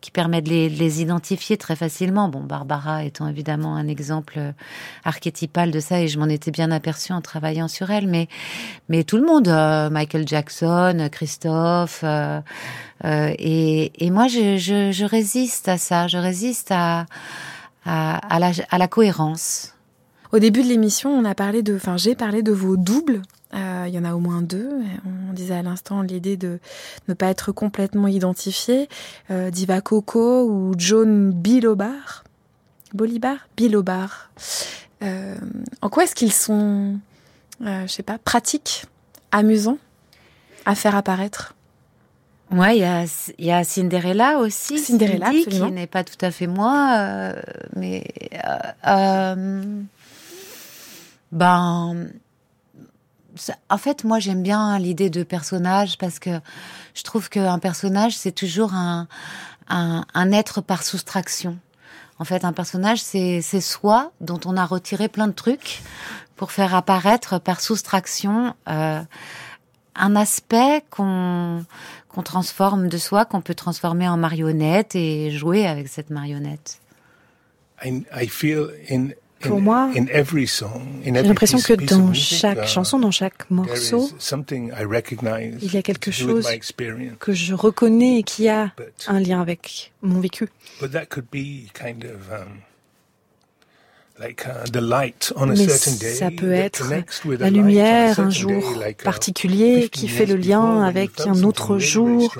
qui 0.00 0.10
permet 0.10 0.40
de 0.40 0.50
les 0.50 1.02
identifier 1.02 1.37
très 1.56 1.76
facilement. 1.76 2.28
Bon, 2.28 2.40
Barbara 2.40 3.04
étant 3.04 3.28
évidemment 3.28 3.76
un 3.76 3.86
exemple 3.86 4.38
archétypale 5.04 5.70
de 5.70 5.80
ça 5.80 6.00
et 6.00 6.08
je 6.08 6.18
m'en 6.18 6.26
étais 6.26 6.50
bien 6.50 6.70
aperçue 6.70 7.12
en 7.12 7.20
travaillant 7.20 7.68
sur 7.68 7.90
elle. 7.90 8.06
Mais, 8.06 8.28
mais 8.88 9.04
tout 9.04 9.16
le 9.16 9.26
monde, 9.26 9.48
euh, 9.48 9.90
Michael 9.90 10.26
Jackson, 10.26 11.08
Christophe, 11.10 12.00
euh, 12.04 12.40
euh, 13.04 13.32
et, 13.38 14.10
moi 14.10 14.26
je, 14.28 14.56
je, 14.56 14.90
je, 14.92 15.04
résiste 15.04 15.68
à 15.68 15.78
ça, 15.78 16.08
je 16.08 16.18
résiste 16.18 16.70
à, 16.70 17.06
à, 17.84 18.16
à, 18.16 18.38
la, 18.38 18.52
à 18.70 18.78
la 18.78 18.88
cohérence. 18.88 19.74
Au 20.32 20.38
début 20.38 20.62
de 20.62 20.68
l'émission, 20.68 21.10
on 21.10 21.24
a 21.24 21.34
parlé 21.34 21.62
de, 21.62 21.76
enfin 21.76 21.96
j'ai 21.96 22.14
parlé 22.14 22.42
de 22.42 22.52
vos 22.52 22.76
doubles. 22.76 23.22
Il 23.54 23.94
y 23.94 23.98
en 23.98 24.04
a 24.04 24.14
au 24.14 24.18
moins 24.18 24.42
deux. 24.42 24.68
On 25.28 25.32
disait 25.32 25.54
à 25.54 25.62
l'instant 25.62 26.02
l'idée 26.02 26.36
de 26.36 26.58
ne 27.08 27.14
pas 27.14 27.28
être 27.28 27.52
complètement 27.52 28.06
identifié. 28.06 28.88
Diva 29.30 29.80
Coco 29.80 30.44
ou 30.44 30.74
Joan 30.76 31.32
Bilobar? 31.32 32.24
Bolibar? 32.94 33.36
Bilobar. 33.56 34.30
Euh, 35.02 35.36
en 35.82 35.88
quoi 35.88 36.04
est-ce 36.04 36.14
qu'ils 36.14 36.32
sont, 36.32 36.98
euh, 37.64 37.82
je 37.86 37.92
sais 37.92 38.02
pas, 38.02 38.18
pratiques, 38.18 38.86
amusants 39.30 39.78
à 40.64 40.74
faire 40.74 40.96
apparaître? 40.96 41.54
Ouais, 42.50 42.78
il 42.78 42.80
y 42.80 42.84
a, 42.84 43.04
y 43.38 43.50
a 43.50 43.62
Cinderella 43.62 44.38
aussi. 44.38 44.78
Cinderella, 44.78 45.30
qui 45.48 45.60
n'est 45.60 45.86
pas 45.86 46.02
tout 46.02 46.16
à 46.22 46.30
fait 46.30 46.46
moi, 46.46 46.94
euh, 46.96 47.42
mais 47.76 48.04
euh, 48.86 49.82
ben, 51.30 52.08
en 53.70 53.78
fait, 53.78 54.04
moi 54.04 54.18
j'aime 54.18 54.42
bien 54.42 54.78
l'idée 54.78 55.10
de 55.10 55.22
personnage 55.22 55.98
parce 55.98 56.18
que 56.18 56.40
je 56.94 57.02
trouve 57.02 57.28
qu'un 57.28 57.58
personnage 57.58 58.16
c'est 58.16 58.32
toujours 58.32 58.74
un, 58.74 59.08
un, 59.68 60.32
être 60.32 60.60
par 60.60 60.82
soustraction. 60.82 61.58
En 62.18 62.24
fait, 62.24 62.44
un 62.44 62.52
personnage, 62.52 63.00
c'est 63.00 63.60
soi 63.60 64.12
dont 64.20 64.40
on 64.44 64.56
a 64.56 64.66
retiré 64.66 65.08
plein 65.08 65.28
de 65.28 65.32
trucs 65.32 65.82
pour 66.36 66.52
faire 66.52 66.74
apparaître 66.74 67.38
par 67.38 67.60
soustraction 67.60 68.54
euh, 68.68 69.00
un 69.94 70.16
aspect 70.16 70.82
qu'on 70.90 71.64
transforme 72.24 72.88
de 72.88 72.98
soi, 72.98 73.24
qu'on 73.24 73.40
peut 73.40 73.54
transformer 73.54 74.08
en 74.08 74.16
marionnette 74.16 74.96
et 74.96 75.30
jouer 75.30 75.68
avec 75.68 75.86
cette 75.86 76.10
marionnette. 76.10 76.80
Pour 79.40 79.60
moi, 79.60 79.90
j'ai 79.94 81.10
l'impression 81.10 81.58
que 81.58 81.72
dans 81.74 82.12
chaque 82.12 82.66
chanson, 82.66 82.98
dans 82.98 83.10
chaque 83.10 83.50
morceau, 83.50 84.10
il 84.50 85.72
y 85.72 85.76
a 85.76 85.82
quelque 85.82 86.10
chose 86.10 86.48
que 87.18 87.32
je 87.32 87.54
reconnais 87.54 88.18
et 88.18 88.22
qui 88.22 88.48
a 88.48 88.72
un 89.06 89.20
lien 89.20 89.40
avec 89.40 89.92
mon 90.02 90.20
vécu. 90.20 90.48
Mais 94.20 95.68
ça 95.68 96.30
peut 96.36 96.52
être 96.52 96.90
la 97.38 97.50
lumière 97.50 98.18
un 98.18 98.30
jour 98.30 98.82
particulier 99.04 99.88
qui 99.88 100.08
fait 100.08 100.26
le 100.26 100.36
lien 100.36 100.82
avec 100.82 101.20
un 101.20 101.42
autre 101.44 101.78
jour. 101.78 102.34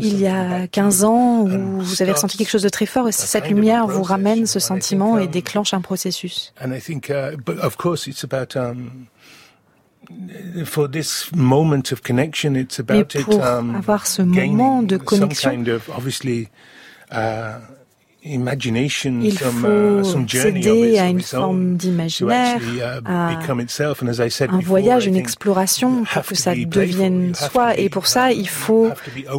Il 0.00 0.18
y 0.18 0.26
a 0.26 0.66
15 0.66 1.04
ans 1.04 1.42
où 1.42 1.80
vous 1.80 2.02
avez 2.02 2.12
ressenti 2.12 2.38
quelque 2.38 2.50
chose 2.50 2.62
de 2.62 2.68
très 2.68 2.86
fort 2.86 3.08
et 3.08 3.12
cette 3.12 3.48
lumière 3.48 3.86
vous 3.86 4.02
ramène 4.02 4.46
ce 4.46 4.58
sentiment 4.58 5.18
et 5.18 5.26
déclenche 5.26 5.74
un 5.74 5.80
processus. 5.80 6.54
Mais 6.64 6.80
pour 13.24 13.44
avoir 13.44 14.06
ce 14.06 14.22
moment 14.22 14.82
de 14.82 14.96
connexion, 14.96 15.64
il 18.26 19.38
faut 19.38 20.02
céder 20.28 20.98
à 20.98 21.08
une 21.08 21.20
forme 21.20 21.76
d'imaginaire, 21.76 22.60
à 23.04 23.38
un 24.48 24.60
voyage, 24.60 25.06
une 25.06 25.16
exploration 25.16 26.04
pour 26.04 26.22
que 26.24 26.34
ça 26.34 26.54
devienne 26.54 27.34
soi. 27.34 27.76
Et 27.78 27.88
pour 27.88 28.06
ça, 28.06 28.32
il 28.32 28.48
faut 28.48 28.90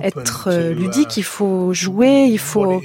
être 0.03 0.49
euh, 0.51 0.73
ludique, 0.73 1.17
il 1.17 1.23
faut 1.23 1.73
jouer, 1.73 2.25
il 2.29 2.39
faut 2.39 2.81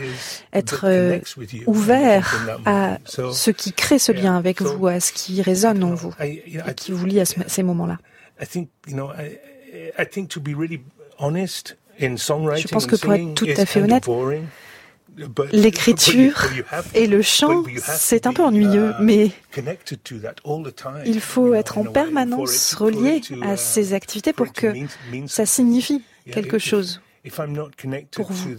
être 0.53 0.85
euh, 0.85 1.19
ouvert 1.67 2.59
à 2.67 2.99
ce 3.07 3.51
qui 3.51 3.73
crée 3.73 3.99
ce 3.99 4.13
lien 4.13 4.37
avec 4.37 4.63
vous, 4.63 4.87
à 4.87 5.01
ce 5.01 5.13
qui 5.13 5.41
résonne 5.43 5.83
en 5.85 5.95
vous, 5.95 6.13
et 6.21 6.43
qui 6.77 6.93
vous 6.93 7.07
lie 7.07 7.21
à 7.21 7.25
ces 7.25 7.63
moments-là. 7.63 7.99
Je 11.99 12.69
pense 12.69 12.87
que 12.87 12.97
pour 12.97 13.13
être 13.13 13.35
tout 13.35 13.47
à 13.57 13.67
fait 13.67 13.83
honnête, 13.83 14.05
L'écriture 15.53 16.47
et 16.95 17.07
le 17.07 17.23
chant, 17.23 17.65
c'est 17.79 18.27
un 18.27 18.33
peu 18.33 18.43
ennuyeux, 18.43 18.95
mais 19.01 19.31
il 21.05 21.21
faut 21.21 21.55
être 21.55 21.79
en 21.79 21.85
permanence 21.85 22.75
relié 22.75 23.21
à 23.43 23.57
ces 23.57 23.95
activités 23.95 24.33
pour 24.33 24.53
que 24.53 24.73
ça 25.27 25.47
signifie 25.47 26.03
quelque 26.31 26.59
chose 26.59 27.01
pour 27.31 28.33
vous. 28.33 28.57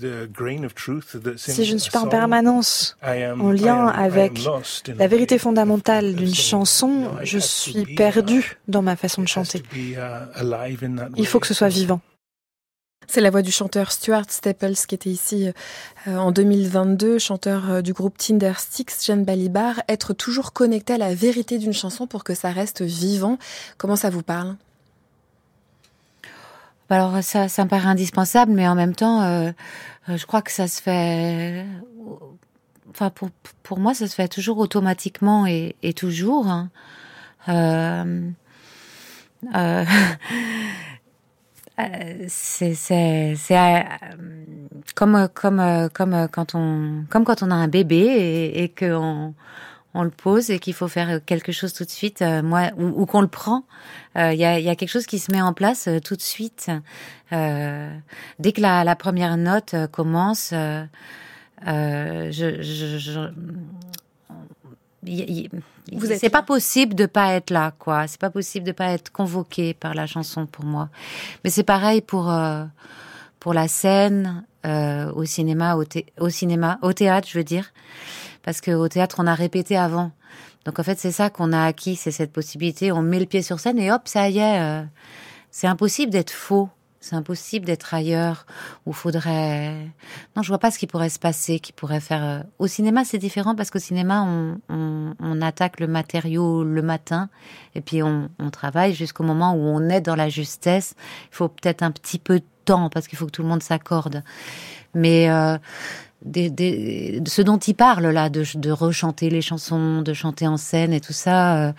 Si 1.36 1.66
je 1.66 1.74
ne 1.74 1.80
suis 1.80 1.92
pas 1.92 2.00
en 2.00 2.08
permanence 2.08 2.98
en 3.04 3.52
lien 3.52 3.88
avec 3.88 4.40
la 4.88 5.08
vérité 5.08 5.38
fondamentale 5.38 6.16
d'une 6.16 6.34
chanson, 6.34 7.12
je 7.24 7.40
suis 7.40 7.96
perdu 7.96 8.58
dans 8.68 8.82
ma 8.82 8.96
façon 8.96 9.22
de 9.22 9.28
chanter. 9.28 9.62
Il 11.18 11.28
faut 11.28 11.40
que 11.40 11.48
ce 11.48 11.54
soit 11.54 11.68
vivant. 11.68 12.02
C'est 13.08 13.22
la 13.22 13.30
voix 13.30 13.42
du 13.42 13.52
chanteur 13.52 13.92
Stuart 13.92 14.26
Staples 14.30 14.76
qui 14.88 14.96
était 14.96 15.10
ici 15.10 15.50
euh, 16.08 16.18
en 16.18 16.32
2022, 16.32 17.20
chanteur 17.20 17.70
euh, 17.70 17.82
du 17.82 17.94
groupe 17.94 18.18
Tinder 18.18 18.54
Sticks, 18.58 19.06
Jeanne 19.06 19.24
Balibar. 19.24 19.82
Être 19.88 20.14
toujours 20.14 20.54
connecté 20.54 20.94
à 20.94 20.98
la 20.98 21.14
vérité 21.14 21.58
d'une 21.58 21.74
chanson 21.74 22.08
pour 22.08 22.24
que 22.24 22.34
ça 22.34 22.52
reste 22.52 22.82
vivant. 22.82 23.38
Comment 23.78 23.96
ça 23.96 24.10
vous 24.10 24.24
parle? 24.24 24.56
Bah 26.90 26.96
alors 26.96 27.24
ça, 27.24 27.48
ça 27.48 27.64
me 27.64 27.70
paraît 27.70 27.88
indispensable, 27.88 28.52
mais 28.52 28.68
en 28.68 28.76
même 28.76 28.96
temps, 28.96 29.22
euh, 29.22 29.52
je 30.08 30.26
crois 30.26 30.42
que 30.42 30.52
ça 30.52 30.68
se 30.68 30.82
fait. 30.82 31.66
Enfin, 32.90 33.10
pour, 33.10 33.30
pour 33.64 33.80
moi, 33.80 33.94
ça 33.94 34.08
se 34.08 34.16
fait 34.16 34.28
toujours 34.28 34.58
automatiquement 34.58 35.46
et, 35.48 35.76
toujours. 35.96 36.48
Hein. 36.48 36.70
Euh, 41.80 41.84
euh, 41.84 42.26
Euh, 42.26 42.28
c'est 42.30 43.38
euh, 43.52 43.84
comme 44.96 45.28
comme 45.34 45.90
comme 45.94 46.28
quand 46.32 46.56
on 46.56 47.06
comme 47.10 47.24
quand 47.26 47.44
on 47.44 47.52
a 47.52 47.56
un 47.56 47.68
bébé 47.68 47.98
et, 47.98 48.64
et 48.64 48.70
qu'on 48.70 49.34
on 49.96 50.04
le 50.04 50.10
pose 50.10 50.50
et 50.50 50.60
qu'il 50.60 50.74
faut 50.74 50.88
faire 50.88 51.24
quelque 51.26 51.52
chose 51.52 51.74
tout 51.74 51.84
de 51.86 51.90
suite, 51.90 52.22
euh, 52.22 52.42
moi 52.42 52.70
ou, 52.78 53.02
ou 53.02 53.06
qu'on 53.06 53.22
le 53.22 53.28
prend, 53.28 53.64
il 54.16 54.34
y, 54.34 54.46
a, 54.46 54.60
y 54.60 54.70
a 54.70 54.76
quelque 54.76 54.90
chose 54.90 55.06
qui 55.06 55.20
se 55.20 55.32
met 55.32 55.42
en 55.42 55.54
place 55.54 55.90
tout 56.04 56.16
de 56.16 56.22
suite. 56.22 56.70
dès 57.32 58.52
que 58.54 58.62
la, 58.62 58.84
la 58.84 58.96
première 58.96 59.38
note 59.38 59.76
commence, 59.92 60.52
je, 60.52 60.88
je, 62.32 62.62
je, 62.62 63.30
c'est 66.16 66.30
pas 66.30 66.44
possible 66.44 66.96
de 66.96 67.06
pas 67.06 67.34
être 67.34 67.50
là, 67.50 67.74
quoi. 67.78 68.08
C'est 68.08 68.20
pas 68.20 68.30
possible 68.30 68.66
de 68.66 68.72
pas 68.72 68.90
être 68.92 69.12
convoqué 69.12 69.74
par 69.74 69.94
la 69.94 70.08
chanson 70.08 70.46
pour 70.46 70.66
moi. 70.66 70.90
Mais 71.44 71.50
c'est 71.50 71.64
pareil 71.64 72.02
pour 72.02 72.32
euh, 72.32 72.66
pour 73.40 73.54
la 73.54 73.68
scène, 73.68 74.46
euh, 74.66 75.12
au 75.14 75.26
cinéma, 75.26 75.76
au, 75.76 75.84
au, 76.20 76.30
cinéma, 76.30 76.80
au 76.82 76.94
théâtre, 76.94 77.28
je 77.30 77.38
veux 77.38 77.44
dire, 77.44 77.74
parce 78.42 78.62
que 78.62 78.72
au 78.72 78.88
théâtre 78.88 79.18
on 79.20 79.28
a 79.28 79.36
répété 79.36 79.76
avant. 79.76 80.12
Donc 80.66 80.80
en 80.80 80.84
fait 80.84 80.98
c'est 80.98 81.12
ça 81.12 81.30
qu'on 81.30 81.52
a 81.52 81.66
acquis, 81.66 81.96
c'est 81.96 82.12
cette 82.12 82.32
possibilité. 82.32 82.92
On 82.92 83.02
met 83.02 83.20
le 83.20 83.26
pied 83.26 83.42
sur 83.42 83.60
scène 83.60 83.80
et 83.80 83.92
hop, 83.92 84.04
ça 84.06 84.30
y 84.30 84.40
est. 84.40 84.62
Euh, 84.62 84.84
c'est 85.52 85.68
impossible 85.68 86.12
d'être 86.12 86.32
faux. 86.32 86.70
C'est 87.04 87.18
impossible 87.18 87.66
d'être 87.66 87.94
ailleurs 87.94 88.46
où 88.86 88.94
faudrait. 88.94 89.76
Non, 90.38 90.42
je 90.42 90.48
vois 90.48 90.58
pas 90.58 90.72
ce 90.72 90.80
qui 90.80 90.88
pourrait 90.88 91.10
se 91.10 91.20
passer, 91.20 91.60
qui 91.60 91.74
pourrait 91.74 92.00
faire. 92.00 92.24
Euh, 92.24 92.40
au 92.60 92.68
cinéma, 92.68 93.04
c'est 93.04 93.18
différent 93.18 93.56
parce 93.56 93.72
qu'au 93.72 93.80
cinéma, 93.80 94.22
on, 94.22 94.58
on, 94.70 95.14
on, 95.20 95.42
attaque 95.42 95.82
le 95.82 95.88
matériau 95.88 96.64
le 96.64 96.82
matin 96.82 97.28
et 97.76 97.82
puis 97.82 98.02
on, 98.02 98.30
on 98.40 98.50
travaille 98.52 98.94
jusqu'au 98.94 99.26
moment 99.26 99.54
où 99.54 99.58
on 99.58 99.90
est 99.90 100.00
dans 100.00 100.16
la 100.16 100.30
justesse. 100.30 100.96
Il 101.30 101.36
faut 101.36 101.50
peut-être 101.50 101.84
un 101.84 101.92
petit 101.92 102.20
peu 102.20 102.40
de 102.40 102.46
temps 102.64 102.90
parce 102.90 103.10
qu'il 103.10 103.20
faut 103.20 103.26
que 103.26 103.32
tout 103.32 103.44
le 103.44 103.50
monde 103.50 103.64
s'accorde. 103.64 104.24
Mais 104.94 105.30
euh, 105.30 105.58
des, 106.24 106.50
des, 106.50 107.22
ce 107.26 107.42
dont 107.42 107.58
il 107.58 107.74
parle 107.74 108.08
là, 108.08 108.30
de, 108.30 108.46
de, 108.56 108.72
rechanter 108.72 109.30
les 109.30 109.42
chansons, 109.42 110.04
de 110.04 110.14
chanter 110.14 110.48
en 110.48 110.56
scène 110.56 110.94
et 110.94 111.02
tout 111.02 111.12
ça. 111.12 111.58
Euh, 111.58 111.74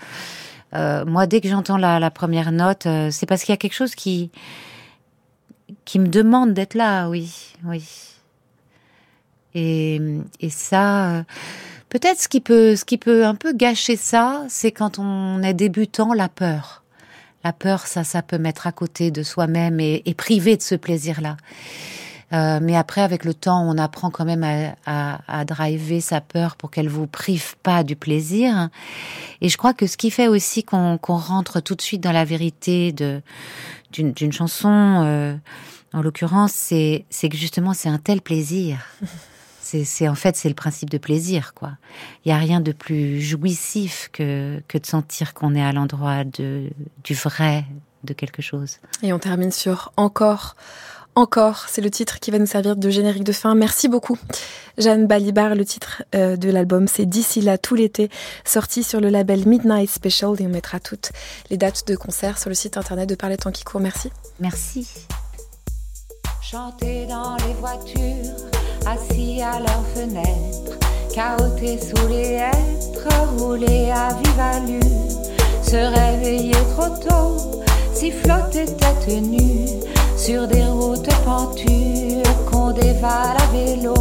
euh 0.74 1.04
moi, 1.06 1.26
dès 1.26 1.40
que 1.40 1.48
j'entends 1.48 1.78
la, 1.78 1.98
la, 1.98 2.10
première 2.10 2.52
note, 2.52 2.84
euh, 2.84 3.10
c'est 3.10 3.24
parce 3.24 3.42
qu'il 3.42 3.54
y 3.54 3.54
a 3.54 3.56
quelque 3.56 3.72
chose 3.72 3.94
qui 3.94 4.30
qui 5.84 5.98
me 5.98 6.08
demande 6.08 6.54
d'être 6.54 6.74
là, 6.74 7.08
oui, 7.08 7.32
oui. 7.64 7.84
Et, 9.54 10.00
et 10.40 10.50
ça, 10.50 11.24
peut-être 11.88 12.20
ce 12.20 12.28
qui 12.28 12.40
peut, 12.40 12.74
ce 12.74 12.84
qui 12.84 12.98
peut 12.98 13.24
un 13.24 13.34
peu 13.34 13.52
gâcher 13.52 13.96
ça, 13.96 14.44
c'est 14.48 14.72
quand 14.72 14.98
on 14.98 15.42
est 15.42 15.54
débutant, 15.54 16.12
la 16.12 16.28
peur. 16.28 16.82
La 17.44 17.52
peur, 17.52 17.86
ça, 17.86 18.04
ça 18.04 18.22
peut 18.22 18.38
mettre 18.38 18.66
à 18.66 18.72
côté 18.72 19.10
de 19.10 19.22
soi-même 19.22 19.78
et, 19.78 20.02
et 20.06 20.14
priver 20.14 20.56
de 20.56 20.62
ce 20.62 20.74
plaisir-là. 20.74 21.36
Euh, 22.32 22.58
mais 22.60 22.74
après, 22.74 23.02
avec 23.02 23.24
le 23.24 23.34
temps, 23.34 23.62
on 23.62 23.78
apprend 23.78 24.10
quand 24.10 24.24
même 24.24 24.42
à, 24.42 24.74
à, 24.86 25.40
à 25.40 25.44
driver 25.44 26.00
sa 26.00 26.20
peur 26.20 26.56
pour 26.56 26.70
qu'elle 26.70 26.88
vous 26.88 27.06
prive 27.06 27.54
pas 27.62 27.84
du 27.84 27.96
plaisir. 27.96 28.70
Et 29.40 29.48
je 29.48 29.56
crois 29.56 29.74
que 29.74 29.86
ce 29.86 29.96
qui 29.96 30.10
fait 30.10 30.26
aussi 30.26 30.64
qu'on 30.64 30.98
rentre 31.06 31.60
tout 31.60 31.74
de 31.74 31.82
suite 31.82 32.00
dans 32.00 32.12
la 32.12 32.24
vérité 32.24 32.92
de 32.92 33.20
d'une 33.92 34.32
chanson, 34.32 35.02
euh, 35.04 35.36
en 35.94 36.02
l'occurrence, 36.02 36.52
c'est 36.52 37.04
que 37.10 37.36
justement 37.36 37.72
c'est 37.72 37.88
un 37.88 37.98
tel 37.98 38.20
plaisir. 38.20 38.78
C'est 39.66 40.06
en 40.08 40.14
fait 40.14 40.36
c'est 40.36 40.50
le 40.50 40.54
principe 40.54 40.90
de 40.90 40.98
plaisir 40.98 41.52
quoi. 41.52 41.72
Il 42.24 42.28
y 42.28 42.32
a 42.32 42.36
rien 42.36 42.60
de 42.60 42.70
plus 42.70 43.20
jouissif 43.20 44.08
que 44.12 44.62
que 44.68 44.76
de 44.76 44.86
sentir 44.86 45.34
qu'on 45.34 45.54
est 45.54 45.62
à 45.62 45.72
l'endroit 45.72 46.22
de 46.22 46.70
du 47.02 47.14
vrai 47.14 47.64
de 48.04 48.12
quelque 48.12 48.42
chose. 48.42 48.76
Et 49.02 49.12
on 49.12 49.18
termine 49.18 49.50
sur 49.50 49.90
encore 49.96 50.54
encore, 51.16 51.66
c'est 51.68 51.80
le 51.80 51.90
titre 51.90 52.18
qui 52.18 52.30
va 52.30 52.38
nous 52.38 52.46
servir 52.46 52.74
de 52.76 52.90
générique 52.90 53.24
de 53.24 53.32
fin. 53.32 53.54
Merci 53.54 53.88
beaucoup. 53.88 54.18
Jeanne 54.78 55.06
Balibar, 55.06 55.54
le 55.54 55.64
titre 55.64 56.02
euh, 56.14 56.36
de 56.36 56.50
l'album, 56.50 56.88
c'est 56.88 57.06
D'ici 57.06 57.40
là 57.40 57.56
tout 57.56 57.76
l'été, 57.76 58.10
sorti 58.44 58.82
sur 58.82 59.00
le 59.00 59.08
label 59.08 59.46
Midnight 59.46 59.88
Special 59.88 60.34
et 60.40 60.46
on 60.46 60.50
mettra 60.50 60.80
toutes 60.80 61.12
les 61.50 61.56
dates 61.56 61.86
de 61.86 61.94
concert 61.94 62.38
sur 62.38 62.48
le 62.48 62.54
site 62.54 62.76
internet 62.76 63.08
de 63.08 63.14
Parler 63.14 63.36
Temps 63.36 63.52
qui 63.52 63.62
court. 63.62 63.80
Merci. 63.80 64.10
Merci. 64.40 64.88
Chanter 66.50 67.06
dans 67.06 67.36
les 67.46 67.54
voitures, 67.54 68.36
assis 68.84 69.40
à 69.40 69.60
leurs 69.60 69.86
fenêtres, 69.94 70.78
cahoter 71.14 71.78
sous 71.78 72.06
les 72.06 72.32
hêtres, 72.34 73.08
rouler 73.38 73.90
à 73.90 74.10
vive 74.12 74.38
allure, 74.38 75.62
se 75.62 75.76
réveiller 75.76 76.52
trop 76.76 76.90
tôt, 77.08 77.62
si 77.94 78.10
flotter 78.10 78.66
tête 78.66 79.22
nue 79.22 79.70
sur 80.18 80.46
des 80.46 80.66
routes 80.66 81.08
pentues 81.24 82.22
qu'on 82.50 82.72
dévale 82.72 83.38
à 83.38 83.46
vélo. 83.50 83.94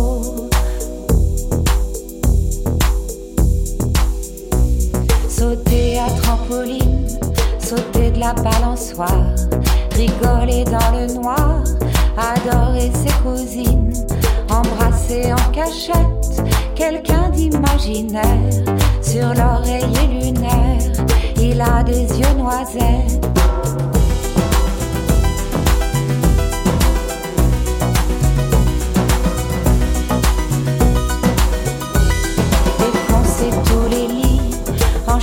Sauter 5.29 5.97
à 5.97 6.09
trampoline, 6.21 7.07
sauter 7.57 8.11
de 8.11 8.19
la 8.19 8.33
balançoire, 8.33 9.33
rigoler 9.95 10.65
dans 10.65 10.91
le 10.91 11.13
noir, 11.13 11.63
adorer 12.17 12.91
ses 12.93 13.13
cousines, 13.23 13.93
embrasser 14.49 15.33
en 15.33 15.51
cachette 15.51 16.43
quelqu'un 16.75 17.29
d'imaginaire 17.29 18.63
sur 19.01 19.33
l'oreiller 19.33 20.07
lunaire. 20.21 20.91
Il 21.37 21.61
a 21.61 21.83
des 21.83 22.07
yeux 22.19 22.33
noisettes 22.37 23.23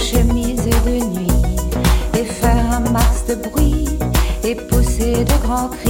chemise 0.01 0.65
de 0.87 1.05
nuit 1.15 1.29
et 2.19 2.25
faire 2.25 2.65
un 2.73 2.91
max 2.91 3.27
de 3.29 3.35
bruit 3.35 3.87
et 4.43 4.55
pousser 4.55 5.25
de 5.25 5.47
grands 5.47 5.69
cris, 5.69 5.90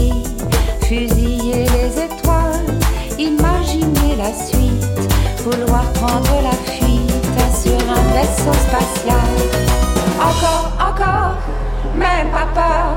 prendre 6.11 6.43
la 6.43 6.73
fuite 6.73 7.41
sur 7.63 7.79
un 7.97 8.03
vaisseau 8.15 8.53
spatial. 8.53 9.31
Encore, 10.19 10.73
encore, 10.89 11.37
même 11.95 12.29
pas 12.31 12.49
peur. 12.55 12.97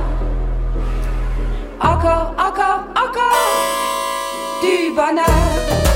Encore, 1.80 2.34
encore, 2.38 2.84
encore, 2.96 3.52
du 4.62 4.92
bonheur. 4.96 5.93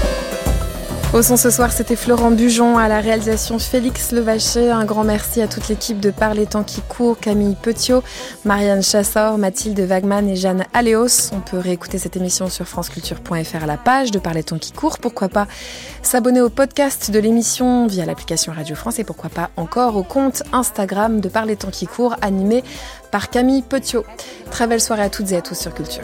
Au 1.13 1.21
son 1.21 1.37
ce 1.37 1.49
soir, 1.49 1.71
c'était 1.71 1.95
Florent 1.95 2.31
Bujon 2.31 2.77
à 2.77 2.89
la 2.89 2.99
réalisation 2.99 3.59
Félix 3.59 4.11
Levaché. 4.11 4.69
Un 4.69 4.83
grand 4.83 5.05
merci 5.05 5.41
à 5.41 5.47
toute 5.47 5.69
l'équipe 5.69 6.01
de 6.01 6.11
Parler 6.11 6.45
temps 6.45 6.63
qui 6.63 6.81
court, 6.81 7.17
Camille 7.17 7.55
Petiot, 7.55 8.03
Marianne 8.43 8.83
Chassor, 8.83 9.37
Mathilde 9.37 9.79
Wagman 9.79 10.27
et 10.29 10.35
Jeanne 10.35 10.65
Aléos. 10.73 11.31
On 11.31 11.39
peut 11.39 11.57
réécouter 11.57 11.97
cette 11.97 12.17
émission 12.17 12.49
sur 12.49 12.67
franceculture.fr 12.67 13.63
à 13.63 13.65
la 13.65 13.77
page 13.77 14.11
de 14.11 14.19
Parler 14.19 14.43
temps 14.43 14.59
qui 14.59 14.73
court. 14.73 14.99
Pourquoi 14.99 15.29
pas 15.29 15.47
s'abonner 16.01 16.41
au 16.41 16.49
podcast 16.49 17.09
de 17.09 17.19
l'émission 17.19 17.87
via 17.87 18.05
l'application 18.05 18.51
Radio 18.51 18.75
France 18.75 18.99
et 18.99 19.05
pourquoi 19.05 19.29
pas 19.29 19.49
encore 19.55 19.95
au 19.95 20.03
compte 20.03 20.43
Instagram 20.51 21.21
de 21.21 21.29
Parler 21.29 21.55
temps 21.55 21.71
qui 21.71 21.87
court 21.87 22.15
animé 22.21 22.65
par 23.11 23.29
Camille 23.29 23.61
Petiot. 23.61 24.03
Très 24.51 24.67
belle 24.67 24.81
soirée 24.81 25.03
à 25.03 25.09
toutes 25.09 25.31
et 25.31 25.37
à 25.37 25.41
tous 25.41 25.55
sur 25.55 25.73
Culture. 25.73 26.03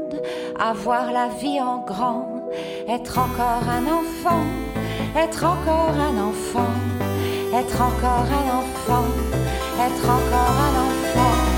avoir 0.59 1.11
la 1.11 1.27
vie 1.27 1.59
en 1.61 1.79
grand, 1.79 2.27
être 2.87 3.17
encore 3.17 3.63
un 3.69 3.85
enfant, 3.85 4.45
être 5.15 5.43
encore 5.43 5.95
un 6.09 6.17
enfant, 6.29 6.73
être 7.53 7.81
encore 7.81 8.27
un 8.41 8.47
enfant, 8.59 9.05
être 9.79 10.05
encore 10.05 10.57
un 10.67 10.73
enfant. 10.87 11.50